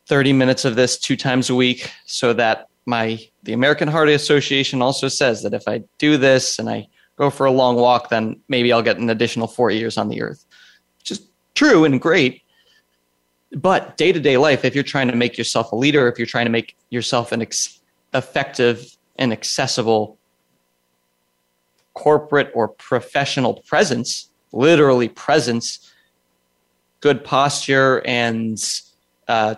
30 0.08 0.34
minutes 0.34 0.66
of 0.66 0.76
this 0.76 0.98
two 0.98 1.16
times 1.16 1.50
a 1.50 1.56
week 1.56 1.92
so 2.06 2.34
that 2.34 2.68
my 2.86 3.20
the 3.44 3.54
American 3.54 3.88
Heart 3.88 4.10
Association 4.10 4.82
also 4.82 5.08
says 5.08 5.44
that 5.44 5.54
if 5.54 5.68
I 5.68 5.84
do 5.98 6.18
this 6.18 6.60
and 6.60 6.70
I 6.70 6.88
go 7.16 7.30
for 7.30 7.46
a 7.46 7.52
long 7.52 7.76
walk, 7.76 8.10
then 8.10 8.40
maybe 8.48 8.72
I'll 8.72 8.82
get 8.82 8.98
an 8.98 9.10
additional 9.10 9.48
four 9.48 9.72
years 9.72 9.98
on 9.98 10.10
the 10.10 10.22
earth. 10.22 10.46
Just 11.04 11.30
true 11.54 11.86
and 11.86 12.00
great. 12.02 12.42
But 13.52 13.96
day 13.98 14.12
to 14.12 14.20
day 14.20 14.38
life, 14.38 14.66
if 14.66 14.76
you're 14.76 14.84
trying 14.84 15.08
to 15.08 15.16
make 15.16 15.38
yourself 15.38 15.72
a 15.72 15.76
leader, 15.76 16.08
if 16.08 16.18
you're 16.18 16.26
trying 16.26 16.46
to 16.46 16.52
make 16.52 16.76
yourself 16.90 17.32
an 17.32 17.42
ex- 17.42 17.80
effective 18.14 18.98
and 19.18 19.32
accessible 19.32 20.18
corporate 21.94 22.52
or 22.54 22.68
professional 22.68 23.64
presence, 23.68 24.30
literally 24.52 25.08
presence, 25.08 25.94
good 27.00 27.24
posture, 27.24 28.02
and 28.06 28.62
uh, 29.30 29.56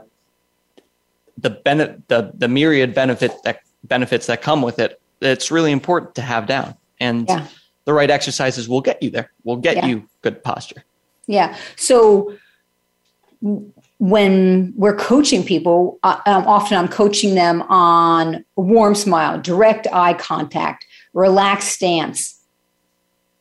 the, 1.39 1.49
bene- 1.49 2.03
the 2.07 2.31
the 2.35 2.47
myriad 2.47 2.93
benefit 2.93 3.31
that 3.43 3.61
benefits 3.83 4.27
that 4.27 4.41
come 4.41 4.61
with 4.61 4.79
it, 4.79 5.01
it's 5.21 5.49
really 5.49 5.71
important 5.71 6.13
to 6.15 6.21
have 6.21 6.45
down. 6.45 6.75
And 6.99 7.27
yeah. 7.27 7.47
the 7.86 7.93
right 7.93 8.10
exercises 8.10 8.67
will 8.67 8.81
get 8.81 9.01
you 9.01 9.10
there. 9.10 9.31
Will 9.43 9.57
get 9.57 9.77
yeah. 9.77 9.86
you 9.88 10.07
good 10.21 10.43
posture. 10.43 10.83
Yeah. 11.27 11.55
So 11.75 12.36
when 13.99 14.73
we're 14.75 14.95
coaching 14.95 15.43
people, 15.43 15.99
uh, 16.03 16.19
um, 16.25 16.47
often 16.47 16.77
I'm 16.77 16.88
coaching 16.88 17.36
them 17.36 17.62
on 17.63 18.45
a 18.57 18.62
warm 18.62 18.95
smile, 18.95 19.39
direct 19.39 19.88
eye 19.91 20.13
contact, 20.13 20.86
relaxed 21.13 21.69
stance, 21.69 22.39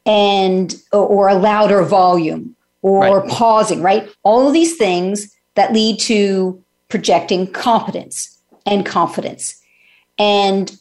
and 0.05 0.75
or 0.93 1.29
a 1.29 1.35
louder 1.35 1.83
volume 1.83 2.57
or 2.83 3.21
right. 3.21 3.31
pausing. 3.31 3.83
Right, 3.83 4.09
all 4.23 4.47
of 4.47 4.53
these 4.53 4.77
things 4.77 5.35
that 5.55 5.73
lead 5.73 5.99
to 6.01 6.63
projecting 6.89 7.51
competence 7.51 8.41
and 8.65 8.85
confidence. 8.87 9.61
And 10.19 10.75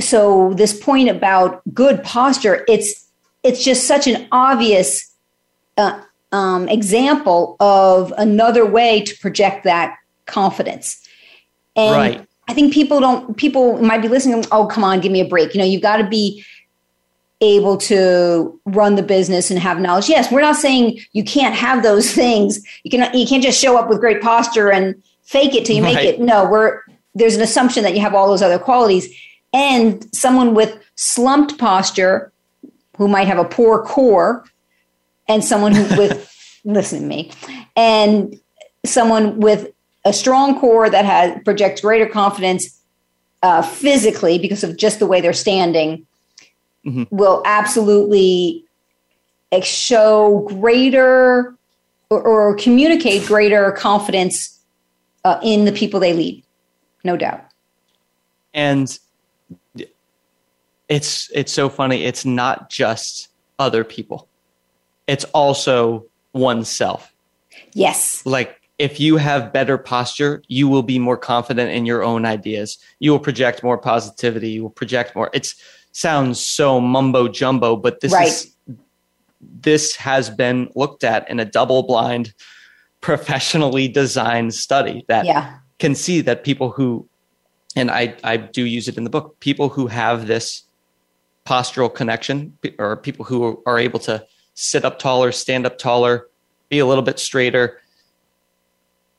so 0.00 0.52
this 0.54 0.78
point 0.78 1.08
about 1.08 1.62
good 1.72 2.02
posture, 2.02 2.64
it's 2.68 3.06
it's 3.42 3.62
just 3.62 3.86
such 3.86 4.06
an 4.06 4.26
obvious 4.32 5.12
uh, 5.76 6.00
um, 6.32 6.68
example 6.68 7.56
of 7.60 8.12
another 8.16 8.66
way 8.66 9.02
to 9.02 9.16
project 9.18 9.64
that 9.64 9.96
confidence. 10.26 11.00
And 11.76 11.94
right. 11.94 12.28
I 12.48 12.54
think 12.54 12.72
people 12.72 13.00
don't, 13.00 13.36
people 13.36 13.80
might 13.82 14.02
be 14.02 14.08
listening, 14.08 14.44
oh, 14.50 14.66
come 14.66 14.82
on, 14.82 15.00
give 15.00 15.12
me 15.12 15.20
a 15.20 15.28
break. 15.28 15.54
You 15.54 15.58
know, 15.58 15.66
you've 15.66 15.82
got 15.82 15.98
to 15.98 16.08
be 16.08 16.44
able 17.40 17.76
to 17.76 18.58
run 18.64 18.94
the 18.94 19.02
business 19.02 19.50
and 19.50 19.60
have 19.60 19.78
knowledge. 19.78 20.08
Yes, 20.08 20.30
we're 20.32 20.40
not 20.40 20.56
saying 20.56 21.00
you 21.12 21.24
can't 21.24 21.54
have 21.54 21.82
those 21.82 22.10
things. 22.14 22.64
You 22.82 22.90
can 22.90 23.16
you 23.16 23.26
can't 23.26 23.42
just 23.42 23.60
show 23.60 23.76
up 23.76 23.88
with 23.88 24.00
great 24.00 24.22
posture 24.22 24.70
and 24.70 25.00
fake 25.22 25.54
it 25.54 25.64
till 25.64 25.76
you 25.76 25.82
make 25.82 25.96
right. 25.96 26.06
it. 26.06 26.20
No, 26.20 26.48
we're 26.48 26.82
there's 27.14 27.36
an 27.36 27.42
assumption 27.42 27.82
that 27.84 27.94
you 27.94 28.00
have 28.00 28.14
all 28.14 28.28
those 28.28 28.42
other 28.42 28.58
qualities. 28.58 29.08
And 29.54 30.06
someone 30.14 30.52
with 30.52 30.78
slumped 30.96 31.56
posture 31.58 32.32
who 32.96 33.08
might 33.08 33.26
have 33.26 33.38
a 33.38 33.44
poor 33.44 33.82
core 33.82 34.44
and 35.28 35.44
someone 35.44 35.74
who 35.74 35.82
with 35.96 36.30
listen 36.64 37.00
to 37.00 37.06
me 37.06 37.30
and 37.76 38.38
someone 38.84 39.38
with 39.38 39.72
a 40.04 40.12
strong 40.12 40.58
core 40.58 40.88
that 40.90 41.04
has 41.04 41.40
projects 41.44 41.80
greater 41.80 42.06
confidence 42.06 42.80
uh, 43.42 43.62
physically 43.62 44.38
because 44.38 44.64
of 44.64 44.76
just 44.76 44.98
the 44.98 45.06
way 45.06 45.20
they're 45.20 45.32
standing 45.32 46.06
mm-hmm. 46.86 47.04
will 47.14 47.42
absolutely 47.44 48.64
show 49.62 50.46
greater 50.48 51.54
or, 52.10 52.22
or 52.22 52.56
communicate 52.56 53.26
greater 53.26 53.70
confidence 53.72 54.58
uh, 55.24 55.38
in 55.42 55.64
the 55.64 55.72
people 55.72 56.00
they 56.00 56.12
lead 56.12 56.42
no 57.04 57.16
doubt 57.16 57.44
and 58.52 58.98
it's 60.88 61.30
it's 61.32 61.52
so 61.52 61.68
funny 61.68 62.04
it's 62.04 62.24
not 62.24 62.70
just 62.70 63.28
other 63.58 63.84
people 63.84 64.28
it's 65.06 65.24
also 65.26 66.06
oneself. 66.32 67.12
Yes. 67.72 68.24
Like 68.26 68.60
if 68.78 68.98
you 68.98 69.16
have 69.16 69.52
better 69.52 69.78
posture, 69.78 70.42
you 70.48 70.68
will 70.68 70.82
be 70.82 70.98
more 70.98 71.16
confident 71.16 71.70
in 71.70 71.86
your 71.86 72.02
own 72.02 72.24
ideas. 72.24 72.78
You 72.98 73.12
will 73.12 73.20
project 73.20 73.62
more 73.62 73.78
positivity. 73.78 74.50
You 74.50 74.64
will 74.64 74.70
project 74.70 75.14
more. 75.14 75.30
It 75.32 75.54
sounds 75.92 76.40
so 76.40 76.80
mumbo 76.80 77.28
jumbo, 77.28 77.76
but 77.76 78.00
this 78.00 78.12
right. 78.12 78.28
is 78.28 78.50
this 79.60 79.94
has 79.96 80.30
been 80.30 80.70
looked 80.74 81.04
at 81.04 81.28
in 81.30 81.38
a 81.38 81.44
double 81.44 81.82
blind, 81.82 82.32
professionally 83.00 83.88
designed 83.88 84.54
study 84.54 85.04
that 85.08 85.26
yeah. 85.26 85.58
can 85.78 85.94
see 85.94 86.22
that 86.22 86.44
people 86.44 86.70
who, 86.70 87.06
and 87.76 87.90
I, 87.90 88.16
I 88.24 88.38
do 88.38 88.64
use 88.64 88.88
it 88.88 88.96
in 88.96 89.04
the 89.04 89.10
book, 89.10 89.38
people 89.40 89.68
who 89.68 89.86
have 89.86 90.26
this 90.26 90.62
postural 91.46 91.94
connection 91.94 92.56
or 92.78 92.96
people 92.96 93.24
who 93.24 93.62
are 93.66 93.78
able 93.78 93.98
to 94.00 94.24
sit 94.54 94.84
up 94.84 94.98
taller, 94.98 95.32
stand 95.32 95.66
up 95.66 95.78
taller, 95.78 96.28
be 96.68 96.78
a 96.78 96.86
little 96.86 97.02
bit 97.02 97.18
straighter, 97.18 97.80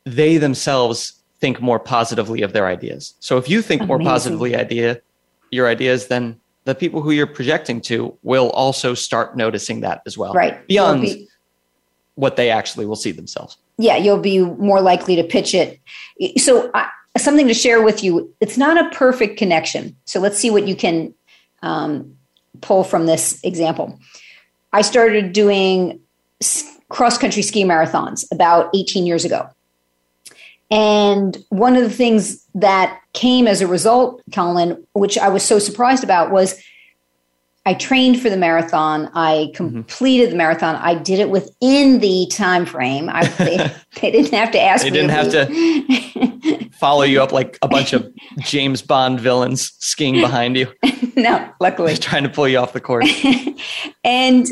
they 0.05 0.37
themselves 0.37 1.21
think 1.39 1.61
more 1.61 1.79
positively 1.79 2.41
of 2.41 2.53
their 2.53 2.67
ideas. 2.67 3.13
So 3.19 3.37
if 3.37 3.49
you 3.49 3.61
think 3.61 3.81
Amazing. 3.81 3.87
more 3.87 3.99
positively 3.99 4.55
idea 4.55 5.01
your 5.51 5.67
ideas, 5.67 6.07
then 6.07 6.39
the 6.63 6.73
people 6.73 7.01
who 7.01 7.11
you're 7.11 7.27
projecting 7.27 7.81
to 7.81 8.17
will 8.23 8.49
also 8.51 8.93
start 8.93 9.37
noticing 9.37 9.81
that 9.81 10.01
as 10.05 10.17
well. 10.17 10.33
Right. 10.33 10.65
Beyond 10.67 11.01
be, 11.01 11.27
what 12.15 12.37
they 12.37 12.49
actually 12.49 12.85
will 12.85 12.95
see 12.95 13.11
themselves. 13.11 13.57
Yeah, 13.77 13.97
you'll 13.97 14.19
be 14.19 14.39
more 14.39 14.81
likely 14.81 15.15
to 15.17 15.23
pitch 15.23 15.53
it. 15.53 15.79
So 16.37 16.71
uh, 16.71 16.87
something 17.17 17.47
to 17.47 17.53
share 17.53 17.83
with 17.83 18.03
you. 18.03 18.33
It's 18.39 18.57
not 18.57 18.83
a 18.83 18.89
perfect 18.95 19.37
connection. 19.37 19.95
So 20.05 20.19
let's 20.19 20.37
see 20.39 20.49
what 20.49 20.67
you 20.67 20.75
can 20.75 21.13
um, 21.61 22.14
pull 22.61 22.83
from 22.83 23.05
this 23.05 23.39
example. 23.43 23.99
I 24.73 24.81
started 24.81 25.33
doing 25.33 25.99
cross 26.89 27.17
country 27.17 27.41
ski 27.41 27.63
marathons 27.63 28.25
about 28.31 28.69
18 28.75 29.05
years 29.05 29.25
ago. 29.25 29.49
And 30.71 31.37
one 31.49 31.75
of 31.75 31.83
the 31.83 31.89
things 31.89 32.45
that 32.55 32.99
came 33.13 33.47
as 33.47 33.61
a 33.61 33.67
result, 33.67 34.21
Colin, 34.33 34.83
which 34.93 35.17
I 35.17 35.29
was 35.29 35.43
so 35.43 35.59
surprised 35.59 36.03
about, 36.03 36.31
was 36.31 36.61
I 37.67 37.73
trained 37.73 38.21
for 38.21 38.29
the 38.29 38.37
marathon. 38.37 39.09
I 39.13 39.51
mm-hmm. 39.53 39.55
completed 39.55 40.25
mm-hmm. 40.25 40.31
the 40.31 40.37
marathon. 40.37 40.75
I 40.75 40.95
did 40.95 41.19
it 41.19 41.29
within 41.29 41.99
the 41.99 42.27
time 42.31 42.65
frame. 42.65 43.09
I, 43.09 43.27
they, 43.27 43.57
they 44.01 44.11
didn't 44.11 44.33
have 44.33 44.51
to 44.51 44.61
ask 44.61 44.83
they 44.83 44.89
didn't 44.89 45.09
have 45.09 45.31
to 45.31 45.45
follow 46.75 47.03
you 47.03 47.21
up 47.21 47.31
like 47.31 47.57
a 47.61 47.67
bunch 47.67 47.93
of 47.93 48.07
James 48.39 48.81
Bond 48.81 49.19
villains 49.19 49.73
skiing 49.79 50.15
behind 50.15 50.57
you. 50.57 50.71
no, 51.15 51.49
luckily. 51.59 51.95
trying 51.97 52.23
to 52.23 52.29
pull 52.29 52.47
you 52.47 52.57
off 52.57 52.73
the 52.73 52.81
course. 52.81 53.09
and 54.03 54.47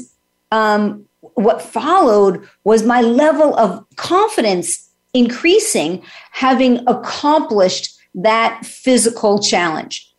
um, 0.51 1.05
what 1.21 1.61
followed 1.61 2.47
was 2.63 2.83
my 2.83 3.01
level 3.01 3.57
of 3.57 3.85
confidence 3.95 4.89
increasing 5.13 6.01
having 6.31 6.79
accomplished 6.87 7.95
that 8.15 8.65
physical 8.65 9.39
challenge. 9.39 10.11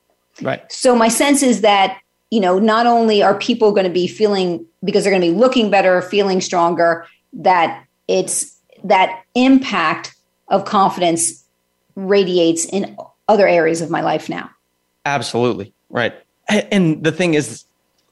Right. 0.42 0.70
So 0.70 0.96
my 0.96 1.08
sense 1.08 1.42
is 1.42 1.60
that 1.60 1.98
you 2.34 2.40
know, 2.40 2.58
not 2.58 2.84
only 2.84 3.22
are 3.22 3.38
people 3.38 3.70
going 3.70 3.86
to 3.86 3.92
be 3.92 4.08
feeling 4.08 4.66
because 4.82 5.04
they're 5.04 5.12
going 5.12 5.22
to 5.22 5.30
be 5.30 5.38
looking 5.38 5.70
better, 5.70 6.02
feeling 6.02 6.40
stronger, 6.40 7.06
that 7.32 7.84
it's 8.08 8.58
that 8.82 9.22
impact 9.36 10.12
of 10.48 10.64
confidence 10.64 11.43
radiates 11.96 12.64
in 12.64 12.96
other 13.28 13.48
areas 13.48 13.80
of 13.80 13.90
my 13.90 14.00
life 14.00 14.28
now. 14.28 14.50
Absolutely. 15.06 15.72
Right. 15.90 16.14
And 16.48 17.02
the 17.02 17.12
thing 17.12 17.34
is, 17.34 17.64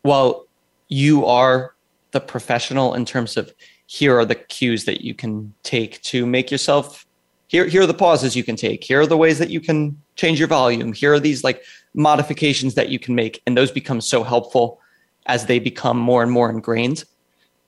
while 0.02 0.46
you 0.88 1.24
are 1.26 1.74
the 2.12 2.20
professional 2.20 2.94
in 2.94 3.04
terms 3.04 3.36
of 3.36 3.52
here 3.86 4.18
are 4.18 4.24
the 4.24 4.34
cues 4.34 4.84
that 4.84 5.02
you 5.02 5.14
can 5.14 5.52
take 5.62 6.00
to 6.02 6.26
make 6.26 6.50
yourself 6.50 7.06
here 7.48 7.66
here 7.66 7.82
are 7.82 7.86
the 7.86 7.94
pauses 7.94 8.36
you 8.36 8.44
can 8.44 8.56
take 8.56 8.84
here 8.84 9.00
are 9.00 9.06
the 9.06 9.16
ways 9.16 9.38
that 9.38 9.50
you 9.50 9.60
can 9.60 10.00
change 10.16 10.38
your 10.38 10.48
volume 10.48 10.92
here 10.92 11.12
are 11.12 11.20
these 11.20 11.42
like 11.42 11.62
modifications 11.94 12.74
that 12.74 12.88
you 12.88 12.98
can 12.98 13.14
make 13.14 13.42
and 13.46 13.56
those 13.56 13.70
become 13.70 14.00
so 14.00 14.22
helpful 14.22 14.78
as 15.26 15.46
they 15.46 15.58
become 15.58 15.98
more 15.98 16.22
and 16.22 16.32
more 16.32 16.50
ingrained 16.50 17.04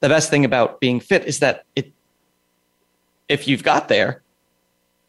the 0.01 0.09
best 0.09 0.31
thing 0.31 0.45
about 0.45 0.81
being 0.81 1.01
fit 1.01 1.25
is 1.25 1.39
that 1.39 1.65
it 1.77 1.93
if 3.29 3.49
you've 3.49 3.63
got 3.63 3.89
there 3.89 4.23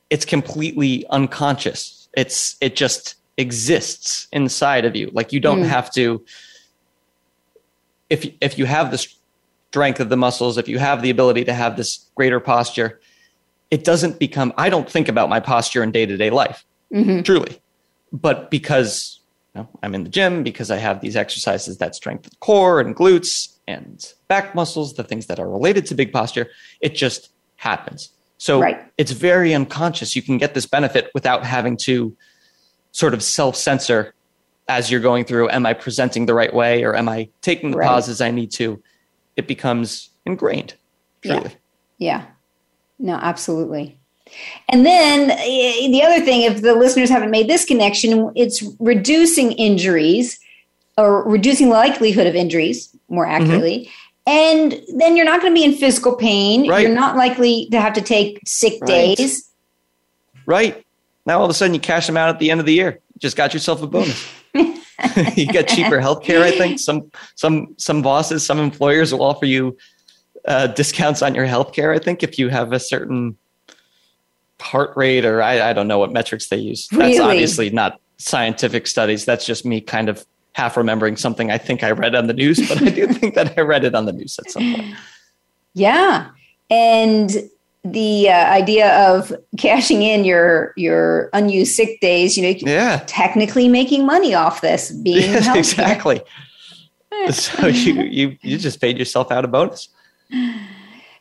it's 0.10 0.26
completely 0.26 1.06
unconscious 1.10 2.08
it's 2.16 2.56
it 2.62 2.76
just 2.76 3.16
exists 3.38 4.28
inside 4.32 4.86
of 4.86 4.96
you 4.96 5.10
like 5.14 5.34
you 5.34 5.40
don't 5.40 5.62
mm. 5.62 5.68
have 5.68 5.92
to 5.92 6.24
if 8.10 8.26
if 8.40 8.58
you 8.58 8.66
have 8.66 8.92
the 8.92 8.98
strength 8.98 10.00
of 10.00 10.10
the 10.10 10.18
muscles 10.18 10.58
if 10.58 10.68
you 10.68 10.80
have 10.80 11.02
the 11.02 11.10
ability 11.10 11.44
to 11.44 11.54
have 11.54 11.76
this 11.76 12.10
greater 12.16 12.40
posture 12.40 13.00
it 13.72 13.84
doesn't 13.84 14.20
become, 14.20 14.54
I 14.58 14.70
don't 14.70 14.90
think 14.90 15.08
about 15.10 15.30
my 15.30 15.40
posture 15.40 15.84
in 15.84 15.92
day 15.92 16.06
to 16.06 16.18
day 16.18 16.30
life, 16.30 16.66
mm-hmm. 16.94 17.22
truly. 17.22 17.62
But 18.12 18.50
because 18.52 19.20
you 19.54 19.62
know, 19.62 19.70
I'm 19.84 19.96
in 19.96 20.04
the 20.04 20.10
gym, 20.10 20.44
because 20.44 20.72
I 20.72 20.78
have 20.78 21.02
these 21.02 21.16
exercises 21.16 21.78
that 21.80 21.96
strengthen 21.96 22.30
the 22.30 22.38
core 22.38 22.80
and 22.80 22.96
glutes 22.96 23.58
and 23.68 24.14
back 24.28 24.56
muscles, 24.56 24.94
the 24.94 25.04
things 25.04 25.26
that 25.28 25.40
are 25.40 25.50
related 25.50 25.86
to 25.88 25.96
big 25.96 26.14
posture, 26.14 26.48
it 26.82 26.96
just 26.96 27.30
happens. 27.58 28.12
So 28.38 28.60
right. 28.60 28.84
it's 28.98 29.12
very 29.12 29.54
unconscious. 29.54 30.16
You 30.16 30.22
can 30.22 30.38
get 30.38 30.54
this 30.54 30.66
benefit 30.66 31.10
without 31.14 31.44
having 31.44 31.78
to 31.78 32.16
sort 32.92 33.14
of 33.14 33.24
self 33.24 33.56
censor 33.56 34.14
as 34.68 34.92
you're 34.92 35.02
going 35.02 35.26
through. 35.26 35.50
Am 35.50 35.66
I 35.66 35.74
presenting 35.74 36.26
the 36.26 36.34
right 36.34 36.54
way 36.54 36.84
or 36.84 36.96
am 36.96 37.08
I 37.08 37.30
taking 37.42 37.72
the 37.72 37.78
right. 37.78 37.88
pauses 37.88 38.22
I 38.22 38.32
need 38.32 38.52
to? 38.54 38.82
It 39.36 39.48
becomes 39.48 40.10
ingrained, 40.26 40.76
truly. 41.22 41.56
Yeah. 41.98 42.22
yeah. 42.22 42.26
No, 43.00 43.16
absolutely. 43.16 43.98
And 44.70 44.86
then 44.86 45.32
eh, 45.32 45.92
the 45.92 46.02
other 46.04 46.24
thing, 46.24 46.42
if 46.42 46.62
the 46.62 46.74
listeners 46.74 47.10
haven't 47.10 47.32
made 47.32 47.48
this 47.48 47.66
connection, 47.66 48.32
it's 48.36 48.64
reducing 48.80 49.52
injuries 49.54 50.40
or 50.98 51.28
reducing 51.28 51.68
the 51.68 51.74
likelihood 51.74 52.26
of 52.26 52.36
injuries, 52.36 52.96
more 53.10 53.26
mm-hmm. 53.26 53.44
accurately. 53.44 53.92
And 54.28 54.82
then 54.96 55.16
you're 55.16 55.26
not 55.26 55.42
going 55.42 55.54
to 55.54 55.60
be 55.60 55.64
in 55.64 55.76
physical 55.76 56.16
pain. 56.16 56.68
Right. 56.68 56.82
You're 56.82 56.96
not 56.96 57.16
likely 57.16 57.68
to 57.70 57.80
have 57.80 57.94
to 57.94 58.02
take 58.02 58.40
sick 58.46 58.82
right. 58.82 59.16
days. 59.18 59.50
Right. 60.46 60.86
Now 61.26 61.40
all 61.40 61.46
of 61.46 61.52
a 61.52 61.54
sudden 61.54 61.74
you 61.74 61.80
cash 61.80 62.08
them 62.08 62.18
out 62.18 62.30
at 62.30 62.40
the 62.40 62.52
end 62.52 62.60
of 62.60 62.66
the 62.66 62.74
year. 62.74 63.00
You 63.14 63.20
just 63.20 63.38
got 63.38 63.54
yourself 63.54 63.82
a 63.82 63.88
bonus. 63.88 64.28
you 65.36 65.46
get 65.48 65.68
cheaper 65.68 66.00
health 66.00 66.24
care, 66.24 66.44
I 66.44 66.52
think. 66.52 66.80
Some 66.80 67.12
some 67.36 67.76
some 67.78 68.02
bosses, 68.02 68.46
some 68.46 68.60
employers 68.60 69.12
will 69.12 69.24
offer 69.24 69.46
you 69.46 69.78
uh, 70.48 70.68
discounts 70.68 71.22
on 71.22 71.36
your 71.36 71.46
healthcare. 71.46 71.96
I 71.96 72.00
think 72.00 72.24
if 72.24 72.40
you 72.40 72.50
have 72.50 72.72
a 72.72 72.80
certain 72.80 73.38
heart 74.60 74.96
rate, 74.96 75.26
or 75.26 75.42
I, 75.42 75.70
I 75.70 75.74
don't 75.74 75.88
know 75.88 76.00
what 76.00 76.12
metrics 76.12 76.48
they 76.50 76.58
use. 76.58 76.88
Really? 76.92 77.14
That's 77.14 77.20
obviously 77.20 77.70
not 77.70 78.00
scientific 78.18 78.88
studies. 78.88 79.26
That's 79.26 79.46
just 79.46 79.66
me 79.66 79.82
kind 79.82 80.10
of 80.10 80.26
half 80.56 80.78
remembering 80.78 81.18
something 81.18 81.52
I 81.52 81.58
think 81.58 81.84
I 81.84 81.92
read 81.92 82.16
on 82.16 82.28
the 82.28 82.34
news, 82.34 82.66
but 82.68 82.82
I 82.82 82.90
do 82.90 83.08
think 83.14 83.36
that 83.36 83.58
I 83.58 83.62
read 83.62 83.84
it 83.84 83.94
on 83.94 84.06
the 84.06 84.14
news 84.14 84.40
at 84.40 84.50
some 84.50 84.74
point. 84.74 84.96
Yeah, 85.74 86.30
and 86.70 87.30
the 87.84 88.30
uh, 88.30 88.46
idea 88.52 88.98
of 89.10 89.34
cashing 89.58 90.02
in 90.02 90.24
your 90.24 90.74
your 90.78 91.30
unused 91.34 91.76
sick 91.76 92.00
days, 92.00 92.38
you 92.38 92.44
know, 92.44 92.58
yeah, 92.60 93.04
technically 93.06 93.68
making 93.68 94.06
money 94.06 94.34
off 94.34 94.62
this 94.62 94.92
being 94.92 95.18
yes, 95.34 95.56
exactly. 95.56 96.22
so 97.32 97.68
you 97.68 98.04
you 98.04 98.38
you 98.42 98.58
just 98.58 98.80
paid 98.80 98.98
yourself 98.98 99.32
out 99.32 99.44
a 99.44 99.50
bonus. 99.50 99.90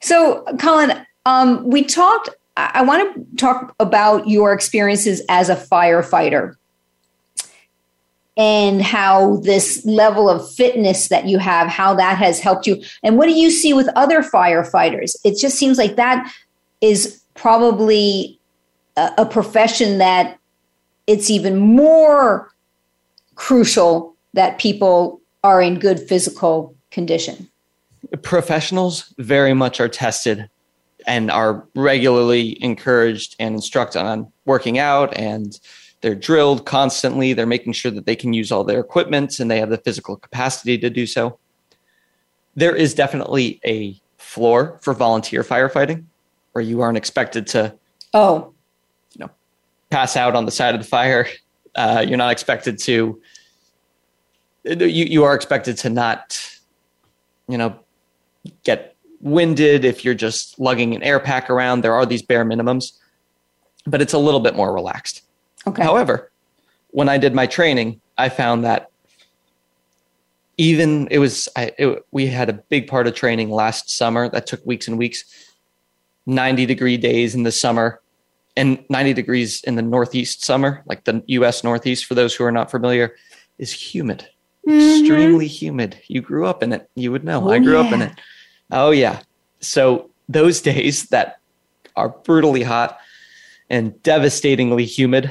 So, 0.01 0.45
Colin, 0.61 1.05
um, 1.27 1.69
we 1.69 1.83
talked. 1.83 2.31
I 2.57 2.83
want 2.83 3.17
to 3.17 3.37
talk 3.37 3.75
about 3.81 4.29
your 4.29 4.53
experiences 4.53 5.21
as 5.29 5.49
a 5.49 5.57
firefighter 5.57 6.55
and 8.37 8.83
how 8.83 9.37
this 9.37 9.85
level 9.85 10.29
of 10.29 10.51
fitness 10.55 11.09
that 11.09 11.27
you 11.27 11.39
have, 11.39 11.69
how 11.69 11.95
that 11.95 12.19
has 12.19 12.41
helped 12.41 12.67
you. 12.67 12.83
And 13.03 13.17
what 13.17 13.27
do 13.27 13.33
you 13.33 13.51
see 13.51 13.73
with 13.73 13.89
other 13.95 14.23
firefighters? 14.23 15.17
It 15.25 15.39
just 15.39 15.57
seems 15.57 15.79
like 15.79 15.97
that 15.97 16.33
is 16.81 17.23
probably 17.35 18.41
a, 18.97 19.13
a 19.19 19.27
profession 19.27 19.99
that 19.99 20.39
it's 21.07 21.31
even 21.31 21.59
more 21.59 22.53
crucial 23.37 24.17
that 24.33 24.59
people 24.59 25.21
are 25.45 25.63
in 25.63 25.79
good 25.79 26.01
physical 26.01 26.75
condition 26.91 27.49
professionals 28.23 29.13
very 29.19 29.55
much 29.55 29.81
are 29.81 29.89
tested 29.89 30.49
and 31.07 31.31
are 31.31 31.67
regularly 31.75 32.63
encouraged 32.63 33.37
and 33.39 33.55
instructed 33.55 34.01
on 34.01 34.31
working 34.47 34.79
out 34.79 35.15
and 35.17 35.59
they're 36.05 36.15
drilled 36.15 36.67
constantly. 36.67 37.33
They're 37.33 37.47
making 37.47 37.73
sure 37.73 37.91
that 37.91 38.05
they 38.05 38.15
can 38.15 38.35
use 38.35 38.53
all 38.53 38.63
their 38.63 38.79
equipment 38.79 39.41
and 39.41 39.51
they 39.51 39.59
have 39.59 39.71
the 39.71 39.79
physical 39.79 40.19
capacity 40.19 40.77
to 40.77 40.91
do 40.91 41.07
so. 41.07 41.39
There 42.55 42.77
is 42.77 42.93
definitely 42.93 43.59
a 43.65 43.99
floor 44.19 44.79
for 44.83 44.93
volunteer 44.93 45.43
firefighting 45.43 46.05
where 46.53 46.63
you 46.63 46.83
aren't 46.83 46.99
expected 46.99 47.47
to 47.47 47.75
oh. 48.13 48.53
you 49.17 49.25
know 49.25 49.31
pass 49.89 50.15
out 50.15 50.37
on 50.37 50.45
the 50.45 50.51
side 50.51 50.75
of 50.75 50.83
the 50.83 50.87
fire. 50.87 51.27
Uh, 51.75 52.05
you're 52.07 52.19
not 52.19 52.33
expected 52.33 52.79
to 52.81 53.19
you, 54.65 54.87
you 54.87 55.25
are 55.25 55.35
expected 55.35 55.79
to 55.79 55.89
not 55.89 56.39
you 57.49 57.57
know 57.57 57.79
get 58.63 58.95
winded, 59.23 59.87
if 59.87 60.05
you're 60.05 60.13
just 60.13 60.61
lugging 60.61 60.95
an 60.95 61.03
air 61.03 61.19
pack 61.19 61.49
around, 61.49 61.81
there 61.81 61.95
are 61.95 62.05
these 62.05 62.21
bare 62.21 62.45
minimums, 62.45 62.93
but 63.87 64.03
it's 64.03 64.13
a 64.13 64.19
little 64.19 64.41
bit 64.41 64.55
more 64.55 64.75
relaxed. 64.75 65.23
Okay. 65.67 65.83
However, 65.83 66.31
when 66.91 67.09
I 67.09 67.19
did 67.19 67.35
my 67.35 67.47
training, 67.47 68.01
I 68.17 68.29
found 68.29 68.65
that 68.65 68.91
even 70.57 71.09
it 71.11 71.19
was 71.19 71.49
I, 71.57 71.73
it, 71.79 72.07
we 72.13 72.27
had 72.27 72.49
a 72.49 72.53
big 72.53 72.87
part 72.87 73.07
of 73.07 73.15
training 73.15 73.51
last 73.51 73.91
summer 73.91 74.29
that 74.29 74.47
took 74.47 74.65
weeks 74.65 74.87
and 74.87 74.97
weeks 74.97 75.25
90 76.27 76.65
degree 76.67 76.97
days 76.97 77.35
in 77.35 77.43
the 77.43 77.51
summer 77.51 78.01
and 78.57 78.85
90 78.89 79.15
degrees 79.15 79.65
in 79.65 79.75
the 79.75 79.83
northeast 79.83 80.45
summer 80.45 80.85
like 80.87 81.03
the 81.05 81.25
us 81.27 81.65
northeast 81.65 82.07
for 82.07 82.15
those 82.15 82.37
who 82.37 82.45
are 82.45 82.53
not 82.53 82.71
familiar 82.71 83.17
is 83.59 83.73
humid 83.73 84.29
mm-hmm. 84.65 85.01
extremely 85.01 85.49
humid 85.49 85.99
you 86.07 86.21
grew 86.21 86.47
up 86.47 86.63
in 86.63 86.73
it 86.73 86.89
you 86.95 87.11
would 87.11 87.25
know 87.25 87.49
oh, 87.49 87.51
i 87.51 87.59
grew 87.59 87.75
yeah. 87.75 87.81
up 87.81 87.93
in 87.93 88.01
it 88.01 88.13
Oh, 88.71 88.91
yeah. 88.91 89.21
So 89.61 90.11
those 90.29 90.61
days 90.73 91.09
that 91.09 91.39
are 91.97 92.09
brutally 92.09 92.63
hot 92.63 92.99
and 93.71 94.01
devastatingly 94.03 94.85
humid 94.85 95.31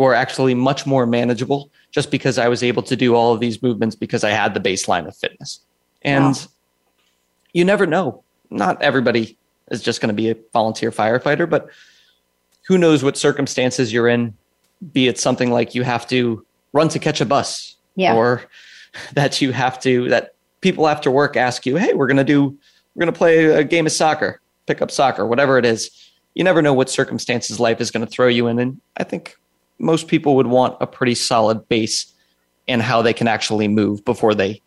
were 0.00 0.14
actually 0.14 0.54
much 0.54 0.86
more 0.86 1.06
manageable 1.06 1.70
just 1.90 2.10
because 2.10 2.38
I 2.38 2.48
was 2.48 2.62
able 2.62 2.82
to 2.84 2.96
do 2.96 3.14
all 3.14 3.32
of 3.32 3.40
these 3.40 3.62
movements 3.62 3.94
because 3.94 4.24
I 4.24 4.30
had 4.30 4.54
the 4.54 4.60
baseline 4.60 5.06
of 5.06 5.16
fitness. 5.16 5.60
And 6.02 6.24
wow. 6.24 6.34
you 7.52 7.64
never 7.64 7.86
know. 7.86 8.22
Not 8.50 8.82
everybody 8.82 9.36
is 9.70 9.82
just 9.82 10.00
going 10.00 10.08
to 10.08 10.14
be 10.14 10.30
a 10.30 10.36
volunteer 10.52 10.90
firefighter, 10.90 11.48
but 11.48 11.68
who 12.66 12.78
knows 12.78 13.02
what 13.02 13.16
circumstances 13.16 13.92
you're 13.92 14.08
in, 14.08 14.34
be 14.92 15.08
it 15.08 15.18
something 15.18 15.50
like 15.50 15.74
you 15.74 15.82
have 15.82 16.06
to 16.08 16.44
run 16.72 16.88
to 16.88 16.98
catch 16.98 17.20
a 17.20 17.26
bus 17.26 17.76
yeah. 17.94 18.14
or 18.14 18.42
that 19.12 19.40
you 19.40 19.52
have 19.52 19.80
to, 19.80 20.08
that 20.08 20.34
people 20.60 20.88
after 20.88 21.10
work 21.10 21.36
ask 21.36 21.66
you, 21.66 21.76
hey, 21.76 21.94
we're 21.94 22.06
going 22.06 22.16
to 22.16 22.24
do 22.24 22.58
we're 22.94 23.04
going 23.04 23.12
to 23.12 23.18
play 23.18 23.44
a 23.44 23.64
game 23.64 23.86
of 23.86 23.92
soccer, 23.92 24.40
pick 24.66 24.82
up 24.82 24.90
soccer, 24.90 25.26
whatever 25.26 25.58
it 25.58 25.64
is. 25.64 25.90
you 26.34 26.44
never 26.44 26.62
know 26.62 26.74
what 26.74 26.90
circumstances 26.90 27.60
life 27.60 27.80
is 27.80 27.90
going 27.90 28.04
to 28.04 28.10
throw 28.10 28.28
you 28.28 28.46
in. 28.46 28.58
And 28.58 28.80
I 28.96 29.04
think 29.04 29.36
most 29.80 30.06
people 30.06 30.36
would 30.36 30.46
want 30.46 30.76
a 30.80 30.86
pretty 30.86 31.14
solid 31.14 31.68
base 31.68 32.06
and 32.68 32.82
how 32.82 33.02
they 33.02 33.12
can 33.12 33.26
actually 33.26 33.66
move 33.66 34.04
before 34.04 34.34
they, 34.34 34.60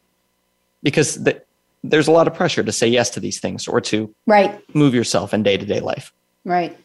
because 0.81 1.23
the, 1.23 1.41
there's 1.83 2.07
a 2.07 2.11
lot 2.11 2.27
of 2.27 2.33
pressure 2.33 2.63
to 2.63 2.71
say 2.71 2.87
yes 2.87 3.09
to 3.11 3.19
these 3.19 3.39
things 3.39 3.67
or 3.67 3.79
to 3.81 4.13
right 4.25 4.59
move 4.75 4.93
yourself 4.93 5.33
in 5.33 5.43
day 5.43 5.55
to 5.57 5.65
day 5.65 5.79
life. 5.79 6.11
Right. 6.43 6.77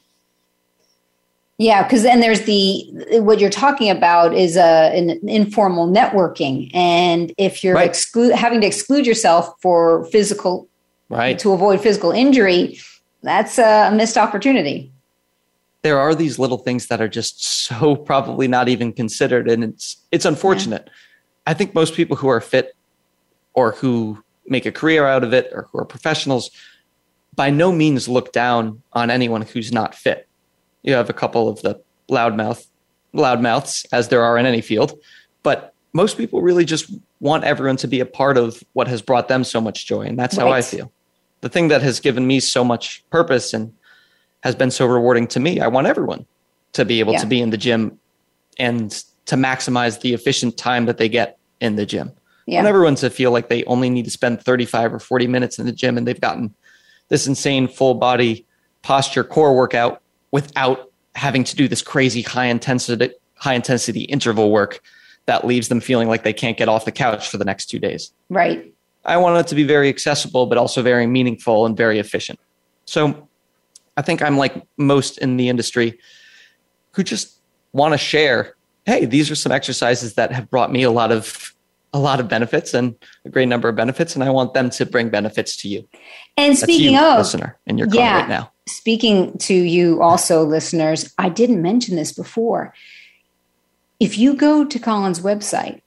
Yeah, 1.60 1.82
because 1.82 2.04
then 2.04 2.20
there's 2.20 2.42
the 2.42 2.84
what 3.20 3.40
you're 3.40 3.50
talking 3.50 3.90
about 3.90 4.32
is 4.32 4.56
a 4.56 4.96
an 4.96 5.18
informal 5.28 5.88
networking, 5.88 6.70
and 6.72 7.32
if 7.36 7.64
you're 7.64 7.74
Right. 7.74 7.88
exclude 7.88 8.32
having 8.32 8.60
to 8.60 8.66
exclude 8.66 9.06
yourself 9.06 9.52
for 9.60 10.04
physical 10.06 10.68
Right. 11.08 11.38
to 11.40 11.52
avoid 11.52 11.80
physical 11.80 12.12
injury, 12.12 12.78
that's 13.22 13.58
a 13.58 13.90
missed 13.92 14.16
opportunity. 14.18 14.92
There 15.82 15.98
are 15.98 16.14
these 16.14 16.38
little 16.38 16.58
things 16.58 16.86
that 16.88 17.00
are 17.00 17.08
just 17.08 17.44
so 17.44 17.96
probably 18.10 18.48
not 18.48 18.68
even 18.68 18.92
considered 18.92 19.48
and 19.50 19.64
it's 19.64 19.96
it's 20.10 20.24
unfortunate. 20.24 20.88
I 21.46 21.54
think 21.54 21.74
most 21.74 21.94
people 21.94 22.16
who 22.16 22.28
are 22.28 22.40
fit 22.40 22.76
or 23.54 23.72
who 23.72 24.22
make 24.46 24.66
a 24.66 24.72
career 24.72 25.06
out 25.06 25.24
of 25.24 25.32
it 25.32 25.50
or 25.52 25.68
who 25.70 25.78
are 25.78 25.84
professionals 25.84 26.50
by 27.34 27.50
no 27.50 27.70
means 27.70 28.08
look 28.08 28.32
down 28.32 28.82
on 28.92 29.10
anyone 29.10 29.42
who's 29.42 29.72
not 29.72 29.94
fit. 29.94 30.28
You 30.82 30.94
have 30.94 31.10
a 31.10 31.14
couple 31.14 31.48
of 31.48 31.62
the 31.62 31.80
loudmouth 32.10 32.66
loudmouths 33.14 33.86
as 33.92 34.08
there 34.08 34.22
are 34.22 34.36
in 34.36 34.44
any 34.44 34.60
field 34.60 34.98
but 35.42 35.72
most 35.94 36.18
people 36.18 36.42
really 36.42 36.64
just 36.64 36.92
want 37.20 37.42
everyone 37.44 37.76
to 37.76 37.88
be 37.88 38.00
a 38.00 38.06
part 38.06 38.36
of 38.36 38.62
what 38.74 38.86
has 38.86 39.00
brought 39.00 39.28
them 39.28 39.42
so 39.44 39.60
much 39.60 39.86
joy 39.86 40.02
and 40.02 40.18
that's 40.18 40.36
how 40.36 40.50
i 40.50 40.60
feel. 40.60 40.92
The 41.40 41.48
thing 41.48 41.68
that 41.68 41.82
has 41.82 42.00
given 42.00 42.26
me 42.26 42.40
so 42.40 42.64
much 42.64 43.04
purpose 43.10 43.54
and 43.54 43.72
has 44.42 44.54
been 44.54 44.70
so 44.70 44.86
rewarding 44.86 45.26
to 45.28 45.40
me. 45.40 45.60
I 45.60 45.66
want 45.68 45.86
everyone 45.86 46.26
to 46.72 46.84
be 46.84 47.00
able 47.00 47.14
Yeah. 47.14 47.20
to 47.20 47.26
be 47.26 47.40
in 47.40 47.50
the 47.50 47.56
gym 47.56 47.98
and 48.58 48.90
to 49.26 49.36
maximize 49.36 50.00
the 50.00 50.14
efficient 50.14 50.56
time 50.56 50.86
that 50.86 50.98
they 50.98 51.08
get 51.08 51.38
in 51.60 51.76
the 51.76 51.86
gym. 51.86 52.12
I 52.48 52.54
want 52.54 52.66
everyone 52.66 52.94
to 52.96 53.10
feel 53.10 53.30
like 53.30 53.48
they 53.50 53.62
only 53.64 53.90
need 53.90 54.06
to 54.06 54.10
spend 54.10 54.40
35 54.42 54.94
or 54.94 54.98
40 54.98 55.26
minutes 55.26 55.58
in 55.58 55.66
the 55.66 55.72
gym 55.72 55.98
and 55.98 56.06
they've 56.08 56.20
gotten 56.20 56.54
this 57.08 57.26
insane 57.26 57.68
full 57.68 57.94
body 57.94 58.46
posture 58.82 59.22
core 59.24 59.54
workout 59.54 60.00
without 60.30 60.90
having 61.14 61.44
to 61.44 61.54
do 61.56 61.68
this 61.68 61.82
crazy 61.82 62.22
high 62.22 62.46
intensity 62.46 63.10
high 63.34 63.54
intensity 63.54 64.02
interval 64.04 64.50
work 64.50 64.80
that 65.26 65.46
leaves 65.46 65.68
them 65.68 65.80
feeling 65.80 66.08
like 66.08 66.24
they 66.24 66.32
can't 66.32 66.56
get 66.56 66.68
off 66.68 66.86
the 66.86 66.92
couch 66.92 67.28
for 67.28 67.36
the 67.36 67.44
next 67.44 67.66
2 67.66 67.78
days. 67.78 68.12
Right. 68.30 68.72
I 69.04 69.16
want 69.18 69.38
it 69.38 69.46
to 69.48 69.54
be 69.54 69.62
very 69.64 69.88
accessible, 69.90 70.46
but 70.46 70.56
also 70.58 70.82
very 70.82 71.06
meaningful 71.06 71.66
and 71.66 71.76
very 71.76 71.98
efficient. 71.98 72.40
So 72.86 73.27
I 73.98 74.02
think 74.02 74.22
I'm 74.22 74.38
like 74.38 74.62
most 74.76 75.18
in 75.18 75.36
the 75.36 75.48
industry 75.48 75.98
who 76.92 77.02
just 77.02 77.36
want 77.72 77.92
to 77.94 77.98
share, 77.98 78.54
hey, 78.86 79.04
these 79.04 79.28
are 79.28 79.34
some 79.34 79.50
exercises 79.50 80.14
that 80.14 80.30
have 80.32 80.48
brought 80.48 80.70
me 80.72 80.84
a 80.84 80.90
lot 80.90 81.10
of 81.12 81.52
a 81.94 81.98
lot 81.98 82.20
of 82.20 82.28
benefits 82.28 82.74
and 82.74 82.94
a 83.24 83.30
great 83.30 83.48
number 83.48 83.66
of 83.68 83.74
benefits, 83.74 84.14
and 84.14 84.22
I 84.22 84.28
want 84.30 84.52
them 84.54 84.68
to 84.70 84.84
bring 84.86 85.08
benefits 85.08 85.56
to 85.62 85.68
you. 85.68 85.88
And 86.36 86.52
That's 86.52 86.60
speaking 86.62 86.92
you, 86.94 87.00
of 87.00 87.18
listener, 87.18 87.58
in 87.66 87.78
your 87.78 87.88
car 87.88 87.96
Yeah. 88.00 88.20
right 88.20 88.28
now. 88.28 88.52
speaking 88.68 89.36
to 89.38 89.54
you 89.54 90.02
also 90.02 90.44
listeners 90.44 91.14
i 91.16 91.30
didn't 91.30 91.62
mention 91.62 91.96
this 91.96 92.12
before 92.12 92.74
if 93.98 94.18
you 94.18 94.34
go 94.34 94.62
to 94.62 94.78
colin's 94.78 95.20
website 95.20 95.80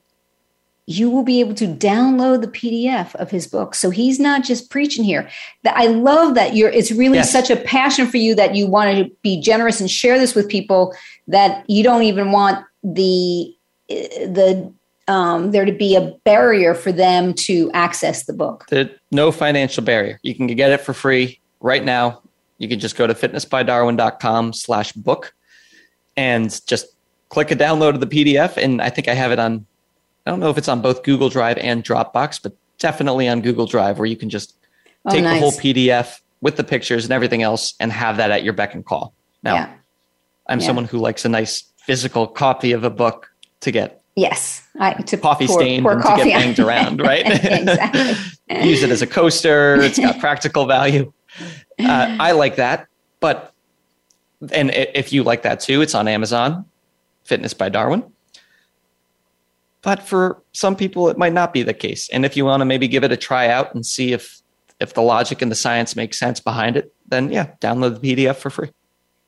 you 0.87 1.09
will 1.09 1.23
be 1.23 1.39
able 1.39 1.53
to 1.53 1.67
download 1.67 2.41
the 2.41 2.47
pdf 2.47 3.13
of 3.15 3.29
his 3.31 3.47
book 3.47 3.75
so 3.75 3.89
he's 3.89 4.19
not 4.19 4.43
just 4.43 4.69
preaching 4.69 5.03
here 5.03 5.29
that 5.63 5.75
i 5.77 5.85
love 5.85 6.33
that 6.35 6.55
you're 6.55 6.69
it's 6.69 6.91
really 6.91 7.17
Yes. 7.17 7.31
such 7.31 7.49
a 7.49 7.55
passion 7.55 8.07
for 8.07 8.17
you 8.17 8.33
that 8.35 8.55
you 8.55 8.67
want 8.67 8.97
to 8.97 9.09
be 9.21 9.39
generous 9.39 9.79
and 9.79 9.89
share 9.91 10.17
this 10.19 10.33
with 10.35 10.49
people 10.49 10.93
that 11.27 11.63
you 11.69 11.83
don't 11.83 12.03
even 12.03 12.31
want 12.31 12.65
the 12.83 13.55
the 13.89 14.73
um, 15.07 15.51
there 15.51 15.65
to 15.65 15.71
be 15.73 15.95
a 15.95 16.13
barrier 16.23 16.73
for 16.73 16.91
them 16.91 17.33
to 17.33 17.69
access 17.73 18.25
the 18.25 18.33
book 18.33 18.65
The, 18.69 18.95
no 19.11 19.31
financial 19.31 19.83
barrier. 19.83 20.19
You 20.23 20.33
can 20.35 20.47
get 20.47 20.71
it 20.71 20.79
for 20.79 20.93
free 20.93 21.41
right 21.59 21.83
now. 21.83 22.21
You 22.59 22.69
can 22.69 22.79
just 22.79 22.95
go 22.95 23.07
to 23.07 23.13
fitnessbydarwin.com 23.13 24.53
slash 24.53 24.93
book 24.93 25.33
and 26.15 26.65
just 26.65 26.85
click 27.29 27.51
a 27.51 27.55
download 27.55 27.95
of 27.95 27.99
the 27.99 28.07
PDF. 28.07 28.55
And 28.57 28.81
I 28.81 28.89
think 28.89 29.07
I 29.09 29.13
have 29.13 29.31
it 29.31 29.39
on, 29.39 29.65
I 30.25 30.29
don't 30.31 30.39
know 30.39 30.49
if 30.49 30.57
it's 30.57 30.67
on 30.67 30.81
both 30.81 31.03
Google 31.03 31.29
Drive 31.29 31.57
and 31.57 31.83
Dropbox, 31.83 32.41
but 32.43 32.53
definitely 32.79 33.27
on 33.27 33.41
Google 33.41 33.65
Drive 33.65 33.97
where 33.99 34.05
you 34.05 34.15
can 34.15 34.29
just 34.29 34.55
Oh, 35.05 35.11
take 35.11 35.23
nice. 35.23 35.33
the 35.35 35.39
whole 35.39 35.51
PDF 35.51 36.19
with 36.41 36.57
the 36.57 36.63
pictures 36.63 37.05
and 37.05 37.11
everything 37.11 37.41
else 37.41 37.73
and 37.79 37.91
have 37.91 38.17
that 38.17 38.29
at 38.29 38.43
your 38.43 38.53
beck 38.53 38.75
and 38.75 38.85
call. 38.85 39.13
Now, 39.43 39.55
yeah 39.55 39.69
I'm 40.47 40.59
Yeah. 40.59 40.65
someone 40.67 40.85
who 40.85 40.97
likes 40.99 41.25
a 41.25 41.29
nice 41.29 41.63
physical 41.77 42.27
copy 42.27 42.71
of 42.71 42.83
a 42.83 42.89
book 42.91 43.31
to 43.61 43.71
get 43.71 44.01
yes 44.15 44.61
I, 44.79 44.93
to 44.93 45.17
coffee 45.17 45.47
pour- 45.47 45.59
stained 45.59 45.83
pour 45.83 45.93
and 45.93 46.03
to 46.03 46.15
get 46.17 46.25
banged 46.39 46.59
around, 46.59 46.99
right? 47.09 47.25
exactly 47.25 48.13
Use 48.69 48.83
it 48.83 48.89
as 48.91 49.01
a 49.01 49.07
coaster. 49.07 49.81
It's 49.81 49.97
got 49.97 50.19
practical 50.25 50.65
value. 50.67 51.11
Uh, 51.79 52.17
I 52.19 52.33
like 52.33 52.57
that, 52.57 52.87
but 53.21 53.53
and 54.51 54.71
if 54.73 55.13
you 55.13 55.23
like 55.23 55.43
that 55.43 55.61
too, 55.61 55.81
it's 55.81 55.95
on 55.95 56.07
Amazon, 56.07 56.65
Fitness 57.23 57.53
by 57.53 57.69
Darwin. 57.69 58.03
But 59.81 60.03
for 60.03 60.41
some 60.53 60.75
people, 60.75 61.09
it 61.09 61.17
might 61.17 61.33
not 61.33 61.53
be 61.53 61.63
the 61.63 61.73
case. 61.73 62.09
And 62.09 62.25
if 62.25 62.37
you 62.37 62.45
want 62.45 62.61
to 62.61 62.65
maybe 62.65 62.87
give 62.87 63.03
it 63.03 63.11
a 63.11 63.17
try 63.17 63.47
out 63.47 63.73
and 63.73 63.85
see 63.85 64.13
if 64.13 64.41
if 64.79 64.95
the 64.95 65.01
logic 65.01 65.43
and 65.43 65.51
the 65.51 65.55
science 65.55 65.95
makes 65.95 66.17
sense 66.17 66.39
behind 66.39 66.75
it, 66.75 66.91
then 67.07 67.31
yeah, 67.31 67.51
download 67.61 68.01
the 68.01 68.15
PDF 68.15 68.37
for 68.37 68.49
free. 68.49 68.71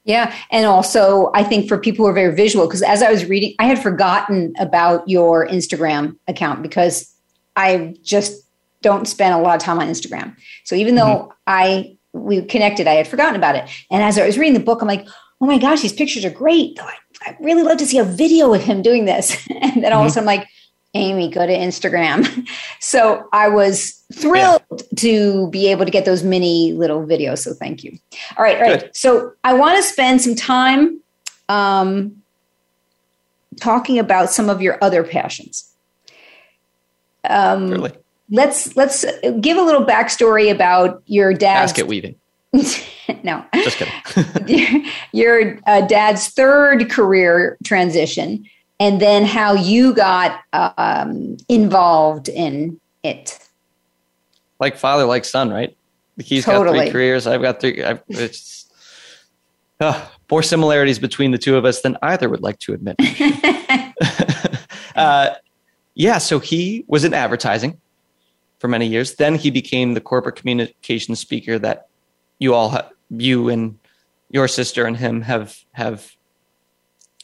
Yeah. 0.03 0.35
And 0.51 0.65
also, 0.65 1.31
I 1.33 1.43
think 1.43 1.69
for 1.69 1.77
people 1.77 2.03
who 2.03 2.09
are 2.09 2.13
very 2.13 2.35
visual, 2.35 2.65
because 2.65 2.81
as 2.81 3.01
I 3.01 3.11
was 3.11 3.25
reading, 3.25 3.53
I 3.59 3.65
had 3.65 3.81
forgotten 3.81 4.53
about 4.59 5.07
your 5.07 5.47
Instagram 5.47 6.17
account 6.27 6.61
because 6.61 7.13
I 7.55 7.95
just 8.03 8.43
don't 8.81 9.07
spend 9.07 9.33
a 9.33 9.37
lot 9.37 9.55
of 9.55 9.61
time 9.61 9.79
on 9.79 9.87
Instagram. 9.87 10.35
So 10.65 10.75
even 10.75 10.95
though 10.95 11.05
mm-hmm. 11.05 11.31
I 11.47 11.97
we 12.13 12.41
connected, 12.43 12.87
I 12.87 12.93
had 12.93 13.07
forgotten 13.07 13.35
about 13.35 13.55
it. 13.55 13.69
And 13.89 14.03
as 14.03 14.19
I 14.19 14.25
was 14.25 14.37
reading 14.37 14.53
the 14.53 14.59
book, 14.59 14.81
I'm 14.81 14.87
like, 14.87 15.07
oh 15.41 15.45
my 15.45 15.57
gosh, 15.57 15.81
these 15.81 15.93
pictures 15.93 16.23
are 16.25 16.29
great. 16.29 16.77
I, 16.79 16.93
I'd 17.25 17.37
really 17.39 17.63
love 17.63 17.77
to 17.77 17.85
see 17.85 17.97
a 17.97 18.03
video 18.03 18.53
of 18.53 18.61
him 18.61 18.81
doing 18.81 19.05
this. 19.05 19.37
And 19.61 19.83
then 19.83 19.93
all 19.93 20.01
of 20.01 20.07
a 20.07 20.09
sudden, 20.11 20.29
I'm 20.29 20.37
like, 20.37 20.47
Amy, 20.93 21.29
go 21.29 21.45
to 21.47 21.53
Instagram. 21.53 22.47
so 22.79 23.27
I 23.33 23.47
was 23.47 24.03
thrilled 24.13 24.61
to 24.97 25.49
be 25.49 25.71
able 25.71 25.85
to 25.85 25.91
get 25.91 26.05
those 26.05 26.23
mini 26.23 26.73
little 26.73 27.03
videos. 27.05 27.39
So 27.39 27.53
thank 27.53 27.83
you. 27.83 27.97
All 28.37 28.43
right, 28.43 28.57
all 28.57 28.61
right. 28.61 28.81
Good. 28.81 28.95
So 28.95 29.33
I 29.43 29.53
want 29.53 29.77
to 29.77 29.83
spend 29.83 30.21
some 30.21 30.35
time 30.35 31.01
um, 31.49 32.21
talking 33.59 33.97
about 33.97 34.29
some 34.29 34.49
of 34.49 34.61
your 34.61 34.77
other 34.83 35.03
passions. 35.03 35.71
Um, 37.27 37.69
Really. 37.69 37.91
let's 38.29 38.75
let's 38.75 39.05
give 39.39 39.57
a 39.57 39.61
little 39.61 39.85
backstory 39.85 40.51
about 40.51 41.01
your 41.05 41.33
dad's 41.33 41.71
Basket 41.71 41.87
weaving. 41.87 42.15
no 43.23 43.43
Just 43.53 43.77
kidding. 43.77 44.85
your 45.11 45.59
uh, 45.67 45.81
dad's 45.87 46.29
third 46.29 46.89
career 46.89 47.57
transition 47.63 48.45
and 48.79 49.01
then 49.01 49.25
how 49.25 49.53
you 49.53 49.93
got 49.93 50.41
um, 50.53 51.37
involved 51.47 52.27
in 52.29 52.79
it 53.03 53.39
like 54.63 54.77
father, 54.77 55.05
like 55.05 55.25
son, 55.25 55.51
right? 55.51 55.75
He's 56.17 56.45
got 56.45 56.67
three 56.67 56.89
careers. 56.89 57.27
I've 57.27 57.41
got 57.41 57.59
three. 57.59 57.83
I've, 57.83 58.01
it's 58.07 58.71
uh, 59.79 60.07
more 60.31 60.41
similarities 60.41 60.99
between 60.99 61.31
the 61.31 61.37
two 61.37 61.57
of 61.57 61.65
us 61.65 61.81
than 61.81 61.97
either 62.01 62.29
would 62.29 62.41
like 62.41 62.59
to 62.59 62.73
admit. 62.73 62.95
uh, 64.95 65.31
yeah, 65.95 66.17
so 66.17 66.39
he 66.39 66.85
was 66.87 67.03
in 67.03 67.13
advertising 67.13 67.79
for 68.59 68.69
many 68.69 68.87
years. 68.87 69.15
Then 69.15 69.35
he 69.35 69.51
became 69.51 69.95
the 69.95 70.01
corporate 70.01 70.37
communication 70.37 71.15
speaker 71.15 71.59
that 71.59 71.87
you 72.39 72.53
all, 72.53 72.69
ha- 72.69 72.89
you 73.17 73.49
and 73.49 73.77
your 74.29 74.47
sister 74.47 74.85
and 74.85 74.97
him 74.97 75.21
have 75.21 75.57
have 75.73 76.15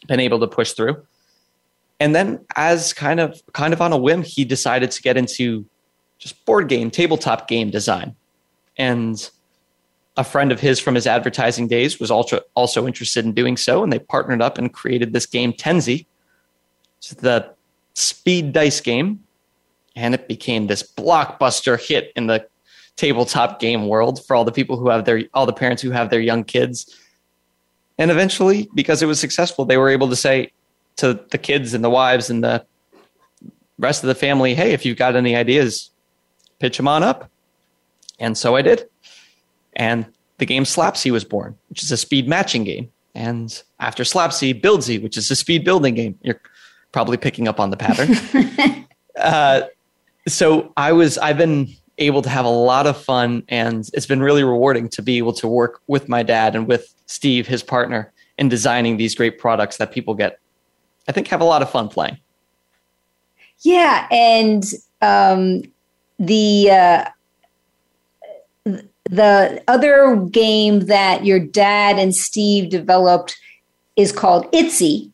been 0.08 0.20
able 0.20 0.40
to 0.40 0.48
push 0.48 0.74
through. 0.74 1.04
And 2.00 2.16
then, 2.16 2.46
as 2.56 2.94
kind 2.94 3.20
of 3.20 3.42
kind 3.54 3.74
of 3.74 3.82
on 3.82 3.92
a 3.92 3.98
whim, 3.98 4.24
he 4.24 4.46
decided 4.46 4.92
to 4.92 5.02
get 5.02 5.18
into 5.18 5.66
just 6.18 6.44
board 6.46 6.70
game, 6.70 6.92
tabletop 6.92 7.48
game 7.48 7.70
design. 7.70 8.16
And 8.78 9.30
a 10.16 10.24
friend 10.24 10.52
of 10.52 10.60
his 10.60 10.80
from 10.80 10.96
his 10.96 11.08
advertising 11.08 11.68
days 11.68 12.00
was 12.00 12.12
also 12.12 12.42
also 12.54 12.88
interested 12.88 13.26
in 13.26 13.34
doing 13.34 13.58
so, 13.58 13.84
and 13.84 13.92
they 13.92 14.00
partnered 14.00 14.42
up 14.42 14.58
and 14.58 14.74
created 14.74 15.14
this 15.14 15.26
game 15.26 15.52
Tenzi, 15.52 16.06
the 17.18 17.54
speed 17.96 18.54
dice 18.54 18.82
game, 18.82 19.24
and 19.96 20.14
it 20.14 20.28
became 20.28 20.68
this 20.68 20.84
blockbuster 20.84 21.80
hit 21.80 22.12
in 22.16 22.28
the 22.28 22.46
tabletop 23.00 23.62
game 23.62 23.88
world 23.88 24.26
for 24.26 24.36
all 24.36 24.44
the 24.44 24.52
people 24.52 24.76
who 24.76 24.90
have 24.90 25.06
their 25.06 25.24
all 25.34 25.46
the 25.46 25.54
parents 25.54 25.82
who 25.82 25.92
have 25.92 26.10
their 26.10 26.20
young 26.20 26.44
kids. 26.44 26.94
And 27.98 28.12
eventually, 28.12 28.70
because 28.76 29.02
it 29.02 29.06
was 29.06 29.20
successful, 29.20 29.64
they 29.64 29.78
were 29.78 29.90
able 29.90 30.10
to 30.10 30.18
say 30.18 30.52
to 30.98 31.14
the 31.32 31.38
kids 31.38 31.74
and 31.74 31.82
the 31.82 31.90
wives 31.90 32.30
and 32.30 32.44
the 32.44 32.66
rest 33.78 34.04
of 34.04 34.10
the 34.10 34.16
family, 34.16 34.54
"Hey, 34.54 34.74
if 34.74 34.86
you've 34.86 34.98
got 34.98 35.16
any 35.16 35.34
ideas, 35.34 35.92
pitch 36.60 36.76
them 36.76 36.90
on 36.90 37.02
up." 37.02 37.30
And 38.20 38.38
so 38.38 38.58
I 38.58 38.62
did. 38.62 38.86
And 39.78 40.06
the 40.40 40.46
game 40.46 40.66
Slapzi 40.66 41.10
was 41.10 41.24
born, 41.24 41.56
which 41.70 41.82
is 41.82 41.92
a 41.92 41.98
speed 41.98 42.28
matching 42.28 42.66
game. 42.66 42.92
And 43.16 43.64
after 43.80 44.04
Slapzi, 44.04 44.60
Buildzi, 44.60 45.02
which 45.02 45.16
is 45.18 45.32
a 45.32 45.36
speed 45.36 45.64
building 45.64 45.96
game. 45.96 46.20
You're 46.22 46.42
probably 46.92 47.18
picking 47.18 47.48
up 47.48 47.62
on 47.62 47.70
the 47.70 47.78
pattern. 47.78 48.86
uh, 49.20 49.62
so 50.28 50.74
I 50.76 50.92
was, 50.92 51.18
I've 51.18 51.38
been 51.38 51.74
able 52.00 52.22
to 52.22 52.30
have 52.30 52.46
a 52.46 52.50
lot 52.50 52.88
of 52.88 53.02
fun 53.02 53.44
and 53.50 53.90
it's 53.94 54.06
been 54.06 54.22
really 54.22 54.44
rewarding 54.44 54.90
to 54.90 55.02
be 55.02 55.18
able 55.18 55.34
to 55.34 55.48
work 55.48 55.82
with 55.88 56.10
my 56.10 56.24
dad 56.24 56.56
and 56.56 56.68
with 56.68 56.94
Steve, 57.06 57.48
his 57.48 57.62
partner, 57.62 58.12
in 58.38 58.50
designing 58.50 58.98
these 58.98 59.16
great 59.16 59.38
products 59.38 59.78
that 59.78 59.92
people 59.92 60.16
get, 60.16 60.40
I 61.08 61.12
think, 61.12 61.28
have 61.28 61.42
a 61.42 61.46
lot 61.46 61.62
of 61.62 61.70
fun 61.70 61.90
playing. 61.90 62.18
Yeah. 63.60 64.08
And 64.10 64.64
um, 65.02 65.64
the, 66.18 66.72
uh, 66.72 67.06
the 69.10 69.64
other 69.68 70.16
game 70.32 70.82
that 70.82 71.26
your 71.26 71.40
dad 71.40 72.00
and 72.00 72.16
Steve 72.16 72.70
developed 72.70 73.38
is 73.96 74.12
called 74.12 74.50
Itzi. 74.52 75.12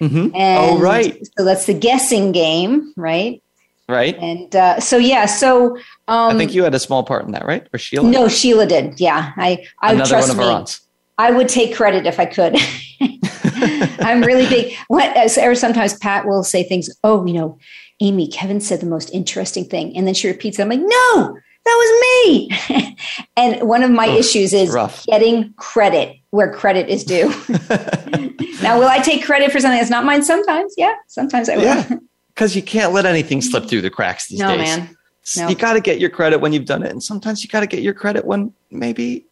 Mm-hmm. 0.00 0.34
oh, 0.34 0.78
right. 0.78 1.24
So 1.38 1.44
that's 1.44 1.66
the 1.66 1.74
guessing 1.74 2.32
game, 2.32 2.92
right? 2.96 3.42
Right. 3.88 4.16
And 4.18 4.54
uh, 4.54 4.80
so, 4.80 4.96
yeah. 4.96 5.26
So 5.26 5.76
um, 6.08 6.34
I 6.34 6.38
think 6.38 6.54
you 6.54 6.64
had 6.64 6.74
a 6.74 6.78
small 6.78 7.02
part 7.02 7.24
in 7.24 7.32
that, 7.32 7.44
right? 7.44 7.68
Or 7.74 7.78
Sheila? 7.78 8.08
No, 8.08 8.28
Sheila 8.28 8.66
did. 8.66 8.98
Yeah. 9.00 9.32
I, 9.36 9.66
I 9.80 9.92
Another 9.92 10.10
trust 10.10 10.28
one 10.28 10.36
of 10.36 10.38
me. 10.38 10.44
our 10.44 10.58
aunts. 10.58 10.80
I 11.18 11.30
would 11.30 11.48
take 11.48 11.74
credit 11.74 12.06
if 12.06 12.18
I 12.18 12.26
could. 12.26 12.56
I'm 14.00 14.22
really 14.22 14.48
big. 14.48 14.74
What, 14.88 15.16
or 15.38 15.54
sometimes 15.54 15.94
Pat 15.98 16.26
will 16.26 16.42
say 16.42 16.62
things, 16.62 16.88
oh, 17.04 17.24
you 17.26 17.34
know, 17.34 17.58
Amy, 18.00 18.28
Kevin 18.28 18.60
said 18.60 18.80
the 18.80 18.86
most 18.86 19.10
interesting 19.10 19.64
thing. 19.64 19.96
And 19.96 20.06
then 20.06 20.14
she 20.14 20.26
repeats 20.26 20.58
it. 20.58 20.62
I'm 20.62 20.68
like, 20.68 20.80
no, 20.80 21.38
that 21.64 21.64
was 21.64 22.26
me. 22.26 22.96
and 23.36 23.68
one 23.68 23.82
of 23.82 23.90
my 23.90 24.08
oh, 24.08 24.16
issues 24.16 24.52
is 24.52 24.70
rough. 24.70 25.04
getting 25.06 25.52
credit 25.54 26.16
where 26.30 26.52
credit 26.52 26.88
is 26.88 27.04
due. 27.04 27.28
now, 28.62 28.78
will 28.78 28.88
I 28.88 28.98
take 29.02 29.24
credit 29.24 29.52
for 29.52 29.60
something 29.60 29.78
that's 29.78 29.90
not 29.90 30.04
mine? 30.04 30.22
Sometimes, 30.24 30.74
yeah. 30.76 30.94
Sometimes 31.06 31.48
I 31.48 31.56
will. 31.56 31.64
Yeah, 31.64 31.96
because 32.34 32.56
you 32.56 32.62
can't 32.62 32.92
let 32.92 33.06
anything 33.06 33.40
slip 33.40 33.68
through 33.68 33.82
the 33.82 33.90
cracks 33.90 34.28
these 34.28 34.40
no, 34.40 34.56
days. 34.56 34.66
Man. 34.66 34.96
No. 35.36 35.48
You 35.48 35.54
got 35.54 35.74
to 35.74 35.80
get 35.80 36.00
your 36.00 36.10
credit 36.10 36.38
when 36.38 36.52
you've 36.52 36.64
done 36.64 36.82
it, 36.82 36.90
and 36.90 37.02
sometimes 37.02 37.42
you 37.44 37.48
got 37.48 37.60
to 37.60 37.66
get 37.66 37.82
your 37.82 37.94
credit 37.94 38.24
when 38.24 38.52
maybe, 38.70 39.24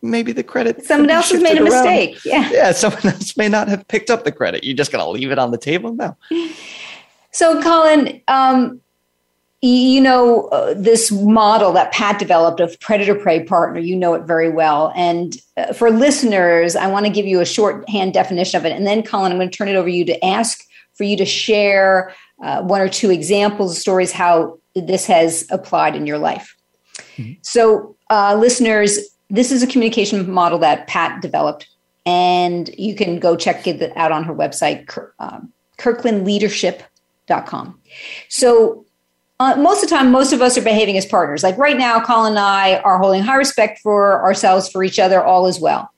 maybe 0.00 0.32
the 0.32 0.44
credit 0.44 0.84
someone 0.84 1.10
else 1.10 1.30
has 1.32 1.42
made 1.42 1.58
a 1.58 1.64
around. 1.64 1.84
mistake. 1.84 2.24
Yeah, 2.24 2.48
yeah. 2.52 2.72
Someone 2.72 3.06
else 3.06 3.36
may 3.36 3.48
not 3.48 3.68
have 3.68 3.86
picked 3.88 4.08
up 4.08 4.24
the 4.24 4.32
credit. 4.32 4.62
You're 4.62 4.76
just 4.76 4.92
going 4.92 5.04
to 5.04 5.10
leave 5.10 5.32
it 5.32 5.38
on 5.38 5.50
the 5.50 5.58
table 5.58 5.94
now. 5.94 6.16
So, 7.32 7.60
Colin, 7.60 8.22
um, 8.28 8.80
you 9.62 10.00
know 10.00 10.48
uh, 10.48 10.74
this 10.74 11.10
model 11.10 11.72
that 11.72 11.92
pat 11.92 12.18
developed 12.18 12.60
of 12.60 12.78
predator 12.80 13.14
prey 13.14 13.42
partner 13.44 13.80
you 13.80 13.96
know 13.96 14.14
it 14.14 14.22
very 14.22 14.50
well 14.50 14.92
and 14.94 15.38
uh, 15.56 15.72
for 15.72 15.90
listeners 15.90 16.76
i 16.76 16.86
want 16.86 17.06
to 17.06 17.10
give 17.10 17.26
you 17.26 17.40
a 17.40 17.44
shorthand 17.46 18.12
definition 18.12 18.58
of 18.58 18.66
it 18.66 18.72
and 18.72 18.86
then 18.86 19.02
colin 19.02 19.32
i'm 19.32 19.38
going 19.38 19.50
to 19.50 19.56
turn 19.56 19.68
it 19.68 19.74
over 19.74 19.88
to 19.88 19.94
you 19.94 20.04
to 20.04 20.24
ask 20.24 20.62
for 20.94 21.04
you 21.04 21.16
to 21.16 21.24
share 21.24 22.14
uh, 22.42 22.62
one 22.62 22.80
or 22.80 22.88
two 22.88 23.10
examples 23.10 23.72
of 23.72 23.78
stories 23.78 24.12
how 24.12 24.58
this 24.74 25.06
has 25.06 25.46
applied 25.50 25.96
in 25.96 26.06
your 26.06 26.18
life 26.18 26.56
mm-hmm. 27.16 27.32
so 27.42 27.96
uh, 28.10 28.36
listeners 28.38 28.98
this 29.28 29.50
is 29.50 29.62
a 29.62 29.66
communication 29.66 30.30
model 30.30 30.58
that 30.58 30.86
pat 30.86 31.22
developed 31.22 31.68
and 32.04 32.68
you 32.78 32.94
can 32.94 33.18
go 33.18 33.36
check 33.36 33.66
it 33.66 33.96
out 33.96 34.12
on 34.12 34.24
her 34.24 34.34
website 34.34 34.86
um, 35.18 35.50
kirklandleadership.com 35.78 37.80
so 38.28 38.86
uh, 39.38 39.54
most 39.56 39.82
of 39.82 39.90
the 39.90 39.94
time, 39.94 40.10
most 40.10 40.32
of 40.32 40.40
us 40.40 40.56
are 40.56 40.62
behaving 40.62 40.96
as 40.96 41.04
partners. 41.04 41.42
Like 41.42 41.58
right 41.58 41.76
now, 41.76 42.00
Colin 42.00 42.32
and 42.32 42.38
I 42.38 42.78
are 42.78 42.98
holding 42.98 43.22
high 43.22 43.36
respect 43.36 43.80
for 43.80 44.24
ourselves, 44.24 44.68
for 44.68 44.82
each 44.82 44.98
other, 44.98 45.22
all 45.22 45.46
is 45.46 45.60
well. 45.60 45.90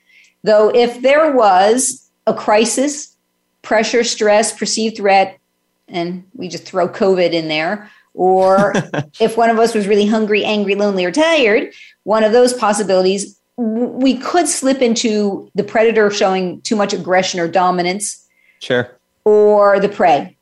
Though, 0.42 0.70
if 0.70 1.02
there 1.02 1.32
was 1.32 2.10
a 2.26 2.34
crisis, 2.34 3.16
pressure, 3.62 4.02
stress, 4.02 4.56
perceived 4.56 4.96
threat, 4.96 5.37
and 5.88 6.24
we 6.34 6.48
just 6.48 6.64
throw 6.64 6.88
COVID 6.88 7.32
in 7.32 7.48
there, 7.48 7.90
or 8.14 8.72
if 9.20 9.36
one 9.36 9.50
of 9.50 9.58
us 9.58 9.74
was 9.74 9.86
really 9.86 10.06
hungry, 10.06 10.44
angry, 10.44 10.74
lonely, 10.74 11.04
or 11.04 11.12
tired, 11.12 11.72
one 12.04 12.24
of 12.24 12.32
those 12.32 12.52
possibilities, 12.52 13.38
we 13.56 14.16
could 14.16 14.48
slip 14.48 14.80
into 14.80 15.50
the 15.54 15.64
predator 15.64 16.10
showing 16.10 16.60
too 16.62 16.76
much 16.76 16.92
aggression 16.92 17.40
or 17.40 17.48
dominance. 17.48 18.24
Sure. 18.60 18.90
Or 19.24 19.80
the 19.80 19.88
prey 19.88 20.36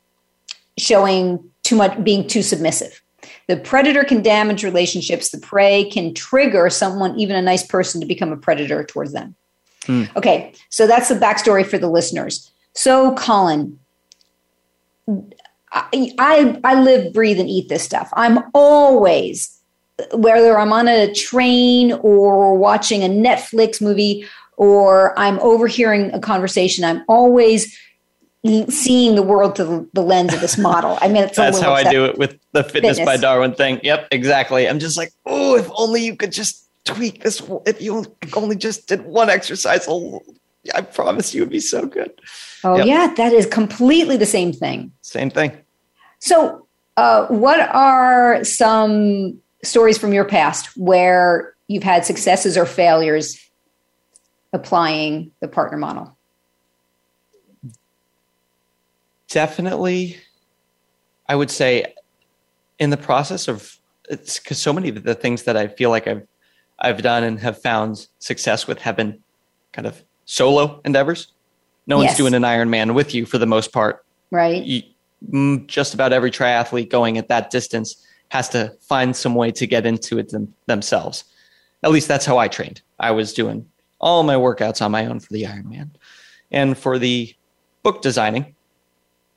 showing 0.77 1.43
too 1.63 1.75
much 1.75 2.01
being 2.03 2.27
too 2.27 2.43
submissive. 2.43 3.01
The 3.47 3.57
predator 3.57 4.03
can 4.03 4.21
damage 4.21 4.63
relationships. 4.63 5.29
The 5.29 5.39
prey 5.39 5.89
can 5.89 6.13
trigger 6.13 6.69
someone, 6.69 7.19
even 7.19 7.35
a 7.35 7.41
nice 7.41 7.65
person, 7.65 7.99
to 8.01 8.07
become 8.07 8.31
a 8.31 8.37
predator 8.37 8.83
towards 8.83 9.13
them. 9.13 9.35
Hmm. 9.85 10.03
Okay, 10.15 10.53
so 10.69 10.85
that's 10.85 11.09
the 11.09 11.15
backstory 11.15 11.65
for 11.65 11.77
the 11.77 11.89
listeners. 11.89 12.51
So, 12.73 13.15
Colin, 13.15 13.79
I, 15.71 16.11
I, 16.19 16.59
I 16.63 16.81
live, 16.81 17.13
breathe, 17.13 17.39
and 17.39 17.49
eat 17.49 17.69
this 17.69 17.83
stuff. 17.83 18.09
I'm 18.13 18.39
always, 18.53 19.59
whether 20.13 20.57
I'm 20.57 20.73
on 20.73 20.87
a 20.87 21.13
train 21.13 21.93
or 21.93 22.55
watching 22.55 23.03
a 23.03 23.09
Netflix 23.09 23.81
movie 23.81 24.25
or 24.57 25.17
I'm 25.19 25.39
overhearing 25.39 26.13
a 26.13 26.19
conversation, 26.19 26.83
I'm 26.83 27.03
always 27.07 27.77
seeing 28.69 29.15
the 29.15 29.23
world 29.23 29.57
through 29.57 29.89
the 29.93 30.01
lens 30.01 30.33
of 30.33 30.39
this 30.39 30.57
model. 30.57 30.97
I 31.01 31.07
mean, 31.09 31.29
that's 31.35 31.59
how 31.59 31.73
I 31.73 31.83
do 31.83 32.05
it 32.05 32.17
with 32.17 32.39
the 32.53 32.63
fitness, 32.63 32.97
fitness, 32.97 33.05
by 33.05 33.17
Darwin 33.17 33.53
thing. 33.53 33.79
Yep, 33.83 34.07
exactly. 34.11 34.69
I'm 34.69 34.79
just 34.79 34.97
like, 34.97 35.11
oh, 35.25 35.57
if 35.57 35.69
only 35.75 36.05
you 36.05 36.15
could 36.15 36.31
just 36.31 36.65
tweak 36.85 37.23
this. 37.23 37.41
If 37.65 37.81
you 37.81 38.05
only 38.35 38.55
just 38.55 38.87
did 38.87 39.05
one 39.05 39.29
exercise, 39.29 39.85
I 40.75 40.81
promise 40.81 41.33
you, 41.33 41.41
would 41.41 41.49
be 41.49 41.59
so 41.59 41.85
good. 41.85 42.11
Oh 42.63 42.77
yep. 42.77 42.85
yeah, 42.85 43.13
that 43.15 43.33
is 43.33 43.45
completely 43.45 44.17
the 44.17 44.25
same 44.25 44.53
thing. 44.53 44.91
Same 45.01 45.29
thing. 45.29 45.57
So, 46.19 46.67
uh, 46.97 47.27
what 47.27 47.59
are 47.59 48.43
some 48.43 49.39
stories 49.63 49.97
from 49.97 50.13
your 50.13 50.25
past 50.25 50.75
where 50.75 51.53
you've 51.67 51.83
had 51.83 52.05
successes 52.05 52.57
or 52.57 52.65
failures 52.65 53.39
applying 54.53 55.31
the 55.41 55.47
partner 55.47 55.77
model? 55.77 56.17
definitely, 59.27 60.17
I 61.27 61.35
would 61.35 61.51
say, 61.51 61.93
in 62.79 62.89
the 62.89 62.97
process 62.97 63.47
of 63.47 63.77
because 64.09 64.57
so 64.57 64.71
many 64.71 64.89
of 64.89 65.03
the 65.03 65.15
things 65.15 65.43
that 65.43 65.57
I 65.57 65.67
feel 65.67 65.89
like 65.89 66.07
I've 66.07 66.25
I've 66.79 67.01
done 67.01 67.23
and 67.23 67.39
have 67.39 67.61
found 67.61 68.07
success 68.19 68.67
with 68.67 68.79
have 68.79 68.95
been 68.95 69.21
kind 69.73 69.85
of 69.85 70.03
solo 70.27 70.81
endeavors. 70.85 71.31
No 71.87 71.99
yes. 71.99 72.09
one's 72.09 72.17
doing 72.17 72.33
an 72.35 72.43
Ironman 72.43 72.93
with 72.93 73.15
you 73.15 73.25
for 73.25 73.39
the 73.39 73.47
most 73.47 73.73
part. 73.73 74.05
Right. 74.29 74.61
You, 74.61 74.83
mm, 75.27 75.65
just 75.65 75.95
about 75.95 76.13
every 76.13 76.29
triathlete 76.29 76.89
going 76.89 77.17
at 77.17 77.29
that 77.29 77.49
distance 77.49 78.05
has 78.29 78.49
to 78.49 78.75
find 78.81 79.15
some 79.15 79.33
way 79.33 79.51
to 79.51 79.65
get 79.65 79.85
into 79.85 80.19
it 80.19 80.29
them, 80.29 80.53
themselves. 80.67 81.23
At 81.81 81.91
least 81.91 82.07
that's 82.07 82.25
how 82.25 82.37
I 82.37 82.49
trained. 82.49 82.81
I 82.99 83.11
was 83.11 83.33
doing 83.33 83.65
all 83.99 84.23
my 84.23 84.35
workouts 84.35 84.81
on 84.81 84.91
my 84.91 85.05
own 85.05 85.19
for 85.19 85.31
the 85.31 85.43
Ironman. 85.43 85.91
And 86.51 86.77
for 86.77 86.99
the 86.99 87.33
book 87.83 88.01
designing, 88.01 88.53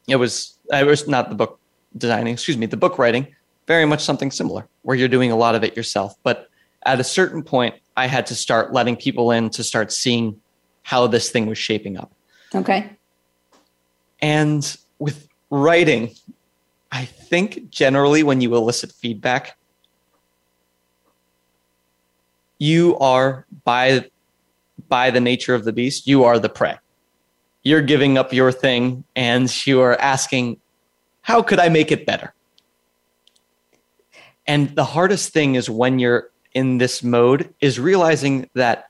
it 0.09 0.17
was 0.17 0.59
I 0.73 0.83
was 0.83 1.07
not 1.07 1.29
the 1.29 1.35
book 1.37 1.61
designing, 1.97 2.35
excuse 2.35 2.59
me, 2.59 2.67
the 2.67 2.77
book 2.77 2.99
writing, 2.99 3.29
very 3.67 3.85
much 3.85 4.03
something 4.03 4.31
similar 4.31 4.67
where 4.83 4.97
you're 4.97 5.09
doing 5.09 5.31
a 5.31 5.37
lot 5.37 5.55
of 5.55 5.63
it 5.63 5.77
yourself. 5.77 6.15
But 6.25 6.49
at 6.85 6.99
a 6.99 7.05
certain 7.05 7.43
point, 7.43 7.77
I 7.97 8.07
had 8.07 8.27
to 8.27 8.35
start 8.35 8.73
letting 8.73 8.97
people 8.97 9.31
in 9.31 9.51
to 9.51 9.63
start 9.63 9.93
seeing 9.93 10.41
how 10.83 11.07
this 11.07 11.31
thing 11.31 11.47
was 11.47 11.59
shaping 11.59 11.97
up. 11.97 12.13
Okay. 12.55 12.91
And 14.21 14.77
with 14.99 15.29
writing, 15.51 16.15
I 16.93 17.05
think 17.05 17.71
generally 17.71 18.23
when 18.23 18.41
you 18.41 18.55
elicit 18.55 18.93
feedback, 18.93 19.57
you 22.59 22.99
are 22.99 23.47
by 23.65 24.11
by 24.89 25.11
the 25.11 25.21
nature 25.21 25.55
of 25.55 25.65
the 25.65 25.73
beast, 25.73 26.07
you 26.07 26.25
are 26.25 26.39
the 26.39 26.49
prey 26.49 26.77
you're 27.63 27.83
giving 27.83 28.17
up 28.17 28.33
your 28.33 28.53
thing 28.53 29.05
and 29.15 29.67
you 29.67 29.81
are 29.81 30.01
asking, 30.01 30.59
how 31.23 31.43
could 31.43 31.59
I 31.59 31.69
make 31.69 31.93
it 31.93 32.07
better? 32.07 32.35
And 34.47 34.75
the 34.75 34.85
hardest 34.85 35.33
thing 35.33 35.55
is 35.55 35.69
when 35.69 35.99
you're 35.99 36.31
in 36.55 36.79
this 36.79 37.03
mode 37.03 37.55
is 37.61 37.79
realizing 37.79 38.49
that 38.55 38.90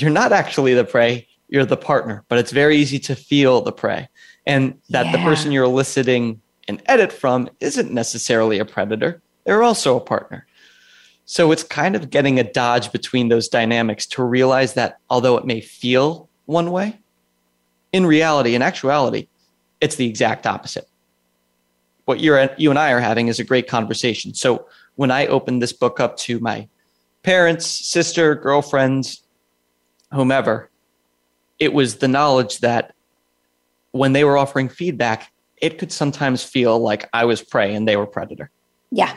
you're 0.00 0.10
not 0.10 0.32
actually 0.32 0.74
the 0.74 0.84
prey, 0.84 1.26
you're 1.48 1.64
the 1.64 1.76
partner, 1.76 2.24
but 2.28 2.38
it's 2.38 2.52
very 2.52 2.76
easy 2.76 2.98
to 3.00 3.16
feel 3.16 3.60
the 3.60 3.72
prey. 3.72 4.08
And 4.46 4.78
that 4.90 5.06
yeah. 5.06 5.12
the 5.12 5.18
person 5.18 5.52
you're 5.52 5.64
eliciting 5.64 6.40
an 6.68 6.80
edit 6.86 7.12
from 7.12 7.48
isn't 7.60 7.92
necessarily 7.92 8.58
a 8.58 8.64
predator, 8.64 9.20
they're 9.44 9.62
also 9.62 9.96
a 9.96 10.00
partner. 10.00 10.46
So 11.24 11.52
it's 11.52 11.62
kind 11.62 11.94
of 11.94 12.10
getting 12.10 12.38
a 12.38 12.44
dodge 12.44 12.90
between 12.92 13.28
those 13.28 13.48
dynamics 13.48 14.06
to 14.06 14.22
realize 14.22 14.74
that 14.74 14.98
although 15.08 15.36
it 15.36 15.44
may 15.44 15.60
feel 15.60 16.28
one 16.46 16.70
way, 16.72 16.98
in 17.92 18.06
reality, 18.06 18.54
in 18.54 18.62
actuality, 18.62 19.28
it's 19.80 19.96
the 19.96 20.06
exact 20.06 20.46
opposite. 20.46 20.88
What 22.04 22.20
you're 22.20 22.50
you 22.58 22.70
and 22.70 22.78
I 22.78 22.90
are 22.90 23.00
having 23.00 23.28
is 23.28 23.38
a 23.38 23.44
great 23.44 23.68
conversation. 23.68 24.34
So 24.34 24.66
when 24.96 25.10
I 25.10 25.26
open 25.26 25.60
this 25.60 25.72
book 25.72 26.00
up 26.00 26.16
to 26.18 26.40
my 26.40 26.68
parents, 27.22 27.66
sister, 27.66 28.34
girlfriends, 28.34 29.22
whomever, 30.12 30.70
it 31.58 31.72
was 31.72 31.96
the 31.96 32.08
knowledge 32.08 32.58
that 32.58 32.94
when 33.92 34.12
they 34.12 34.24
were 34.24 34.38
offering 34.38 34.68
feedback, 34.68 35.32
it 35.60 35.78
could 35.78 35.92
sometimes 35.92 36.42
feel 36.42 36.78
like 36.78 37.08
I 37.12 37.24
was 37.24 37.42
prey 37.42 37.74
and 37.74 37.86
they 37.86 37.96
were 37.96 38.06
predator. 38.06 38.50
Yeah. 38.90 39.14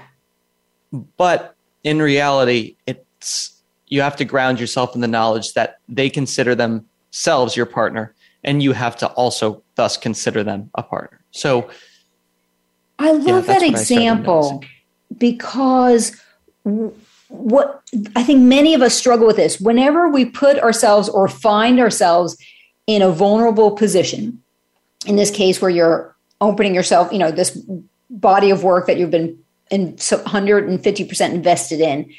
But 1.17 1.55
in 1.83 2.01
reality, 2.01 2.75
it's 2.85 3.61
you 3.87 4.01
have 4.01 4.15
to 4.17 4.25
ground 4.25 4.59
yourself 4.59 4.95
in 4.95 5.01
the 5.01 5.07
knowledge 5.07 5.53
that 5.53 5.77
they 5.87 6.09
consider 6.09 6.55
themselves 6.55 7.55
your 7.55 7.65
partner 7.65 8.13
and 8.43 8.61
you 8.61 8.73
have 8.73 8.97
to 8.97 9.07
also 9.13 9.63
thus 9.75 9.97
consider 9.97 10.43
them 10.43 10.69
a 10.75 10.83
partner. 10.83 11.23
So 11.31 11.69
I 12.99 13.11
love 13.11 13.47
yeah, 13.47 13.59
that 13.59 13.63
example 13.63 14.63
because 15.17 16.19
what 17.33 17.81
I 18.15 18.23
think 18.23 18.41
many 18.41 18.75
of 18.75 18.81
us 18.83 18.95
struggle 18.95 19.25
with 19.25 19.37
this. 19.37 19.59
Whenever 19.59 20.07
we 20.07 20.23
put 20.23 20.59
ourselves 20.59 21.09
or 21.09 21.27
find 21.27 21.79
ourselves 21.79 22.37
in 22.85 23.01
a 23.01 23.09
vulnerable 23.09 23.71
position, 23.71 24.41
in 25.07 25.15
this 25.15 25.31
case 25.31 25.59
where 25.59 25.71
you're 25.71 26.15
opening 26.41 26.75
yourself, 26.75 27.11
you 27.11 27.17
know, 27.17 27.31
this 27.31 27.59
body 28.11 28.51
of 28.51 28.63
work 28.63 28.85
that 28.85 28.97
you've 28.97 29.09
been 29.09 29.37
in 29.71 29.93
150% 29.93 31.33
invested 31.33 31.81
in, 31.81 32.13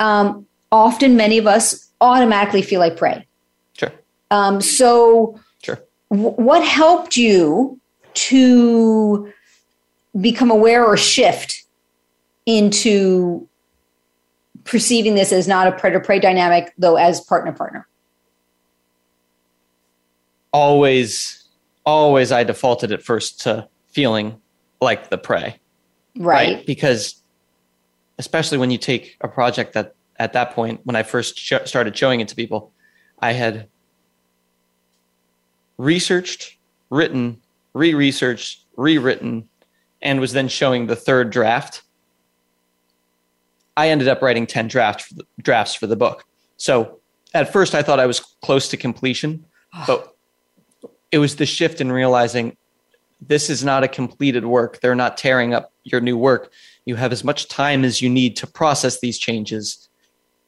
um, 0.00 0.46
often 0.72 1.14
many 1.14 1.36
of 1.36 1.46
us 1.46 1.90
automatically 2.00 2.62
feel 2.62 2.80
like 2.80 2.96
prey. 2.96 3.26
Sure. 3.74 3.92
Um, 4.30 4.62
so, 4.62 5.38
sure. 5.62 5.82
W- 6.10 6.30
what 6.30 6.64
helped 6.64 7.18
you 7.18 7.78
to 8.14 9.30
become 10.18 10.50
aware 10.50 10.84
or 10.84 10.96
shift 10.96 11.62
into 12.46 13.46
perceiving 14.64 15.14
this 15.14 15.32
as 15.32 15.48
not 15.48 15.66
a 15.66 15.72
predator 15.72 16.00
prey 16.00 16.18
dynamic, 16.18 16.72
though 16.78 16.96
as 16.96 17.20
partner 17.20 17.52
partner? 17.52 17.88
Always, 20.52 21.48
always, 21.84 22.32
I 22.32 22.44
defaulted 22.44 22.92
at 22.92 23.02
first 23.02 23.40
to 23.42 23.68
feeling 23.88 24.40
like 24.80 25.10
the 25.10 25.18
prey. 25.18 25.58
Right. 26.16 26.56
right? 26.56 26.66
Because, 26.66 27.22
especially 28.18 28.58
when 28.58 28.70
you 28.70 28.78
take 28.78 29.16
a 29.22 29.28
project 29.28 29.72
that 29.74 29.94
at 30.18 30.34
that 30.34 30.52
point, 30.52 30.80
when 30.84 30.96
I 30.96 31.02
first 31.02 31.38
sh- 31.38 31.54
started 31.64 31.96
showing 31.96 32.20
it 32.20 32.28
to 32.28 32.36
people, 32.36 32.72
I 33.18 33.32
had 33.32 33.68
researched, 35.78 36.58
written, 36.90 37.40
re 37.72 37.94
researched, 37.94 38.66
rewritten, 38.76 39.48
and 40.02 40.20
was 40.20 40.32
then 40.32 40.48
showing 40.48 40.86
the 40.86 40.96
third 40.96 41.30
draft 41.30 41.82
I 43.76 43.88
ended 43.88 44.08
up 44.08 44.22
writing 44.22 44.46
10 44.46 44.68
drafts 44.68 45.06
for 45.06 45.14
the, 45.14 45.26
drafts 45.40 45.74
for 45.74 45.86
the 45.86 45.96
book. 45.96 46.24
So 46.56 47.00
at 47.34 47.52
first 47.52 47.74
I 47.74 47.82
thought 47.82 48.00
I 48.00 48.06
was 48.06 48.20
close 48.20 48.68
to 48.68 48.76
completion, 48.76 49.44
but 49.86 50.14
it 51.10 51.18
was 51.18 51.36
the 51.36 51.46
shift 51.46 51.80
in 51.80 51.90
realizing 51.90 52.56
this 53.20 53.48
is 53.48 53.64
not 53.64 53.84
a 53.84 53.88
completed 53.88 54.44
work. 54.44 54.80
They're 54.80 54.94
not 54.94 55.16
tearing 55.16 55.54
up 55.54 55.72
your 55.84 56.00
new 56.00 56.16
work. 56.16 56.52
You 56.84 56.96
have 56.96 57.12
as 57.12 57.24
much 57.24 57.48
time 57.48 57.84
as 57.84 58.02
you 58.02 58.08
need 58.08 58.36
to 58.36 58.46
process 58.46 59.00
these 59.00 59.18
changes 59.18 59.88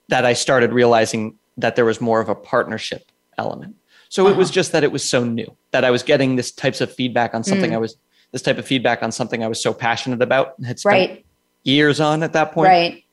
that 0.09 0.27
I 0.27 0.33
started 0.33 0.73
realizing 0.73 1.39
that 1.57 1.77
there 1.77 1.85
was 1.85 2.01
more 2.01 2.21
of 2.21 2.29
a 2.29 2.35
partnership 2.35 3.11
element. 3.39 3.77
So 4.09 4.25
uh-huh. 4.25 4.35
it 4.35 4.37
was 4.37 4.49
uh-huh. 4.49 4.55
just 4.55 4.73
that 4.73 4.85
it 4.85 4.93
was 4.93 5.09
so 5.09 5.25
new 5.25 5.57
that 5.71 5.85
I 5.85 5.91
was 5.91 6.03
getting 6.03 6.37
this 6.37 6.51
types 6.53 6.81
of 6.81 6.93
feedback 6.93 7.35
on 7.35 7.45
something 7.45 7.71
mm. 7.71 7.75
I 7.75 7.79
was 7.79 7.97
this 8.33 8.43
type 8.43 8.59
of 8.59 8.67
feedback 8.67 9.03
on 9.03 9.13
something 9.13 9.45
I 9.45 9.49
was 9.49 9.63
so 9.63 9.73
passionate 9.73 10.21
about 10.21 10.59
and 10.59 10.67
had 10.67 10.81
spent 10.81 11.11
right. 11.11 11.27
years 11.63 12.01
on 12.01 12.25
at 12.25 12.33
that 12.33 12.53
point. 12.53 12.69
Right 12.69 13.04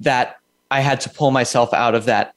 that 0.00 0.36
I 0.70 0.80
had 0.80 1.00
to 1.02 1.10
pull 1.10 1.30
myself 1.30 1.72
out 1.72 1.94
of 1.94 2.04
that 2.06 2.34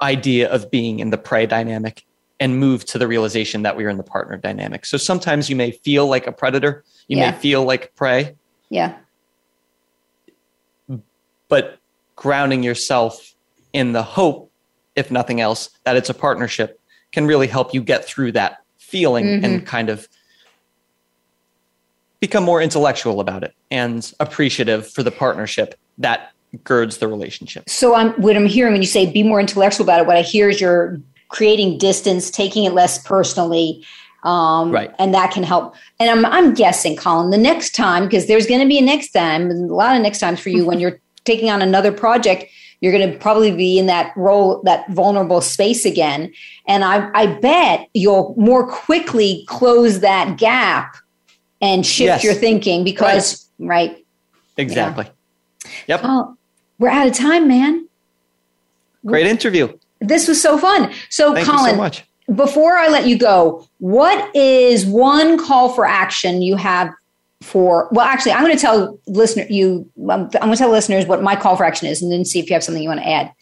idea 0.00 0.50
of 0.50 0.70
being 0.70 1.00
in 1.00 1.10
the 1.10 1.18
prey 1.18 1.46
dynamic 1.46 2.04
and 2.38 2.58
move 2.58 2.84
to 2.84 2.98
the 2.98 3.08
realization 3.08 3.62
that 3.62 3.76
we 3.76 3.84
are 3.84 3.88
in 3.88 3.96
the 3.96 4.02
partner 4.02 4.36
dynamic. 4.36 4.84
So 4.84 4.98
sometimes 4.98 5.48
you 5.48 5.56
may 5.56 5.70
feel 5.70 6.06
like 6.06 6.26
a 6.26 6.32
predator, 6.32 6.84
you 7.08 7.16
yeah. 7.16 7.30
may 7.30 7.38
feel 7.38 7.64
like 7.64 7.94
prey. 7.94 8.36
Yeah. 8.68 8.96
But 11.48 11.78
grounding 12.14 12.62
yourself 12.62 13.34
in 13.72 13.92
the 13.92 14.02
hope, 14.02 14.50
if 14.96 15.10
nothing 15.10 15.40
else, 15.40 15.70
that 15.84 15.96
it's 15.96 16.10
a 16.10 16.14
partnership 16.14 16.80
can 17.12 17.26
really 17.26 17.46
help 17.46 17.72
you 17.72 17.82
get 17.82 18.04
through 18.04 18.32
that 18.32 18.58
feeling 18.78 19.24
mm-hmm. 19.24 19.44
and 19.44 19.66
kind 19.66 19.88
of 19.88 20.08
become 22.20 22.44
more 22.44 22.60
intellectual 22.60 23.20
about 23.20 23.44
it 23.44 23.54
and 23.70 24.12
appreciative 24.20 24.90
for 24.90 25.02
the 25.02 25.10
partnership 25.10 25.74
that 25.98 26.32
girds 26.64 26.98
the 26.98 27.08
relationship. 27.08 27.68
So 27.68 27.94
I'm 27.94 28.12
what 28.14 28.36
I'm 28.36 28.46
hearing 28.46 28.72
when 28.72 28.82
you 28.82 28.88
say 28.88 29.10
be 29.10 29.22
more 29.22 29.40
intellectual 29.40 29.84
about 29.84 30.00
it, 30.00 30.06
what 30.06 30.16
I 30.16 30.22
hear 30.22 30.48
is 30.48 30.60
you're 30.60 31.00
creating 31.28 31.78
distance, 31.78 32.30
taking 32.30 32.64
it 32.64 32.72
less 32.72 32.98
personally. 33.02 33.84
Um, 34.22 34.72
right. 34.72 34.92
And 34.98 35.14
that 35.14 35.30
can 35.30 35.42
help. 35.42 35.76
And 36.00 36.10
I'm, 36.10 36.24
I'm 36.26 36.54
guessing, 36.54 36.96
Colin, 36.96 37.30
the 37.30 37.38
next 37.38 37.74
time, 37.74 38.04
because 38.04 38.26
there's 38.26 38.46
going 38.46 38.60
to 38.60 38.66
be 38.66 38.78
a 38.78 38.82
next 38.82 39.12
time, 39.12 39.50
a 39.50 39.54
lot 39.54 39.94
of 39.94 40.02
next 40.02 40.18
times 40.18 40.40
for 40.40 40.48
you 40.48 40.64
when 40.66 40.80
you're 40.80 41.00
taking 41.24 41.50
on 41.50 41.62
another 41.62 41.92
project, 41.92 42.46
you're 42.80 42.92
going 42.92 43.10
to 43.10 43.18
probably 43.18 43.54
be 43.54 43.78
in 43.78 43.86
that 43.86 44.12
role, 44.16 44.62
that 44.64 44.88
vulnerable 44.90 45.40
space 45.40 45.84
again. 45.84 46.32
And 46.66 46.84
I, 46.84 47.10
I 47.14 47.26
bet 47.26 47.88
you'll 47.94 48.34
more 48.36 48.66
quickly 48.66 49.44
close 49.48 50.00
that 50.00 50.36
gap 50.36 50.96
and 51.60 51.86
shift 51.86 52.06
yes. 52.06 52.24
your 52.24 52.34
thinking 52.34 52.84
because, 52.84 53.48
right? 53.58 53.90
right 53.90 54.06
exactly. 54.56 55.04
Yeah. 55.06 55.12
Yep. 55.86 56.04
We're 56.78 56.88
out 56.88 57.06
of 57.06 57.14
time, 57.14 57.48
man. 57.48 57.88
Great 59.04 59.26
interview. 59.26 59.72
This 60.00 60.28
was 60.28 60.40
so 60.40 60.58
fun. 60.58 60.92
So, 61.08 61.32
Thank 61.32 61.46
Colin, 61.46 61.70
so 61.70 61.76
much. 61.76 62.04
before 62.34 62.76
I 62.76 62.88
let 62.88 63.06
you 63.06 63.18
go, 63.18 63.66
what 63.78 64.34
is 64.34 64.84
one 64.84 65.38
call 65.38 65.70
for 65.70 65.86
action 65.86 66.42
you 66.42 66.56
have 66.56 66.92
for? 67.42 67.88
Well, 67.92 68.04
actually, 68.04 68.32
I'm 68.32 68.42
going 68.42 68.54
to 68.54 68.60
tell 68.60 68.98
listener 69.06 69.46
you. 69.48 69.88
I'm 70.10 70.28
going 70.28 70.52
to 70.52 70.56
tell 70.56 70.70
listeners 70.70 71.06
what 71.06 71.22
my 71.22 71.36
call 71.36 71.56
for 71.56 71.64
action 71.64 71.88
is, 71.88 72.02
and 72.02 72.12
then 72.12 72.24
see 72.24 72.38
if 72.38 72.50
you 72.50 72.54
have 72.54 72.64
something 72.64 72.82
you 72.82 72.88
want 72.88 73.00
to 73.00 73.08
add. 73.08 73.32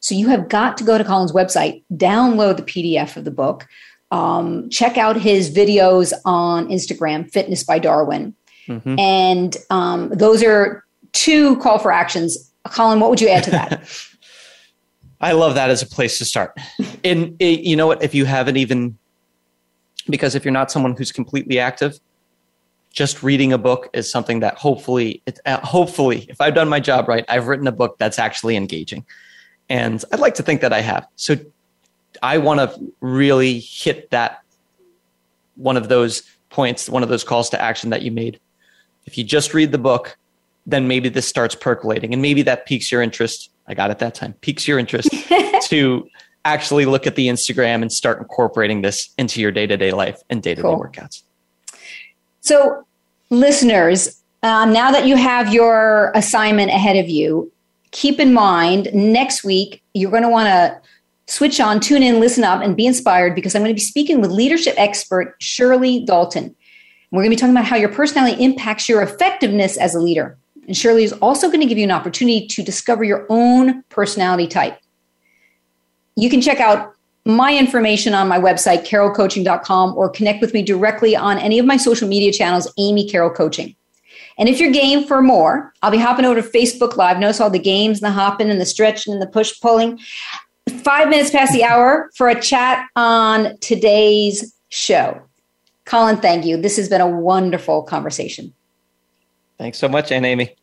So, 0.00 0.14
you 0.14 0.28
have 0.28 0.48
got 0.48 0.76
to 0.78 0.84
go 0.84 0.98
to 0.98 1.04
Colin's 1.04 1.32
website, 1.32 1.82
download 1.92 2.56
the 2.56 2.62
PDF 2.62 3.16
of 3.16 3.24
the 3.24 3.30
book, 3.30 3.68
um, 4.10 4.68
check 4.70 4.96
out 4.96 5.16
his 5.16 5.54
videos 5.54 6.12
on 6.24 6.68
Instagram, 6.68 7.30
Fitness 7.30 7.62
by 7.62 7.78
Darwin, 7.78 8.34
mm-hmm. 8.66 8.98
and 8.98 9.56
um, 9.70 10.08
those 10.08 10.42
are 10.42 10.81
two 11.12 11.56
call 11.58 11.78
for 11.78 11.92
actions 11.92 12.52
Colin, 12.64 13.00
what 13.00 13.10
would 13.10 13.20
you 13.20 13.28
add 13.28 13.44
to 13.44 13.50
that? 13.50 13.88
I 15.20 15.32
love 15.32 15.54
that 15.54 15.70
as 15.70 15.82
a 15.82 15.86
place 15.86 16.18
to 16.18 16.24
start. 16.24 16.58
And 17.04 17.36
you 17.40 17.76
know 17.76 17.86
what? 17.86 18.02
If 18.02 18.14
you 18.14 18.24
haven't 18.24 18.56
even, 18.56 18.98
because 20.08 20.34
if 20.34 20.44
you're 20.44 20.52
not 20.52 20.70
someone 20.70 20.96
who's 20.96 21.12
completely 21.12 21.58
active, 21.58 21.98
just 22.92 23.22
reading 23.22 23.52
a 23.52 23.58
book 23.58 23.88
is 23.92 24.10
something 24.10 24.40
that 24.40 24.58
hopefully, 24.58 25.22
uh, 25.46 25.60
hopefully, 25.60 26.26
if 26.28 26.40
I've 26.40 26.54
done 26.54 26.68
my 26.68 26.80
job 26.80 27.08
right, 27.08 27.24
I've 27.28 27.46
written 27.46 27.66
a 27.66 27.72
book 27.72 27.96
that's 27.98 28.18
actually 28.18 28.56
engaging. 28.56 29.06
And 29.68 30.04
I'd 30.12 30.20
like 30.20 30.34
to 30.34 30.42
think 30.42 30.60
that 30.60 30.72
I 30.72 30.80
have. 30.80 31.06
So 31.16 31.36
I 32.22 32.38
want 32.38 32.58
to 32.60 32.92
really 33.00 33.60
hit 33.60 34.10
that 34.10 34.42
one 35.54 35.76
of 35.76 35.88
those 35.88 36.22
points, 36.50 36.88
one 36.88 37.02
of 37.02 37.08
those 37.08 37.24
calls 37.24 37.48
to 37.50 37.62
action 37.62 37.90
that 37.90 38.02
you 38.02 38.10
made. 38.10 38.40
If 39.06 39.16
you 39.16 39.24
just 39.24 39.54
read 39.54 39.72
the 39.72 39.78
book, 39.78 40.18
then 40.66 40.88
maybe 40.88 41.08
this 41.08 41.26
starts 41.26 41.54
percolating 41.54 42.12
and 42.12 42.22
maybe 42.22 42.42
that 42.42 42.66
piques 42.66 42.92
your 42.92 43.02
interest. 43.02 43.50
I 43.66 43.74
got 43.74 43.90
it 43.90 43.98
that 43.98 44.14
time, 44.14 44.34
piques 44.34 44.66
your 44.66 44.78
interest 44.78 45.08
to 45.68 46.08
actually 46.44 46.86
look 46.86 47.06
at 47.06 47.14
the 47.14 47.28
Instagram 47.28 47.82
and 47.82 47.92
start 47.92 48.18
incorporating 48.18 48.82
this 48.82 49.10
into 49.18 49.40
your 49.40 49.52
day 49.52 49.66
to 49.66 49.76
day 49.76 49.92
life 49.92 50.20
and 50.30 50.42
day 50.42 50.54
to 50.54 50.62
day 50.62 50.68
workouts. 50.68 51.22
So, 52.40 52.84
listeners, 53.30 54.20
um, 54.42 54.72
now 54.72 54.90
that 54.90 55.06
you 55.06 55.16
have 55.16 55.52
your 55.52 56.10
assignment 56.14 56.70
ahead 56.70 56.96
of 56.96 57.08
you, 57.08 57.52
keep 57.92 58.18
in 58.18 58.32
mind 58.32 58.88
next 58.92 59.44
week 59.44 59.82
you're 59.94 60.10
going 60.10 60.24
to 60.24 60.28
want 60.28 60.48
to 60.48 60.80
switch 61.32 61.60
on, 61.60 61.78
tune 61.80 62.02
in, 62.02 62.20
listen 62.20 62.44
up, 62.44 62.62
and 62.62 62.76
be 62.76 62.86
inspired 62.86 63.34
because 63.34 63.54
I'm 63.54 63.62
going 63.62 63.70
to 63.70 63.74
be 63.74 63.80
speaking 63.80 64.20
with 64.20 64.30
leadership 64.30 64.74
expert 64.76 65.36
Shirley 65.38 66.04
Dalton. 66.04 66.54
We're 67.10 67.22
going 67.22 67.30
to 67.30 67.36
be 67.36 67.40
talking 67.40 67.54
about 67.54 67.66
how 67.66 67.76
your 67.76 67.90
personality 67.90 68.42
impacts 68.42 68.88
your 68.88 69.02
effectiveness 69.02 69.76
as 69.76 69.94
a 69.94 70.00
leader. 70.00 70.36
And 70.66 70.76
Shirley 70.76 71.04
is 71.04 71.12
also 71.14 71.48
going 71.48 71.60
to 71.60 71.66
give 71.66 71.78
you 71.78 71.84
an 71.84 71.90
opportunity 71.90 72.46
to 72.48 72.62
discover 72.62 73.04
your 73.04 73.26
own 73.28 73.82
personality 73.88 74.46
type. 74.46 74.78
You 76.16 76.30
can 76.30 76.40
check 76.40 76.60
out 76.60 76.94
my 77.24 77.56
information 77.56 78.14
on 78.14 78.28
my 78.28 78.38
website, 78.38 78.86
carrollcoaching.com, 78.86 79.96
or 79.96 80.10
connect 80.10 80.40
with 80.40 80.54
me 80.54 80.62
directly 80.62 81.14
on 81.14 81.38
any 81.38 81.58
of 81.58 81.66
my 81.66 81.76
social 81.76 82.08
media 82.08 82.32
channels, 82.32 82.72
Amy 82.78 83.08
Carroll 83.08 83.30
Coaching. 83.30 83.76
And 84.38 84.48
if 84.48 84.58
you're 84.60 84.72
game 84.72 85.06
for 85.06 85.22
more, 85.22 85.72
I'll 85.82 85.90
be 85.90 85.98
hopping 85.98 86.24
over 86.24 86.40
to 86.40 86.48
Facebook 86.48 86.96
Live. 86.96 87.18
Notice 87.18 87.40
all 87.40 87.50
the 87.50 87.58
games 87.58 88.02
and 88.02 88.06
the 88.06 88.12
hopping 88.12 88.50
and 88.50 88.60
the 88.60 88.66
stretching 88.66 89.12
and 89.12 89.22
the 89.22 89.26
push 89.26 89.60
pulling. 89.60 89.98
Five 90.82 91.08
minutes 91.08 91.30
past 91.30 91.52
the 91.52 91.64
hour 91.64 92.10
for 92.16 92.28
a 92.28 92.40
chat 92.40 92.86
on 92.96 93.56
today's 93.58 94.54
show. 94.68 95.20
Colin, 95.84 96.16
thank 96.16 96.44
you. 96.44 96.56
This 96.56 96.76
has 96.76 96.88
been 96.88 97.00
a 97.00 97.08
wonderful 97.08 97.82
conversation. 97.82 98.54
Thanks 99.62 99.78
so 99.78 99.88
much, 99.88 100.10
Aunt 100.10 100.26
Amy. 100.26 100.56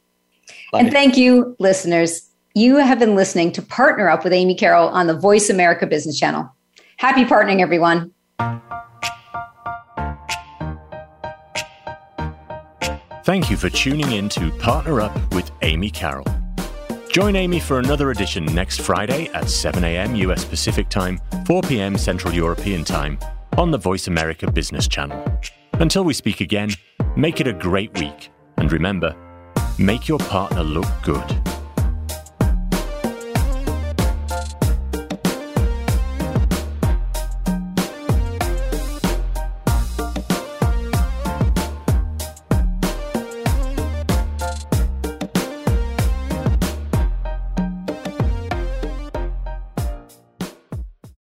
Love 0.73 0.81
and 0.81 0.87
you. 0.87 0.91
thank 0.91 1.15
you, 1.15 1.55
listeners. 1.57 2.29
You 2.53 2.75
have 2.75 2.99
been 2.99 3.15
listening 3.15 3.53
to 3.53 3.61
Partner 3.61 4.09
Up 4.09 4.25
with 4.25 4.33
Amy 4.33 4.55
Carroll 4.55 4.89
on 4.89 5.07
the 5.07 5.13
Voice 5.13 5.49
America 5.49 5.87
Business 5.87 6.19
Channel. 6.19 6.53
Happy 6.97 7.23
partnering, 7.23 7.61
everyone. 7.61 8.11
Thank 13.23 13.49
you 13.49 13.55
for 13.55 13.69
tuning 13.69 14.11
in 14.11 14.27
to 14.29 14.51
Partner 14.57 14.99
Up 14.99 15.33
with 15.33 15.49
Amy 15.61 15.89
Carroll. 15.89 16.27
Join 17.09 17.37
Amy 17.37 17.61
for 17.61 17.79
another 17.79 18.11
edition 18.11 18.43
next 18.47 18.81
Friday 18.81 19.29
at 19.29 19.49
7 19.49 19.81
a.m. 19.85 20.13
US 20.15 20.43
Pacific 20.43 20.89
Time, 20.89 21.21
4 21.45 21.61
p.m. 21.61 21.97
Central 21.97 22.33
European 22.33 22.83
Time 22.83 23.17
on 23.57 23.71
the 23.71 23.77
Voice 23.77 24.07
America 24.07 24.51
Business 24.51 24.89
Channel. 24.89 25.39
Until 25.75 26.03
we 26.03 26.13
speak 26.13 26.41
again, 26.41 26.71
make 27.15 27.39
it 27.39 27.47
a 27.47 27.53
great 27.53 27.97
week. 27.97 28.29
And 28.59 28.71
remember, 28.71 29.15
make 29.77 30.07
your 30.07 30.19
partner 30.19 30.63
look 30.63 30.87
good. 31.01 31.58